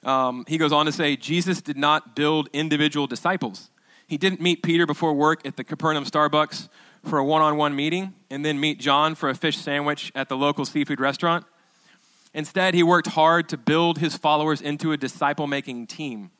Um, 0.04 0.44
he 0.48 0.58
goes 0.58 0.72
on 0.72 0.86
to 0.86 0.92
say, 0.92 1.16
Jesus 1.16 1.60
did 1.60 1.76
not 1.76 2.16
build 2.16 2.48
individual 2.52 3.06
disciples. 3.06 3.70
He 4.06 4.18
didn't 4.18 4.40
meet 4.40 4.62
Peter 4.62 4.86
before 4.86 5.14
work 5.14 5.46
at 5.46 5.56
the 5.56 5.64
Capernaum 5.64 6.04
Starbucks 6.04 6.68
for 7.04 7.18
a 7.18 7.24
one 7.24 7.42
on 7.42 7.56
one 7.56 7.74
meeting 7.74 8.14
and 8.30 8.44
then 8.44 8.60
meet 8.60 8.78
John 8.78 9.14
for 9.14 9.28
a 9.28 9.34
fish 9.34 9.58
sandwich 9.58 10.12
at 10.14 10.28
the 10.28 10.36
local 10.36 10.64
seafood 10.64 11.00
restaurant. 11.00 11.46
Instead, 12.34 12.74
he 12.74 12.82
worked 12.82 13.08
hard 13.08 13.48
to 13.50 13.56
build 13.56 13.98
his 13.98 14.16
followers 14.16 14.60
into 14.60 14.92
a 14.92 14.96
disciple 14.96 15.46
making 15.46 15.86
team. 15.86 16.30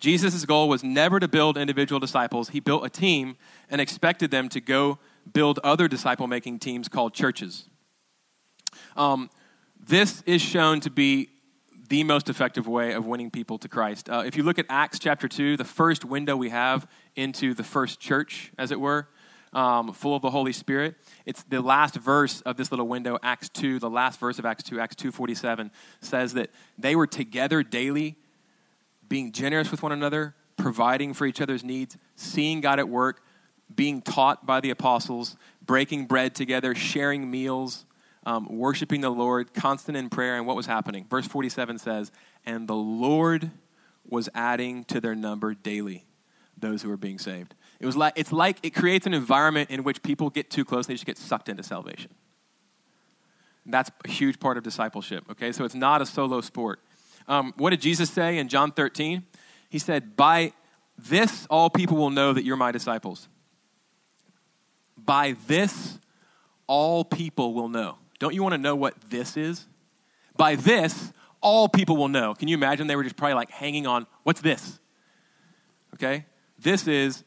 Jesus' 0.00 0.44
goal 0.46 0.68
was 0.68 0.82
never 0.82 1.20
to 1.20 1.28
build 1.28 1.56
individual 1.56 2.00
disciples. 2.00 2.48
He 2.48 2.60
built 2.60 2.84
a 2.84 2.88
team 2.88 3.36
and 3.68 3.80
expected 3.80 4.30
them 4.30 4.48
to 4.48 4.60
go 4.60 4.98
build 5.30 5.60
other 5.62 5.88
disciple 5.88 6.26
making 6.26 6.58
teams 6.58 6.88
called 6.88 7.12
churches. 7.14 7.68
Um, 8.96 9.30
this 9.78 10.22
is 10.22 10.40
shown 10.40 10.80
to 10.80 10.90
be 10.90 11.28
the 11.88 12.04
most 12.04 12.28
effective 12.28 12.66
way 12.66 12.92
of 12.92 13.04
winning 13.04 13.30
people 13.30 13.58
to 13.58 13.68
Christ. 13.68 14.08
Uh, 14.08 14.22
if 14.24 14.36
you 14.36 14.42
look 14.42 14.58
at 14.58 14.66
Acts 14.68 14.98
chapter 14.98 15.28
2, 15.28 15.56
the 15.56 15.64
first 15.64 16.04
window 16.04 16.36
we 16.36 16.48
have 16.48 16.86
into 17.16 17.52
the 17.52 17.64
first 17.64 18.00
church, 18.00 18.52
as 18.56 18.70
it 18.70 18.80
were, 18.80 19.08
um, 19.52 19.92
full 19.92 20.14
of 20.14 20.22
the 20.22 20.30
Holy 20.30 20.52
Spirit. 20.52 20.94
It's 21.26 21.42
the 21.42 21.60
last 21.60 21.96
verse 21.96 22.40
of 22.42 22.56
this 22.56 22.70
little 22.70 22.86
window, 22.86 23.18
Acts 23.22 23.48
2, 23.48 23.80
the 23.80 23.90
last 23.90 24.20
verse 24.20 24.38
of 24.38 24.46
Acts 24.46 24.62
2, 24.62 24.78
Acts 24.78 24.94
2.47, 24.96 25.70
says 26.00 26.34
that 26.34 26.50
they 26.78 26.94
were 26.94 27.08
together 27.08 27.62
daily 27.62 28.16
being 29.10 29.32
generous 29.32 29.70
with 29.70 29.82
one 29.82 29.92
another, 29.92 30.34
providing 30.56 31.12
for 31.12 31.26
each 31.26 31.42
other's 31.42 31.62
needs, 31.62 31.98
seeing 32.16 32.62
God 32.62 32.78
at 32.78 32.88
work, 32.88 33.22
being 33.74 34.00
taught 34.00 34.46
by 34.46 34.60
the 34.60 34.70
apostles, 34.70 35.36
breaking 35.60 36.06
bread 36.06 36.34
together, 36.34 36.74
sharing 36.74 37.30
meals, 37.30 37.84
um, 38.24 38.46
worshiping 38.48 39.02
the 39.02 39.10
Lord, 39.10 39.52
constant 39.52 39.98
in 39.98 40.08
prayer. 40.08 40.36
And 40.36 40.46
what 40.46 40.56
was 40.56 40.66
happening? 40.66 41.06
Verse 41.10 41.26
47 41.26 41.78
says, 41.78 42.10
And 42.46 42.66
the 42.68 42.74
Lord 42.74 43.50
was 44.08 44.28
adding 44.34 44.84
to 44.84 45.00
their 45.00 45.14
number 45.14 45.54
daily 45.54 46.06
those 46.56 46.82
who 46.82 46.88
were 46.88 46.96
being 46.96 47.18
saved. 47.18 47.54
It 47.80 47.86
was 47.86 47.96
like, 47.96 48.12
it's 48.16 48.32
like 48.32 48.58
it 48.62 48.70
creates 48.70 49.06
an 49.06 49.14
environment 49.14 49.70
in 49.70 49.82
which 49.82 50.02
people 50.02 50.30
get 50.30 50.50
too 50.50 50.64
close, 50.64 50.86
they 50.86 50.94
just 50.94 51.06
get 51.06 51.18
sucked 51.18 51.48
into 51.48 51.62
salvation. 51.62 52.10
that's 53.66 53.90
a 54.04 54.08
huge 54.08 54.38
part 54.40 54.56
of 54.56 54.62
discipleship, 54.64 55.24
okay? 55.30 55.52
So 55.52 55.64
it's 55.64 55.74
not 55.74 56.02
a 56.02 56.06
solo 56.06 56.40
sport. 56.40 56.80
Um, 57.30 57.54
what 57.56 57.70
did 57.70 57.80
Jesus 57.80 58.10
say 58.10 58.38
in 58.38 58.48
John 58.48 58.72
13? 58.72 59.22
He 59.68 59.78
said, 59.78 60.16
By 60.16 60.52
this 60.98 61.46
all 61.48 61.70
people 61.70 61.96
will 61.96 62.10
know 62.10 62.32
that 62.32 62.44
you're 62.44 62.56
my 62.56 62.72
disciples. 62.72 63.28
By 64.98 65.36
this 65.46 66.00
all 66.66 67.04
people 67.04 67.54
will 67.54 67.68
know. 67.68 67.98
Don't 68.18 68.34
you 68.34 68.42
want 68.42 68.54
to 68.54 68.58
know 68.58 68.74
what 68.74 69.00
this 69.08 69.36
is? 69.36 69.68
By 70.36 70.56
this 70.56 71.12
all 71.40 71.68
people 71.68 71.96
will 71.96 72.08
know. 72.08 72.34
Can 72.34 72.48
you 72.48 72.56
imagine 72.56 72.88
they 72.88 72.96
were 72.96 73.04
just 73.04 73.16
probably 73.16 73.34
like 73.34 73.50
hanging 73.50 73.86
on, 73.86 74.08
what's 74.24 74.40
this? 74.40 74.80
Okay? 75.94 76.26
This 76.58 76.88
is 76.88 77.22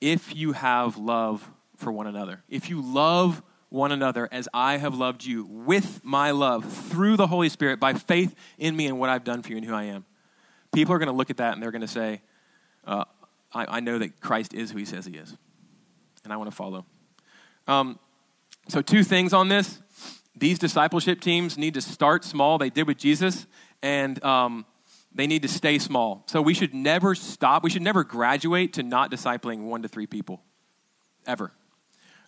if 0.00 0.34
you 0.34 0.52
have 0.52 0.96
love 0.96 1.48
for 1.76 1.92
one 1.92 2.06
another. 2.06 2.42
If 2.48 2.70
you 2.70 2.80
love 2.80 3.42
one 3.72 3.90
another 3.90 4.28
as 4.30 4.48
I 4.52 4.76
have 4.76 4.94
loved 4.94 5.24
you 5.24 5.44
with 5.44 6.04
my 6.04 6.30
love 6.30 6.70
through 6.70 7.16
the 7.16 7.26
Holy 7.26 7.48
Spirit 7.48 7.80
by 7.80 7.94
faith 7.94 8.34
in 8.58 8.76
me 8.76 8.86
and 8.86 8.98
what 8.98 9.08
I've 9.08 9.24
done 9.24 9.42
for 9.42 9.50
you 9.50 9.56
and 9.56 9.64
who 9.64 9.74
I 9.74 9.84
am. 9.84 10.04
People 10.72 10.94
are 10.94 10.98
going 10.98 11.08
to 11.08 11.14
look 11.14 11.30
at 11.30 11.38
that 11.38 11.54
and 11.54 11.62
they're 11.62 11.70
going 11.70 11.80
to 11.80 11.88
say, 11.88 12.20
uh, 12.86 13.04
I, 13.52 13.76
I, 13.76 13.80
know 13.80 13.98
that 13.98 14.20
Christ 14.20 14.54
is 14.54 14.70
who 14.70 14.78
he 14.78 14.84
says 14.84 15.06
he 15.06 15.16
is, 15.16 15.36
and 16.24 16.32
I 16.32 16.36
want 16.36 16.50
to 16.50 16.56
follow. 16.56 16.84
Um, 17.68 17.98
so, 18.68 18.82
two 18.82 19.04
things 19.04 19.32
on 19.32 19.48
this. 19.48 19.80
These 20.34 20.58
discipleship 20.58 21.20
teams 21.20 21.58
need 21.58 21.74
to 21.74 21.82
start 21.82 22.24
small. 22.24 22.58
They 22.58 22.70
did 22.70 22.86
with 22.86 22.96
Jesus, 22.96 23.46
and 23.82 24.22
um, 24.24 24.64
they 25.14 25.26
need 25.26 25.42
to 25.42 25.48
stay 25.48 25.78
small. 25.78 26.24
So, 26.26 26.42
we 26.42 26.54
should 26.54 26.74
never 26.74 27.14
stop. 27.14 27.62
We 27.62 27.70
should 27.70 27.82
never 27.82 28.02
graduate 28.02 28.72
to 28.74 28.82
not 28.82 29.10
discipling 29.10 29.64
one 29.64 29.82
to 29.82 29.88
three 29.88 30.06
people, 30.06 30.42
ever. 31.26 31.52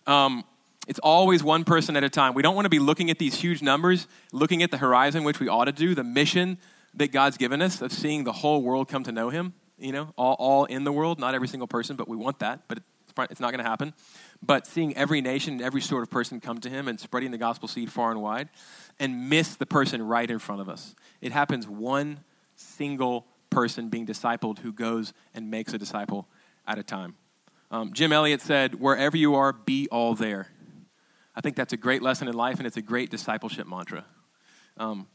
Um, 0.07 0.45
it's 0.87 0.99
always 0.99 1.43
one 1.43 1.63
person 1.63 1.95
at 1.95 2.03
a 2.03 2.09
time. 2.09 2.33
We 2.33 2.41
don't 2.41 2.55
want 2.55 2.65
to 2.65 2.69
be 2.69 2.79
looking 2.79 3.09
at 3.09 3.19
these 3.19 3.35
huge 3.35 3.61
numbers, 3.61 4.07
looking 4.31 4.63
at 4.63 4.71
the 4.71 4.77
horizon, 4.77 5.23
which 5.23 5.39
we 5.39 5.47
ought 5.47 5.65
to 5.65 5.71
do, 5.71 5.95
the 5.95 6.03
mission 6.03 6.57
that 6.93 7.11
God's 7.11 7.37
given 7.37 7.61
us 7.61 7.81
of 7.81 7.91
seeing 7.91 8.23
the 8.23 8.31
whole 8.31 8.61
world 8.61 8.87
come 8.87 9.03
to 9.03 9.11
know 9.11 9.29
Him, 9.29 9.53
you 9.77 9.91
know, 9.91 10.13
all, 10.17 10.35
all 10.39 10.65
in 10.65 10.83
the 10.83 10.91
world, 10.91 11.19
not 11.19 11.35
every 11.35 11.47
single 11.47 11.67
person, 11.67 11.95
but 11.95 12.07
we 12.07 12.15
want 12.15 12.39
that, 12.39 12.61
but 12.67 12.79
it's 13.29 13.39
not 13.39 13.51
going 13.51 13.63
to 13.63 13.69
happen. 13.69 13.93
But 14.41 14.67
seeing 14.67 14.95
every 14.95 15.21
nation 15.21 15.53
and 15.53 15.61
every 15.61 15.81
sort 15.81 16.03
of 16.03 16.09
person 16.09 16.39
come 16.39 16.59
to 16.59 16.69
him 16.69 16.87
and 16.87 16.99
spreading 16.99 17.31
the 17.31 17.37
gospel 17.37 17.67
seed 17.67 17.91
far 17.91 18.11
and 18.11 18.21
wide 18.21 18.49
and 18.99 19.29
miss 19.29 19.55
the 19.55 19.65
person 19.65 20.01
right 20.01 20.29
in 20.29 20.39
front 20.39 20.61
of 20.61 20.69
us. 20.69 20.95
It 21.21 21.31
happens 21.31 21.67
one 21.67 22.19
single 22.55 23.25
person 23.49 23.89
being 23.89 24.05
discipled 24.05 24.59
who 24.59 24.71
goes 24.71 25.13
and 25.33 25.49
makes 25.49 25.73
a 25.73 25.77
disciple 25.77 26.27
at 26.67 26.77
a 26.77 26.83
time. 26.83 27.15
Um, 27.71 27.93
Jim 27.93 28.11
Elliot 28.11 28.41
said, 28.41 28.75
Wherever 28.75 29.17
you 29.17 29.35
are, 29.35 29.53
be 29.53 29.87
all 29.89 30.13
there. 30.13 30.49
I 31.35 31.41
think 31.41 31.55
that's 31.55 31.73
a 31.73 31.77
great 31.77 32.01
lesson 32.01 32.27
in 32.27 32.33
life, 32.33 32.57
and 32.57 32.67
it's 32.67 32.77
a 32.77 32.81
great 32.81 33.09
discipleship 33.09 33.67
mantra. 33.67 34.05
Um, 34.77 35.07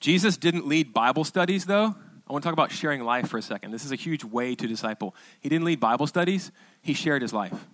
Jesus 0.00 0.36
didn't 0.36 0.66
lead 0.66 0.92
Bible 0.92 1.24
studies, 1.24 1.66
though. 1.66 1.94
I 2.26 2.32
want 2.32 2.42
to 2.42 2.46
talk 2.46 2.54
about 2.54 2.70
sharing 2.70 3.02
life 3.02 3.28
for 3.28 3.38
a 3.38 3.42
second. 3.42 3.72
This 3.72 3.84
is 3.84 3.92
a 3.92 3.96
huge 3.96 4.24
way 4.24 4.54
to 4.54 4.66
disciple. 4.66 5.14
He 5.40 5.48
didn't 5.48 5.64
lead 5.64 5.80
Bible 5.80 6.06
studies, 6.06 6.52
he 6.82 6.94
shared 6.94 7.22
his 7.22 7.32
life. 7.32 7.66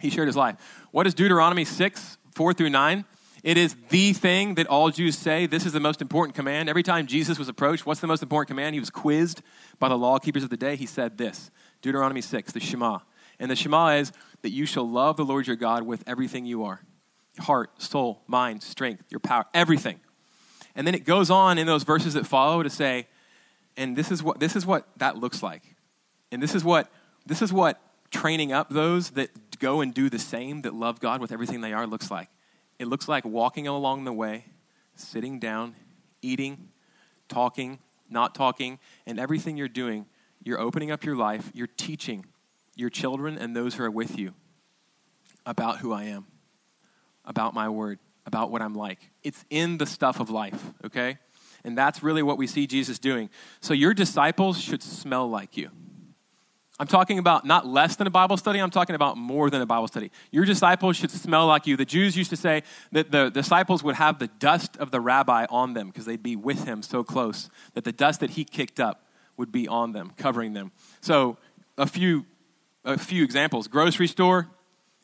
He 0.00 0.10
shared 0.10 0.28
his 0.28 0.36
life. 0.36 0.56
What 0.90 1.06
is 1.06 1.14
Deuteronomy 1.14 1.64
6, 1.64 2.18
4 2.34 2.54
through 2.54 2.70
9? 2.70 3.04
It 3.42 3.56
is 3.56 3.76
the 3.90 4.12
thing 4.12 4.56
that 4.56 4.66
all 4.66 4.90
Jews 4.90 5.16
say. 5.16 5.46
This 5.46 5.64
is 5.64 5.72
the 5.72 5.80
most 5.80 6.02
important 6.02 6.34
command. 6.34 6.68
Every 6.68 6.82
time 6.82 7.06
Jesus 7.06 7.38
was 7.38 7.48
approached, 7.48 7.86
what's 7.86 8.00
the 8.00 8.06
most 8.06 8.22
important 8.22 8.48
command? 8.48 8.74
He 8.74 8.80
was 8.80 8.90
quizzed 8.90 9.40
by 9.78 9.88
the 9.88 9.96
law 9.96 10.18
keepers 10.18 10.42
of 10.42 10.50
the 10.50 10.56
day. 10.56 10.76
He 10.76 10.86
said 10.86 11.16
this 11.16 11.50
Deuteronomy 11.80 12.20
6, 12.20 12.52
the 12.52 12.60
Shema. 12.60 12.98
And 13.38 13.50
the 13.50 13.56
Shema 13.56 13.88
is 13.96 14.12
that 14.46 14.52
you 14.52 14.64
shall 14.64 14.88
love 14.88 15.16
the 15.16 15.24
Lord 15.24 15.48
your 15.48 15.56
God 15.56 15.82
with 15.82 16.04
everything 16.06 16.46
you 16.46 16.62
are 16.62 16.80
heart, 17.40 17.82
soul, 17.82 18.22
mind, 18.28 18.62
strength, 18.62 19.02
your 19.10 19.18
power, 19.18 19.44
everything. 19.52 19.98
And 20.76 20.86
then 20.86 20.94
it 20.94 21.04
goes 21.04 21.30
on 21.30 21.58
in 21.58 21.66
those 21.66 21.82
verses 21.82 22.14
that 22.14 22.28
follow 22.28 22.62
to 22.62 22.70
say, 22.70 23.08
and 23.76 23.96
this 23.96 24.12
is 24.12 24.22
what 24.22 24.38
this 24.38 24.54
is 24.54 24.64
what 24.64 24.86
that 24.98 25.16
looks 25.16 25.42
like. 25.42 25.64
And 26.30 26.40
this 26.40 26.54
is 26.54 26.62
what 26.62 26.92
this 27.26 27.42
is 27.42 27.52
what 27.52 27.82
training 28.12 28.52
up 28.52 28.70
those 28.70 29.10
that 29.10 29.58
go 29.58 29.80
and 29.80 29.92
do 29.92 30.08
the 30.08 30.18
same 30.20 30.62
that 30.62 30.74
love 30.74 31.00
God 31.00 31.20
with 31.20 31.32
everything 31.32 31.60
they 31.60 31.72
are 31.72 31.84
looks 31.84 32.08
like. 32.08 32.28
It 32.78 32.86
looks 32.86 33.08
like 33.08 33.24
walking 33.24 33.66
along 33.66 34.04
the 34.04 34.12
way, 34.12 34.44
sitting 34.94 35.40
down, 35.40 35.74
eating, 36.22 36.68
talking, 37.28 37.80
not 38.08 38.32
talking, 38.32 38.78
and 39.06 39.18
everything 39.18 39.56
you're 39.56 39.66
doing, 39.66 40.06
you're 40.44 40.60
opening 40.60 40.92
up 40.92 41.02
your 41.02 41.16
life, 41.16 41.50
you're 41.52 41.66
teaching 41.66 42.26
your 42.76 42.90
children 42.90 43.36
and 43.36 43.56
those 43.56 43.74
who 43.74 43.82
are 43.82 43.90
with 43.90 44.18
you 44.18 44.34
about 45.44 45.78
who 45.78 45.92
I 45.92 46.04
am, 46.04 46.26
about 47.24 47.54
my 47.54 47.68
word, 47.68 47.98
about 48.26 48.50
what 48.50 48.62
I'm 48.62 48.74
like. 48.74 49.10
It's 49.24 49.44
in 49.50 49.78
the 49.78 49.86
stuff 49.86 50.20
of 50.20 50.30
life, 50.30 50.62
okay? 50.84 51.18
And 51.64 51.76
that's 51.76 52.02
really 52.02 52.22
what 52.22 52.38
we 52.38 52.46
see 52.46 52.66
Jesus 52.66 52.98
doing. 52.98 53.30
So 53.60 53.74
your 53.74 53.94
disciples 53.94 54.60
should 54.60 54.82
smell 54.82 55.28
like 55.28 55.56
you. 55.56 55.70
I'm 56.78 56.86
talking 56.86 57.18
about 57.18 57.46
not 57.46 57.66
less 57.66 57.96
than 57.96 58.06
a 58.06 58.10
Bible 58.10 58.36
study, 58.36 58.58
I'm 58.58 58.70
talking 58.70 58.94
about 58.94 59.16
more 59.16 59.48
than 59.48 59.62
a 59.62 59.66
Bible 59.66 59.88
study. 59.88 60.10
Your 60.30 60.44
disciples 60.44 60.96
should 60.96 61.10
smell 61.10 61.46
like 61.46 61.66
you. 61.66 61.76
The 61.76 61.86
Jews 61.86 62.16
used 62.16 62.28
to 62.30 62.36
say 62.36 62.64
that 62.92 63.10
the 63.10 63.30
disciples 63.30 63.82
would 63.82 63.94
have 63.94 64.18
the 64.18 64.26
dust 64.26 64.76
of 64.76 64.90
the 64.90 65.00
rabbi 65.00 65.46
on 65.48 65.72
them 65.72 65.86
because 65.86 66.04
they'd 66.04 66.22
be 66.22 66.36
with 66.36 66.64
him 66.64 66.82
so 66.82 67.02
close 67.02 67.48
that 67.72 67.84
the 67.84 67.92
dust 67.92 68.20
that 68.20 68.30
he 68.30 68.44
kicked 68.44 68.78
up 68.78 69.06
would 69.38 69.50
be 69.50 69.66
on 69.66 69.92
them, 69.92 70.12
covering 70.18 70.52
them. 70.52 70.72
So, 71.00 71.38
a 71.78 71.86
few, 71.86 72.26
a 72.86 72.96
few 72.96 73.24
examples 73.24 73.68
grocery 73.68 74.06
store, 74.06 74.48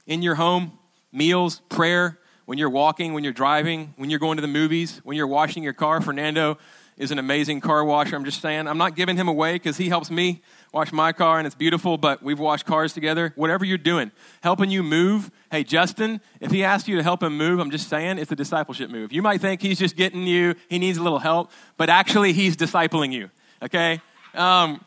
in 0.07 0.22
your 0.22 0.37
home, 0.37 0.78
meals, 1.12 1.61
prayer, 1.68 2.18
when 2.47 2.59
you're 2.59 2.70
walking, 2.70 3.12
when 3.12 3.24
you're 3.24 3.33
driving, 3.33 3.93
when 3.97 4.11
you're 4.11 4.18
going 4.18 4.37
to 4.37 4.41
the 4.41 4.49
movies, 4.49 5.01
when 5.05 5.16
you're 5.16 5.26
washing 5.26 5.62
your 5.62 5.72
car. 5.72 6.01
Fernando 6.01 6.59
is 6.97 7.11
an 7.11 7.18
amazing 7.18 7.61
car 7.61 7.85
washer. 7.85 8.16
I'm 8.16 8.24
just 8.24 8.41
saying, 8.41 8.68
I'm 8.68 8.78
not 8.78 8.97
giving 8.97 9.16
him 9.16 9.28
away 9.28 9.55
because 9.55 9.76
he 9.76 9.89
helps 9.89 10.11
me 10.11 10.43
wash 10.72 10.93
my 10.93 11.12
car 11.12 11.39
and 11.39 11.47
it's 11.47 11.57
beautiful, 11.57 11.97
but 11.99 12.22
we've 12.22 12.39
washed 12.39 12.66
cars 12.66 12.93
together. 12.93 13.33
Whatever 13.37 13.64
you're 13.64 13.78
doing, 13.78 14.11
helping 14.43 14.70
you 14.70 14.83
move. 14.83 15.30
Hey, 15.51 15.64
Justin, 15.64 16.20
if 16.41 16.51
he 16.51 16.64
asks 16.64 16.89
you 16.89 16.97
to 16.97 17.03
help 17.03 17.22
him 17.22 17.37
move, 17.37 17.61
I'm 17.61 17.70
just 17.70 17.89
saying 17.89 18.18
it's 18.18 18.33
a 18.33 18.37
discipleship 18.37 18.91
move. 18.91 19.12
You 19.12 19.22
might 19.22 19.41
think 19.41 19.62
he's 19.62 19.78
just 19.78 19.97
getting 19.97 20.26
you, 20.26 20.55
he 20.68 20.78
needs 20.78 20.99
a 20.99 21.03
little 21.03 21.18
help, 21.18 21.51
but 21.76 21.89
actually 21.89 22.33
he's 22.33 22.57
discipling 22.57 23.12
you, 23.12 23.30
okay? 23.62 24.01
Um, 24.35 24.85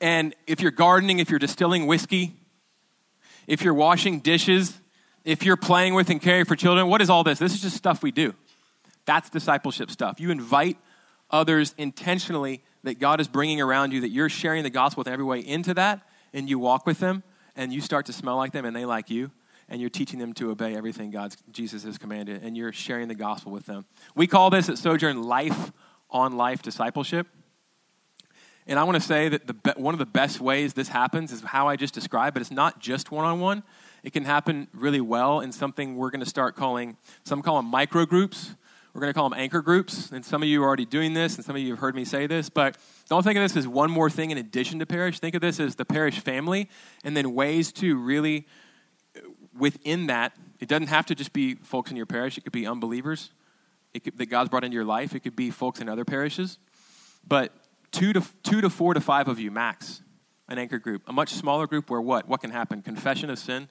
and 0.00 0.34
if 0.46 0.60
you're 0.60 0.70
gardening, 0.70 1.18
if 1.18 1.30
you're 1.30 1.38
distilling 1.38 1.86
whiskey, 1.86 2.36
if 3.46 3.62
you're 3.62 3.74
washing 3.74 4.20
dishes, 4.20 4.78
if 5.24 5.44
you're 5.44 5.56
playing 5.56 5.94
with 5.94 6.10
and 6.10 6.20
caring 6.20 6.44
for 6.44 6.56
children, 6.56 6.88
what 6.88 7.00
is 7.00 7.10
all 7.10 7.24
this? 7.24 7.38
This 7.38 7.54
is 7.54 7.62
just 7.62 7.76
stuff 7.76 8.02
we 8.02 8.10
do. 8.10 8.34
That's 9.06 9.30
discipleship 9.30 9.90
stuff. 9.90 10.20
You 10.20 10.30
invite 10.30 10.78
others 11.30 11.74
intentionally 11.78 12.62
that 12.84 12.98
God 12.98 13.20
is 13.20 13.28
bringing 13.28 13.60
around 13.60 13.92
you, 13.92 14.02
that 14.02 14.10
you're 14.10 14.28
sharing 14.28 14.62
the 14.62 14.70
gospel 14.70 15.00
with 15.00 15.08
every 15.08 15.24
way 15.24 15.40
into 15.40 15.74
that, 15.74 16.00
and 16.32 16.48
you 16.48 16.58
walk 16.58 16.86
with 16.86 17.00
them, 17.00 17.22
and 17.56 17.72
you 17.72 17.80
start 17.80 18.06
to 18.06 18.12
smell 18.12 18.36
like 18.36 18.52
them, 18.52 18.64
and 18.64 18.76
they 18.76 18.84
like 18.84 19.10
you, 19.10 19.30
and 19.68 19.80
you're 19.80 19.90
teaching 19.90 20.18
them 20.18 20.32
to 20.34 20.50
obey 20.50 20.76
everything 20.76 21.10
God, 21.10 21.34
Jesus 21.50 21.82
has 21.84 21.98
commanded, 21.98 22.42
and 22.42 22.56
you're 22.56 22.72
sharing 22.72 23.08
the 23.08 23.14
gospel 23.14 23.50
with 23.50 23.66
them. 23.66 23.84
We 24.14 24.26
call 24.26 24.50
this 24.50 24.68
at 24.68 24.78
Sojourn 24.78 25.22
life 25.22 25.72
on 26.10 26.36
life 26.36 26.62
discipleship. 26.62 27.26
And 28.66 28.78
I 28.78 28.84
want 28.84 28.96
to 28.96 29.00
say 29.00 29.28
that 29.28 29.46
the, 29.46 29.74
one 29.76 29.94
of 29.94 29.98
the 29.98 30.06
best 30.06 30.40
ways 30.40 30.74
this 30.74 30.88
happens 30.88 31.32
is 31.32 31.40
how 31.40 31.68
I 31.68 31.76
just 31.76 31.94
described, 31.94 32.34
but 32.34 32.40
it's 32.40 32.50
not 32.50 32.80
just 32.80 33.10
one 33.10 33.24
on 33.24 33.40
one. 33.40 33.62
It 34.02 34.12
can 34.12 34.24
happen 34.24 34.68
really 34.72 35.00
well 35.00 35.40
in 35.40 35.52
something 35.52 35.96
we're 35.96 36.10
going 36.10 36.20
to 36.20 36.28
start 36.28 36.56
calling, 36.56 36.96
some 37.24 37.42
call 37.42 37.56
them 37.56 37.66
micro 37.66 38.06
groups 38.06 38.54
we're 38.96 39.00
going 39.00 39.12
to 39.12 39.18
call 39.18 39.28
them 39.28 39.38
anchor 39.38 39.60
groups. 39.60 40.10
And 40.10 40.24
some 40.24 40.42
of 40.42 40.48
you 40.48 40.62
are 40.62 40.66
already 40.66 40.86
doing 40.86 41.12
this, 41.12 41.36
and 41.36 41.44
some 41.44 41.54
of 41.54 41.60
you 41.60 41.68
have 41.68 41.80
heard 41.80 41.94
me 41.94 42.06
say 42.06 42.26
this. 42.26 42.48
But 42.48 42.78
don't 43.10 43.22
think 43.22 43.36
of 43.36 43.42
this 43.42 43.54
as 43.54 43.68
one 43.68 43.90
more 43.90 44.08
thing 44.08 44.30
in 44.30 44.38
addition 44.38 44.78
to 44.78 44.86
parish. 44.86 45.20
Think 45.20 45.34
of 45.34 45.42
this 45.42 45.60
as 45.60 45.74
the 45.74 45.84
parish 45.84 46.18
family, 46.20 46.70
and 47.04 47.14
then 47.14 47.34
ways 47.34 47.72
to 47.72 47.94
really, 47.98 48.46
uh, 49.14 49.20
within 49.54 50.06
that, 50.06 50.32
it 50.60 50.68
doesn't 50.68 50.86
have 50.86 51.04
to 51.06 51.14
just 51.14 51.34
be 51.34 51.56
folks 51.56 51.90
in 51.90 51.98
your 51.98 52.06
parish, 52.06 52.38
it 52.38 52.44
could 52.44 52.54
be 52.54 52.66
unbelievers 52.66 53.32
could, 54.00 54.16
that 54.16 54.26
God's 54.26 54.48
brought 54.48 54.64
into 54.64 54.74
your 54.74 54.84
life, 54.84 55.14
it 55.14 55.20
could 55.20 55.36
be 55.36 55.50
folks 55.50 55.80
in 55.80 55.90
other 55.90 56.06
parishes. 56.06 56.58
But 57.26 57.52
two 57.96 58.12
to, 58.12 58.22
two 58.42 58.60
to 58.60 58.68
four 58.68 58.92
to 58.92 59.00
five 59.00 59.26
of 59.26 59.40
you 59.40 59.50
max, 59.50 60.02
an 60.48 60.58
anchor 60.58 60.78
group. 60.78 61.02
A 61.06 61.12
much 61.12 61.30
smaller 61.30 61.66
group 61.66 61.88
where 61.88 62.00
what? 62.00 62.28
What 62.28 62.42
can 62.42 62.50
happen? 62.50 62.82
Confession 62.82 63.30
of 63.30 63.38
sin, 63.38 63.68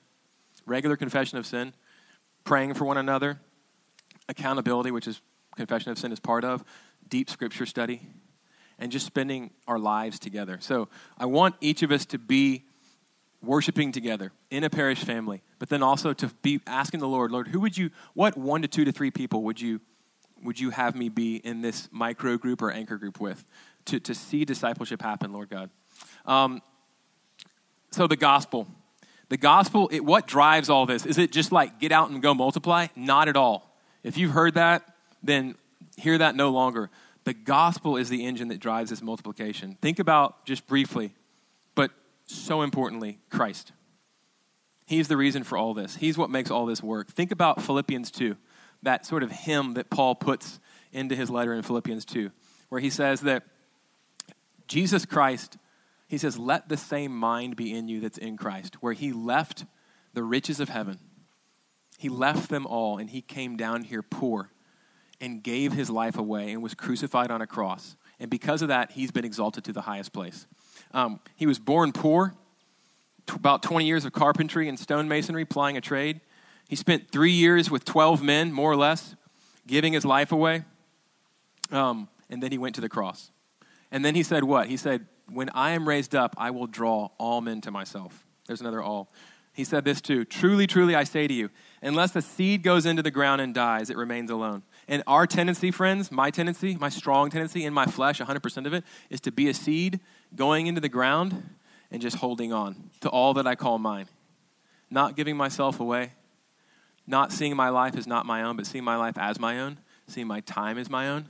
regular 0.66 0.96
confession 0.96 1.38
of 1.38 1.46
sin, 1.46 1.74
praying 2.44 2.74
for 2.74 2.86
one 2.86 2.98
another, 2.98 3.40
accountability, 4.28 4.90
which 4.90 5.08
is 5.08 5.22
confession 5.56 5.92
of 5.92 6.00
sin 6.00 6.12
is 6.12 6.20
part 6.20 6.44
of, 6.44 6.64
deep 7.08 7.30
scripture 7.30 7.68
study, 7.68 8.02
and 8.80 8.92
just 8.92 9.06
spending 9.06 9.52
our 9.68 9.78
lives 9.78 10.18
together. 10.18 10.58
So 10.60 10.90
I 11.18 11.28
want 11.28 11.56
each 11.62 11.84
of 11.84 11.92
us 11.92 12.06
to 12.08 12.18
be 12.18 12.66
worshiping 13.44 13.92
together 13.92 14.32
in 14.50 14.64
a 14.64 14.72
parish 14.72 15.04
family, 15.04 15.44
but 15.60 15.70
then 15.70 15.84
also 15.84 16.14
to 16.14 16.28
be 16.42 16.60
asking 16.66 17.00
the 17.00 17.08
Lord, 17.08 17.32
Lord, 17.32 17.50
who 17.50 17.60
would 17.60 17.78
you, 17.78 17.92
what 18.16 18.36
one 18.36 18.64
to 18.64 18.68
two 18.68 18.86
to 18.86 18.92
three 18.92 19.12
people 19.12 19.44
would 19.44 19.62
you, 19.62 19.82
would 20.44 20.60
you 20.60 20.72
have 20.72 20.96
me 20.96 21.10
be 21.10 21.36
in 21.38 21.62
this 21.62 21.88
micro 21.92 22.38
group 22.38 22.64
or 22.64 22.72
anchor 22.72 22.98
group 22.98 23.20
with 23.20 23.46
to, 23.86 24.00
to 24.00 24.14
see 24.14 24.46
discipleship 24.46 25.02
happen, 25.02 25.34
Lord 25.34 25.50
God? 25.50 25.70
Um, 26.26 26.62
so 27.92 28.08
the 28.08 28.16
gospel. 28.16 28.68
The 29.30 29.38
gospel, 29.38 29.90
it, 29.92 30.06
what 30.06 30.28
drives 30.28 30.70
all 30.70 30.86
this? 30.86 31.06
Is 31.06 31.18
it 31.18 31.32
just 31.32 31.52
like 31.52 31.80
get 31.80 31.92
out 31.92 32.10
and 32.10 32.22
go 32.22 32.34
multiply? 32.34 32.88
Not 32.96 33.28
at 33.28 33.36
all. 33.36 33.76
If 34.04 34.18
you've 34.18 34.32
heard 34.32 34.54
that, 34.54 34.84
then 35.24 35.56
hear 35.98 36.18
that 36.18 36.36
no 36.36 36.50
longer. 36.52 36.90
The 37.24 37.34
gospel 37.34 37.98
is 37.98 38.10
the 38.10 38.24
engine 38.24 38.50
that 38.50 38.60
drives 38.60 38.92
this 38.92 39.02
multiplication. 39.02 39.78
Think 39.82 39.98
about 39.98 40.46
just 40.46 40.68
briefly, 40.68 41.14
but 41.74 41.92
so 42.28 42.62
importantly, 42.62 43.18
Christ. 43.30 43.72
He's 44.86 45.08
the 45.08 45.18
reason 45.18 45.44
for 45.44 45.58
all 45.58 45.74
this. 45.74 45.96
He's 45.96 46.18
what 46.18 46.30
makes 46.30 46.52
all 46.52 46.68
this 46.68 46.84
work. 46.84 47.10
Think 47.10 47.32
about 47.32 47.64
Philippians 47.64 48.12
2, 48.12 48.38
that 48.84 49.08
sort 49.08 49.24
of 49.24 49.32
hymn 49.32 49.74
that 49.74 49.90
Paul 49.90 50.14
puts 50.14 50.60
into 50.92 51.16
his 51.16 51.32
letter 51.32 51.54
in 51.54 51.64
Philippians 51.64 52.06
2, 52.06 52.30
where 52.70 52.80
he 52.80 52.92
says 52.92 53.22
that 53.22 53.44
Jesus 54.68 55.06
Christ, 55.06 55.58
he 56.08 56.18
says, 56.18 56.38
let 56.38 56.70
the 56.70 56.78
same 56.78 57.16
mind 57.16 57.56
be 57.56 57.74
in 57.74 57.88
you 57.88 58.00
that's 58.00 58.18
in 58.18 58.38
Christ, 58.38 58.76
where 58.82 58.94
he 58.94 59.12
left 59.12 59.66
the 60.14 60.24
riches 60.24 60.60
of 60.60 60.70
heaven 60.70 61.00
he 61.98 62.10
left 62.10 62.50
them 62.50 62.66
all 62.66 62.98
and 62.98 63.10
he 63.10 63.22
came 63.22 63.58
down 63.58 63.84
here 63.84 64.02
poor 64.02 64.52
and 65.22 65.42
gave 65.42 65.74
his 65.74 65.90
life 65.90 66.18
away 66.18 66.52
and 66.52 66.62
was 66.62 66.74
crucified 66.74 67.32
on 67.32 67.42
a 67.42 67.48
cross. 67.48 67.96
And 68.20 68.30
because 68.30 68.62
of 68.62 68.68
that, 68.68 68.92
he's 68.92 69.12
been 69.12 69.26
exalted 69.26 69.64
to 69.66 69.74
the 69.74 69.82
highest 69.82 70.14
place. 70.14 70.46
Um, 70.92 71.20
he 71.36 71.46
was 71.46 71.60
born 71.60 71.92
poor, 71.92 72.34
t- 73.28 73.36
about 73.36 73.64
20 73.64 73.86
years 73.86 74.06
of 74.06 74.14
carpentry 74.14 74.68
and 74.68 74.78
stonemasonry, 74.78 75.50
plying 75.50 75.78
a 75.78 75.82
trade. 75.82 76.22
He 76.68 76.76
spent 76.76 77.12
three 77.12 77.32
years 77.32 77.72
with 77.72 77.86
12 77.86 78.22
men, 78.22 78.52
more 78.52 78.72
or 78.72 78.76
less, 78.76 79.16
giving 79.68 79.94
his 79.94 80.06
life 80.06 80.32
away. 80.32 80.64
Um, 81.72 82.10
and 82.30 82.42
then 82.42 82.52
he 82.52 82.58
went 82.58 82.76
to 82.76 82.82
the 82.82 82.90
cross. 82.90 83.32
And 83.96 84.04
then 84.04 84.14
he 84.14 84.24
said, 84.24 84.44
What? 84.44 84.68
He 84.68 84.76
said, 84.76 85.08
When 85.32 85.50
I 85.52 85.72
am 85.72 85.88
raised 85.88 86.16
up, 86.16 86.36
I 86.38 86.52
will 86.52 86.68
draw 86.68 87.12
all 87.18 87.40
men 87.40 87.62
to 87.62 87.72
myself. 87.72 88.26
There's 88.46 88.60
another 88.60 88.82
all. 88.82 89.10
He 89.54 89.64
said 89.64 89.86
this 89.86 90.02
too 90.02 90.26
Truly, 90.26 90.68
truly, 90.68 90.96
I 90.96 91.06
say 91.06 91.28
to 91.28 91.34
you, 91.34 91.50
unless 91.82 92.12
the 92.12 92.22
seed 92.22 92.62
goes 92.62 92.86
into 92.86 93.02
the 93.02 93.10
ground 93.10 93.40
and 93.40 93.56
dies, 93.56 93.90
it 93.90 93.96
remains 93.96 94.30
alone. 94.30 94.64
And 94.90 95.02
our 95.08 95.26
tendency, 95.26 95.72
friends, 95.72 96.12
my 96.12 96.30
tendency, 96.30 96.76
my 96.76 96.90
strong 96.90 97.30
tendency 97.30 97.64
in 97.64 97.74
my 97.74 97.86
flesh, 97.86 98.20
100% 98.20 98.66
of 98.66 98.74
it, 98.74 98.84
is 99.10 99.22
to 99.22 99.32
be 99.32 99.48
a 99.48 99.54
seed 99.54 100.02
going 100.36 100.68
into 100.68 100.82
the 100.82 100.90
ground 100.90 101.52
and 101.90 102.02
just 102.02 102.18
holding 102.18 102.52
on 102.52 102.90
to 103.00 103.08
all 103.08 103.34
that 103.36 103.48
I 103.48 103.56
call 103.56 103.80
mine. 103.80 104.08
Not 104.90 105.16
giving 105.16 105.38
myself 105.38 105.80
away, 105.80 106.12
not 107.08 107.32
seeing 107.32 107.56
my 107.56 107.70
life 107.70 107.96
as 107.96 108.08
not 108.08 108.26
my 108.26 108.42
own, 108.42 108.58
but 108.58 108.68
seeing 108.68 108.84
my 108.84 108.98
life 108.98 109.18
as 109.18 109.40
my 109.40 109.58
own, 109.58 109.80
seeing 110.06 110.28
my 110.28 110.42
time 110.42 110.78
as 110.78 110.90
my 110.90 111.08
own, 111.08 111.28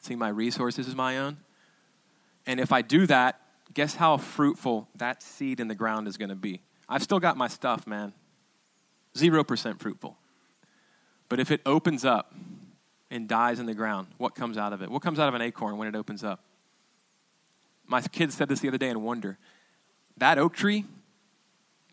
seeing 0.00 0.18
my 0.18 0.28
resources 0.28 0.86
as 0.86 0.94
my 0.94 1.16
own. 1.16 1.38
And 2.48 2.58
if 2.58 2.72
I 2.72 2.80
do 2.80 3.06
that, 3.06 3.42
guess 3.74 3.94
how 3.94 4.16
fruitful 4.16 4.88
that 4.96 5.22
seed 5.22 5.60
in 5.60 5.68
the 5.68 5.74
ground 5.74 6.08
is 6.08 6.16
going 6.16 6.30
to 6.30 6.34
be? 6.34 6.62
I've 6.88 7.02
still 7.02 7.20
got 7.20 7.36
my 7.36 7.46
stuff, 7.46 7.86
man. 7.86 8.14
0% 9.14 9.78
fruitful. 9.78 10.16
But 11.28 11.40
if 11.40 11.50
it 11.50 11.60
opens 11.66 12.06
up 12.06 12.34
and 13.10 13.28
dies 13.28 13.60
in 13.60 13.66
the 13.66 13.74
ground, 13.74 14.08
what 14.16 14.34
comes 14.34 14.56
out 14.56 14.72
of 14.72 14.80
it? 14.80 14.90
What 14.90 15.02
comes 15.02 15.18
out 15.18 15.28
of 15.28 15.34
an 15.34 15.42
acorn 15.42 15.76
when 15.76 15.88
it 15.88 15.94
opens 15.94 16.24
up? 16.24 16.40
My 17.86 18.00
kids 18.00 18.34
said 18.34 18.48
this 18.48 18.60
the 18.60 18.68
other 18.68 18.78
day 18.78 18.88
in 18.88 19.02
wonder. 19.02 19.36
That 20.16 20.38
oak 20.38 20.54
tree 20.54 20.86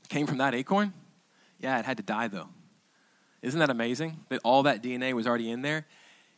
came 0.07 0.25
from 0.25 0.37
that 0.37 0.55
acorn? 0.55 0.93
Yeah, 1.59 1.77
it 1.79 1.85
had 1.85 1.97
to 1.97 2.03
die 2.03 2.29
though. 2.29 2.47
Isn't 3.41 3.59
that 3.59 3.69
amazing 3.69 4.21
that 4.29 4.39
all 4.45 4.63
that 4.63 4.81
DNA 4.81 5.11
was 5.11 5.27
already 5.27 5.51
in 5.51 5.61
there? 5.61 5.85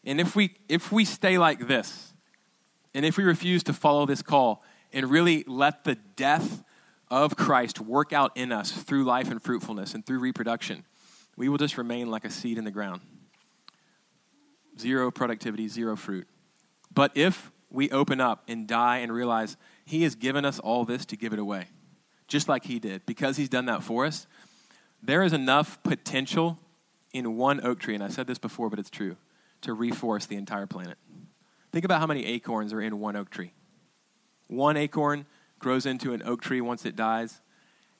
And 0.03 0.19
if 0.19 0.35
we 0.35 0.55
if 0.67 0.91
we 0.91 1.05
stay 1.05 1.37
like 1.37 1.67
this, 1.67 2.13
and 2.97 3.05
if 3.05 3.15
we 3.15 3.23
refuse 3.23 3.61
to 3.61 3.73
follow 3.73 4.07
this 4.07 4.23
call 4.23 4.63
and 4.91 5.11
really 5.11 5.43
let 5.45 5.83
the 5.83 5.93
death 6.15 6.63
of 7.11 7.35
Christ 7.35 7.79
work 7.79 8.11
out 8.11 8.35
in 8.35 8.51
us 8.51 8.71
through 8.71 9.03
life 9.03 9.29
and 9.29 9.39
fruitfulness 9.39 9.93
and 9.93 10.03
through 10.03 10.17
reproduction, 10.17 10.83
we 11.35 11.47
will 11.47 11.59
just 11.59 11.77
remain 11.77 12.09
like 12.09 12.25
a 12.25 12.31
seed 12.31 12.57
in 12.57 12.63
the 12.63 12.71
ground. 12.71 13.01
Zero 14.79 15.11
productivity, 15.11 15.67
zero 15.67 15.95
fruit. 15.95 16.27
But 16.91 17.11
if 17.13 17.51
we 17.69 17.91
open 17.91 18.19
up 18.19 18.43
and 18.47 18.67
die 18.67 18.97
and 18.97 19.13
realize 19.13 19.57
He 19.85 20.01
has 20.01 20.15
given 20.15 20.43
us 20.43 20.57
all 20.57 20.83
this 20.83 21.05
to 21.05 21.15
give 21.15 21.33
it 21.33 21.39
away, 21.39 21.65
just 22.27 22.49
like 22.49 22.65
He 22.65 22.79
did, 22.79 23.05
because 23.05 23.37
He's 23.37 23.49
done 23.49 23.67
that 23.67 23.83
for 23.83 24.07
us, 24.07 24.25
there 25.03 25.21
is 25.21 25.33
enough 25.33 25.83
potential 25.83 26.57
in 27.13 27.37
one 27.37 27.63
oak 27.63 27.77
tree, 27.77 27.93
and 27.93 28.03
I 28.03 28.09
said 28.09 28.25
this 28.25 28.39
before, 28.39 28.71
but 28.71 28.79
it's 28.79 28.89
true, 28.89 29.17
to 29.61 29.75
reforest 29.75 30.29
the 30.29 30.35
entire 30.35 30.65
planet. 30.65 30.97
Think 31.77 31.85
about 31.85 31.99
how 31.99 32.07
many 32.07 32.25
acorns 32.25 32.73
are 32.73 32.81
in 32.81 32.99
one 32.99 33.15
oak 33.15 33.29
tree. 33.29 33.53
One 34.47 34.75
acorn 34.77 35.27
grows 35.59 35.85
into 35.85 36.11
an 36.11 36.23
oak 36.25 36.41
tree 36.41 36.59
once 36.59 36.87
it 36.87 36.95
dies. 36.95 37.39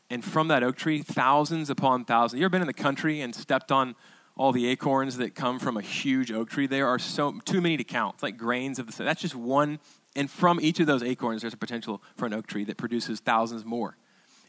And 0.09 0.25
from 0.25 0.47
that 0.47 0.63
oak 0.63 0.78
tree, 0.78 1.03
thousands 1.03 1.69
upon 1.69 2.03
thousands. 2.03 2.39
You 2.39 2.45
ever 2.45 2.49
been 2.49 2.61
in 2.61 2.65
the 2.67 2.73
country 2.73 3.21
and 3.21 3.36
stepped 3.36 3.71
on 3.71 3.93
all 4.36 4.51
the 4.51 4.65
acorns 4.65 5.17
that 5.17 5.36
come 5.36 5.59
from 5.59 5.78
a 5.78 5.82
huge 5.84 6.32
oak 6.32 6.49
tree? 6.49 6.65
There 6.65 6.88
are 6.88 6.97
so 6.97 7.39
too 7.45 7.61
many 7.61 7.78
to 7.78 7.84
count. 7.84 8.15
It's 8.15 8.23
like 8.23 8.36
grains 8.36 8.80
of 8.80 8.88
the 8.88 9.03
That's 9.03 9.21
just 9.21 9.36
one. 9.36 9.78
And 10.15 10.28
from 10.28 10.59
each 10.59 10.80
of 10.80 10.88
those 10.88 11.03
acorns, 11.03 11.41
there's 11.41 11.53
a 11.53 11.57
potential 11.57 12.01
for 12.15 12.25
an 12.25 12.34
oak 12.34 12.47
tree 12.47 12.63
that 12.63 12.78
produces 12.78 13.19
thousands 13.19 13.63
more. 13.63 13.95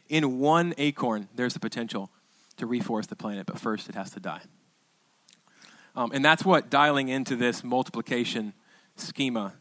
In 0.07 0.39
one 0.39 0.73
acorn, 0.79 1.29
there's 1.35 1.53
the 1.53 1.59
potential 1.59 2.09
to 2.57 2.65
reforest 2.65 3.09
the 3.09 3.15
planet, 3.15 3.45
but 3.45 3.59
first 3.59 3.89
it 3.89 3.93
has 3.93 4.09
to 4.09 4.19
die. 4.19 4.41
Um, 5.95 6.09
and 6.15 6.25
that's 6.25 6.43
what 6.43 6.71
dialing 6.71 7.09
into 7.09 7.35
this 7.35 7.63
multiplication 7.63 8.55
schema 9.01 9.53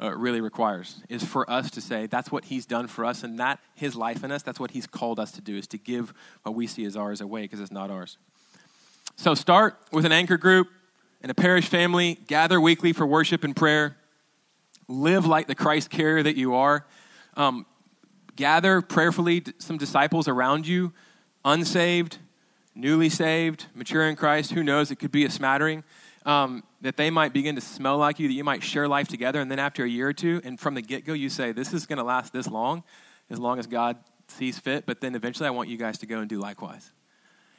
uh, 0.00 0.14
really 0.16 0.40
requires 0.40 1.02
is 1.08 1.24
for 1.24 1.48
us 1.48 1.70
to 1.70 1.80
say 1.80 2.06
that's 2.06 2.32
what 2.32 2.46
he's 2.46 2.66
done 2.66 2.88
for 2.88 3.04
us 3.04 3.22
and 3.22 3.38
that 3.38 3.60
his 3.74 3.94
life 3.94 4.24
in 4.24 4.32
us 4.32 4.42
that's 4.42 4.58
what 4.58 4.72
he's 4.72 4.86
called 4.86 5.20
us 5.20 5.30
to 5.32 5.40
do 5.40 5.56
is 5.56 5.66
to 5.68 5.78
give 5.78 6.12
what 6.42 6.54
we 6.54 6.66
see 6.66 6.84
as 6.84 6.96
ours 6.96 7.20
away 7.20 7.42
because 7.42 7.60
it's 7.60 7.70
not 7.70 7.90
ours. 7.90 8.18
So 9.16 9.34
start 9.34 9.78
with 9.92 10.04
an 10.04 10.12
anchor 10.12 10.36
group 10.36 10.68
and 11.22 11.30
a 11.30 11.34
parish 11.34 11.68
family 11.68 12.18
gather 12.26 12.60
weekly 12.60 12.92
for 12.92 13.06
worship 13.06 13.44
and 13.44 13.54
prayer 13.54 13.96
live 14.88 15.24
like 15.24 15.46
the 15.46 15.54
christ 15.54 15.88
carrier 15.88 16.22
that 16.22 16.36
you 16.36 16.54
are 16.54 16.84
um, 17.36 17.64
gather 18.36 18.82
prayerfully 18.82 19.42
some 19.58 19.78
disciples 19.78 20.26
around 20.26 20.66
you 20.66 20.92
unsaved 21.44 22.18
newly 22.74 23.08
saved 23.08 23.66
mature 23.74 24.08
in 24.08 24.16
christ 24.16 24.52
who 24.52 24.62
knows 24.62 24.90
it 24.90 24.96
could 24.96 25.12
be 25.12 25.24
a 25.24 25.30
smattering 25.30 25.84
um, 26.24 26.62
that 26.80 26.96
they 26.96 27.10
might 27.10 27.32
begin 27.32 27.54
to 27.54 27.60
smell 27.60 27.98
like 27.98 28.18
you, 28.18 28.28
that 28.28 28.34
you 28.34 28.44
might 28.44 28.62
share 28.62 28.88
life 28.88 29.08
together, 29.08 29.40
and 29.40 29.50
then 29.50 29.58
after 29.58 29.84
a 29.84 29.88
year 29.88 30.08
or 30.08 30.12
two, 30.12 30.40
and 30.44 30.58
from 30.58 30.74
the 30.74 30.82
get 30.82 31.04
go, 31.04 31.12
you 31.12 31.28
say, 31.28 31.52
This 31.52 31.72
is 31.72 31.86
going 31.86 31.98
to 31.98 32.04
last 32.04 32.32
this 32.32 32.46
long, 32.46 32.84
as 33.30 33.38
long 33.38 33.58
as 33.58 33.66
God 33.66 33.96
sees 34.28 34.58
fit, 34.58 34.86
but 34.86 35.00
then 35.00 35.14
eventually 35.14 35.46
I 35.46 35.50
want 35.50 35.68
you 35.68 35.76
guys 35.76 35.98
to 35.98 36.06
go 36.06 36.18
and 36.18 36.28
do 36.28 36.38
likewise. 36.38 36.92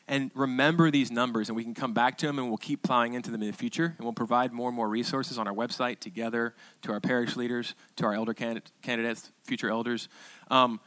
And 0.08 0.32
remember 0.36 0.92
these 0.92 1.12
numbers, 1.12 1.48
and 1.48 1.56
we 1.56 1.64
can 1.64 1.74
come 1.74 1.94
back 1.94 2.18
to 2.18 2.28
them 2.28 2.38
and 2.38 2.50
we'll 2.50 2.58
keep 2.58 2.84
plowing 2.84 3.14
into 3.14 3.32
them 3.32 3.42
in 3.42 3.48
the 3.48 3.56
future. 3.56 3.96
And 3.98 4.06
we'll 4.06 4.14
provide 4.14 4.52
more 4.52 4.68
and 4.68 4.76
more 4.76 4.90
resources 4.90 5.38
on 5.38 5.48
our 5.48 5.54
website 5.54 6.00
together 6.00 6.56
to 6.82 6.92
our 6.92 7.00
parish 7.00 7.38
leaders, 7.38 7.74
to 7.96 8.06
our 8.06 8.14
elder 8.14 8.34
candidates, 8.34 9.32
future 9.44 9.70
elders. 9.70 10.10
Um, 10.52 10.82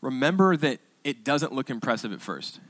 remember 0.00 0.56
that 0.56 0.78
it 1.02 1.24
doesn't 1.24 1.52
look 1.52 1.68
impressive 1.68 2.12
at 2.12 2.20
first, 2.20 2.60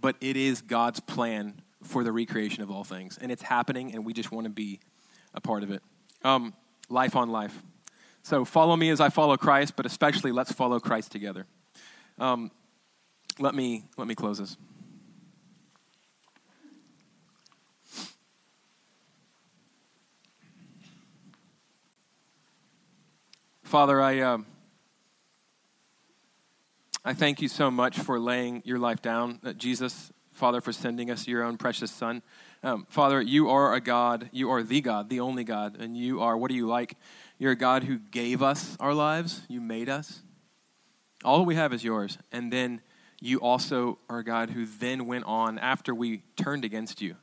but 0.00 0.14
it 0.20 0.36
is 0.36 0.62
God's 0.62 1.00
plan 1.00 1.60
for 1.86 2.04
the 2.04 2.12
recreation 2.12 2.62
of 2.62 2.70
all 2.70 2.84
things. 2.84 3.18
And 3.20 3.32
it's 3.32 3.42
happening, 3.42 3.94
and 3.94 4.04
we 4.04 4.12
just 4.12 4.32
want 4.32 4.44
to 4.44 4.50
be 4.50 4.80
a 5.34 5.40
part 5.40 5.62
of 5.62 5.70
it. 5.70 5.82
Um, 6.24 6.54
life 6.88 7.16
on 7.16 7.30
life. 7.30 7.62
So 8.22 8.44
follow 8.44 8.74
me 8.76 8.90
as 8.90 9.00
I 9.00 9.08
follow 9.08 9.36
Christ, 9.36 9.74
but 9.76 9.86
especially 9.86 10.32
let's 10.32 10.52
follow 10.52 10.80
Christ 10.80 11.12
together. 11.12 11.46
Um, 12.18 12.50
let 13.38 13.54
me 13.54 13.84
let 13.96 14.08
me 14.08 14.14
close 14.14 14.38
this. 14.38 14.56
Father, 23.62 24.00
I 24.00 24.20
uh, 24.20 24.38
I 27.04 27.14
thank 27.14 27.40
you 27.40 27.46
so 27.48 27.70
much 27.70 27.98
for 27.98 28.18
laying 28.18 28.62
your 28.64 28.80
life 28.80 29.02
down, 29.02 29.38
uh, 29.44 29.52
Jesus. 29.52 30.10
Father, 30.36 30.60
for 30.60 30.70
sending 30.72 31.10
us 31.10 31.26
your 31.26 31.42
own 31.42 31.56
precious 31.56 31.90
Son. 31.90 32.22
Um, 32.62 32.86
Father, 32.90 33.22
you 33.22 33.48
are 33.48 33.72
a 33.72 33.80
God. 33.80 34.28
You 34.32 34.50
are 34.50 34.62
the 34.62 34.82
God, 34.82 35.08
the 35.08 35.20
only 35.20 35.44
God. 35.44 35.80
And 35.80 35.96
you 35.96 36.20
are, 36.20 36.36
what 36.36 36.50
are 36.50 36.54
you 36.54 36.66
like? 36.66 36.96
You're 37.38 37.52
a 37.52 37.56
God 37.56 37.84
who 37.84 37.98
gave 37.98 38.42
us 38.42 38.76
our 38.78 38.92
lives. 38.92 39.40
You 39.48 39.62
made 39.62 39.88
us. 39.88 40.20
All 41.24 41.38
that 41.38 41.44
we 41.44 41.54
have 41.54 41.72
is 41.72 41.82
yours. 41.82 42.18
And 42.30 42.52
then 42.52 42.82
you 43.18 43.38
also 43.40 43.98
are 44.10 44.18
a 44.18 44.24
God 44.24 44.50
who 44.50 44.66
then 44.66 45.06
went 45.06 45.24
on, 45.24 45.58
after 45.58 45.94
we 45.94 46.18
turned 46.36 46.66
against 46.66 47.00
you, 47.00 47.16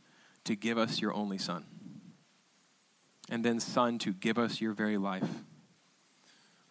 to 0.45 0.55
give 0.55 0.79
us 0.79 0.99
your 0.99 1.13
only 1.13 1.37
Son. 1.37 1.65
And 3.29 3.45
then, 3.45 3.59
Son, 3.59 3.99
to 3.99 4.11
give 4.11 4.39
us 4.39 4.59
your 4.59 4.73
very 4.73 4.97
life, 4.97 5.29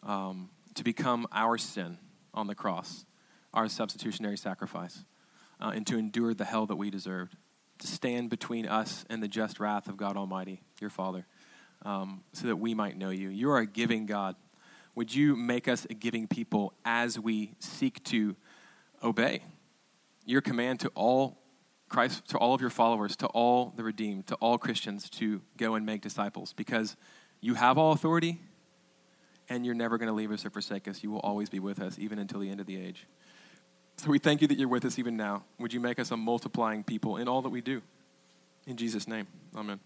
um, 0.03 0.51
to 0.75 0.83
become 0.83 1.29
our 1.31 1.57
sin 1.57 1.99
on 2.35 2.49
the 2.49 2.57
cross, 2.57 3.05
our 3.55 3.69
substitutionary 3.69 4.37
sacrifice 4.37 5.05
uh, 5.63 5.71
and 5.75 5.87
to 5.87 5.97
endure 5.97 6.35
the 6.35 6.45
hell 6.45 6.67
that 6.67 6.77
we 6.77 6.91
deserved, 6.91 7.37
to 7.79 7.87
stand 7.87 8.29
between 8.29 8.67
us 8.67 9.05
and 9.09 9.23
the 9.23 9.29
just 9.29 9.61
wrath 9.61 9.89
of 9.89 9.97
God 9.97 10.17
Almighty, 10.17 10.61
your 10.81 10.91
Father, 10.91 11.25
um, 11.85 12.23
so 12.33 12.49
that 12.49 12.57
we 12.57 12.75
might 12.75 12.99
know 12.99 13.11
you. 13.11 13.29
You 13.29 13.51
are 13.51 13.59
a 13.59 13.67
giving 13.67 14.05
God. 14.05 14.35
Would 14.97 15.15
you 15.15 15.37
make 15.37 15.69
us 15.69 15.87
a 15.89 15.95
giving 15.95 16.27
people 16.27 16.75
as 16.85 17.19
we 17.19 17.55
seek 17.61 18.03
to 18.05 18.37
obey 19.03 19.43
your 20.27 20.41
command 20.41 20.81
to 20.81 20.89
all 20.95 21.39
Christ, 21.89 22.29
to 22.29 22.39
all 22.39 22.55
of 22.55 22.61
your 22.61 22.71
followers, 22.71 23.17
to 23.17 23.27
all 23.29 23.73
the 23.77 23.85
redeemed, 23.85 24.27
to 24.29 24.35
all 24.37 24.59
Christians 24.59 25.09
to 25.11 25.43
go 25.57 25.75
and 25.75 25.87
make 25.87 26.03
disciples? 26.03 26.53
Because 26.53 26.97
you 27.41 27.55
have 27.55 27.79
all 27.79 27.93
authority 27.93 28.41
and 29.49 29.65
you're 29.65 29.75
never 29.75 29.99
going 29.99 30.09
to 30.09 30.15
leave 30.15 30.31
us 30.31 30.45
or 30.45 30.51
forsake 30.51 30.89
us. 30.89 31.03
You 31.03 31.11
will 31.11 31.21
always 31.21 31.49
be 31.49 31.59
with 31.59 31.81
us, 31.81 31.99
even 31.99 32.19
until 32.19 32.41
the 32.41 32.51
end 32.51 32.61
of 32.61 32.67
the 32.67 32.77
age. 32.77 33.07
So 33.97 34.11
we 34.11 34.19
thank 34.19 34.41
you 34.41 34.49
that 34.49 34.59
you're 34.59 34.69
with 34.69 34.85
us 34.85 34.99
even 34.99 35.17
now. 35.17 35.45
Would 35.59 35.73
you 35.73 35.81
make 35.81 35.99
us 35.99 36.11
a 36.11 36.17
multiplying 36.17 36.83
people 36.83 37.19
in 37.19 37.29
all 37.29 37.43
that 37.43 37.51
we 37.51 37.61
do? 37.61 37.83
In 38.67 38.77
Jesus' 38.77 39.07
name, 39.07 39.27
amen. 39.57 39.81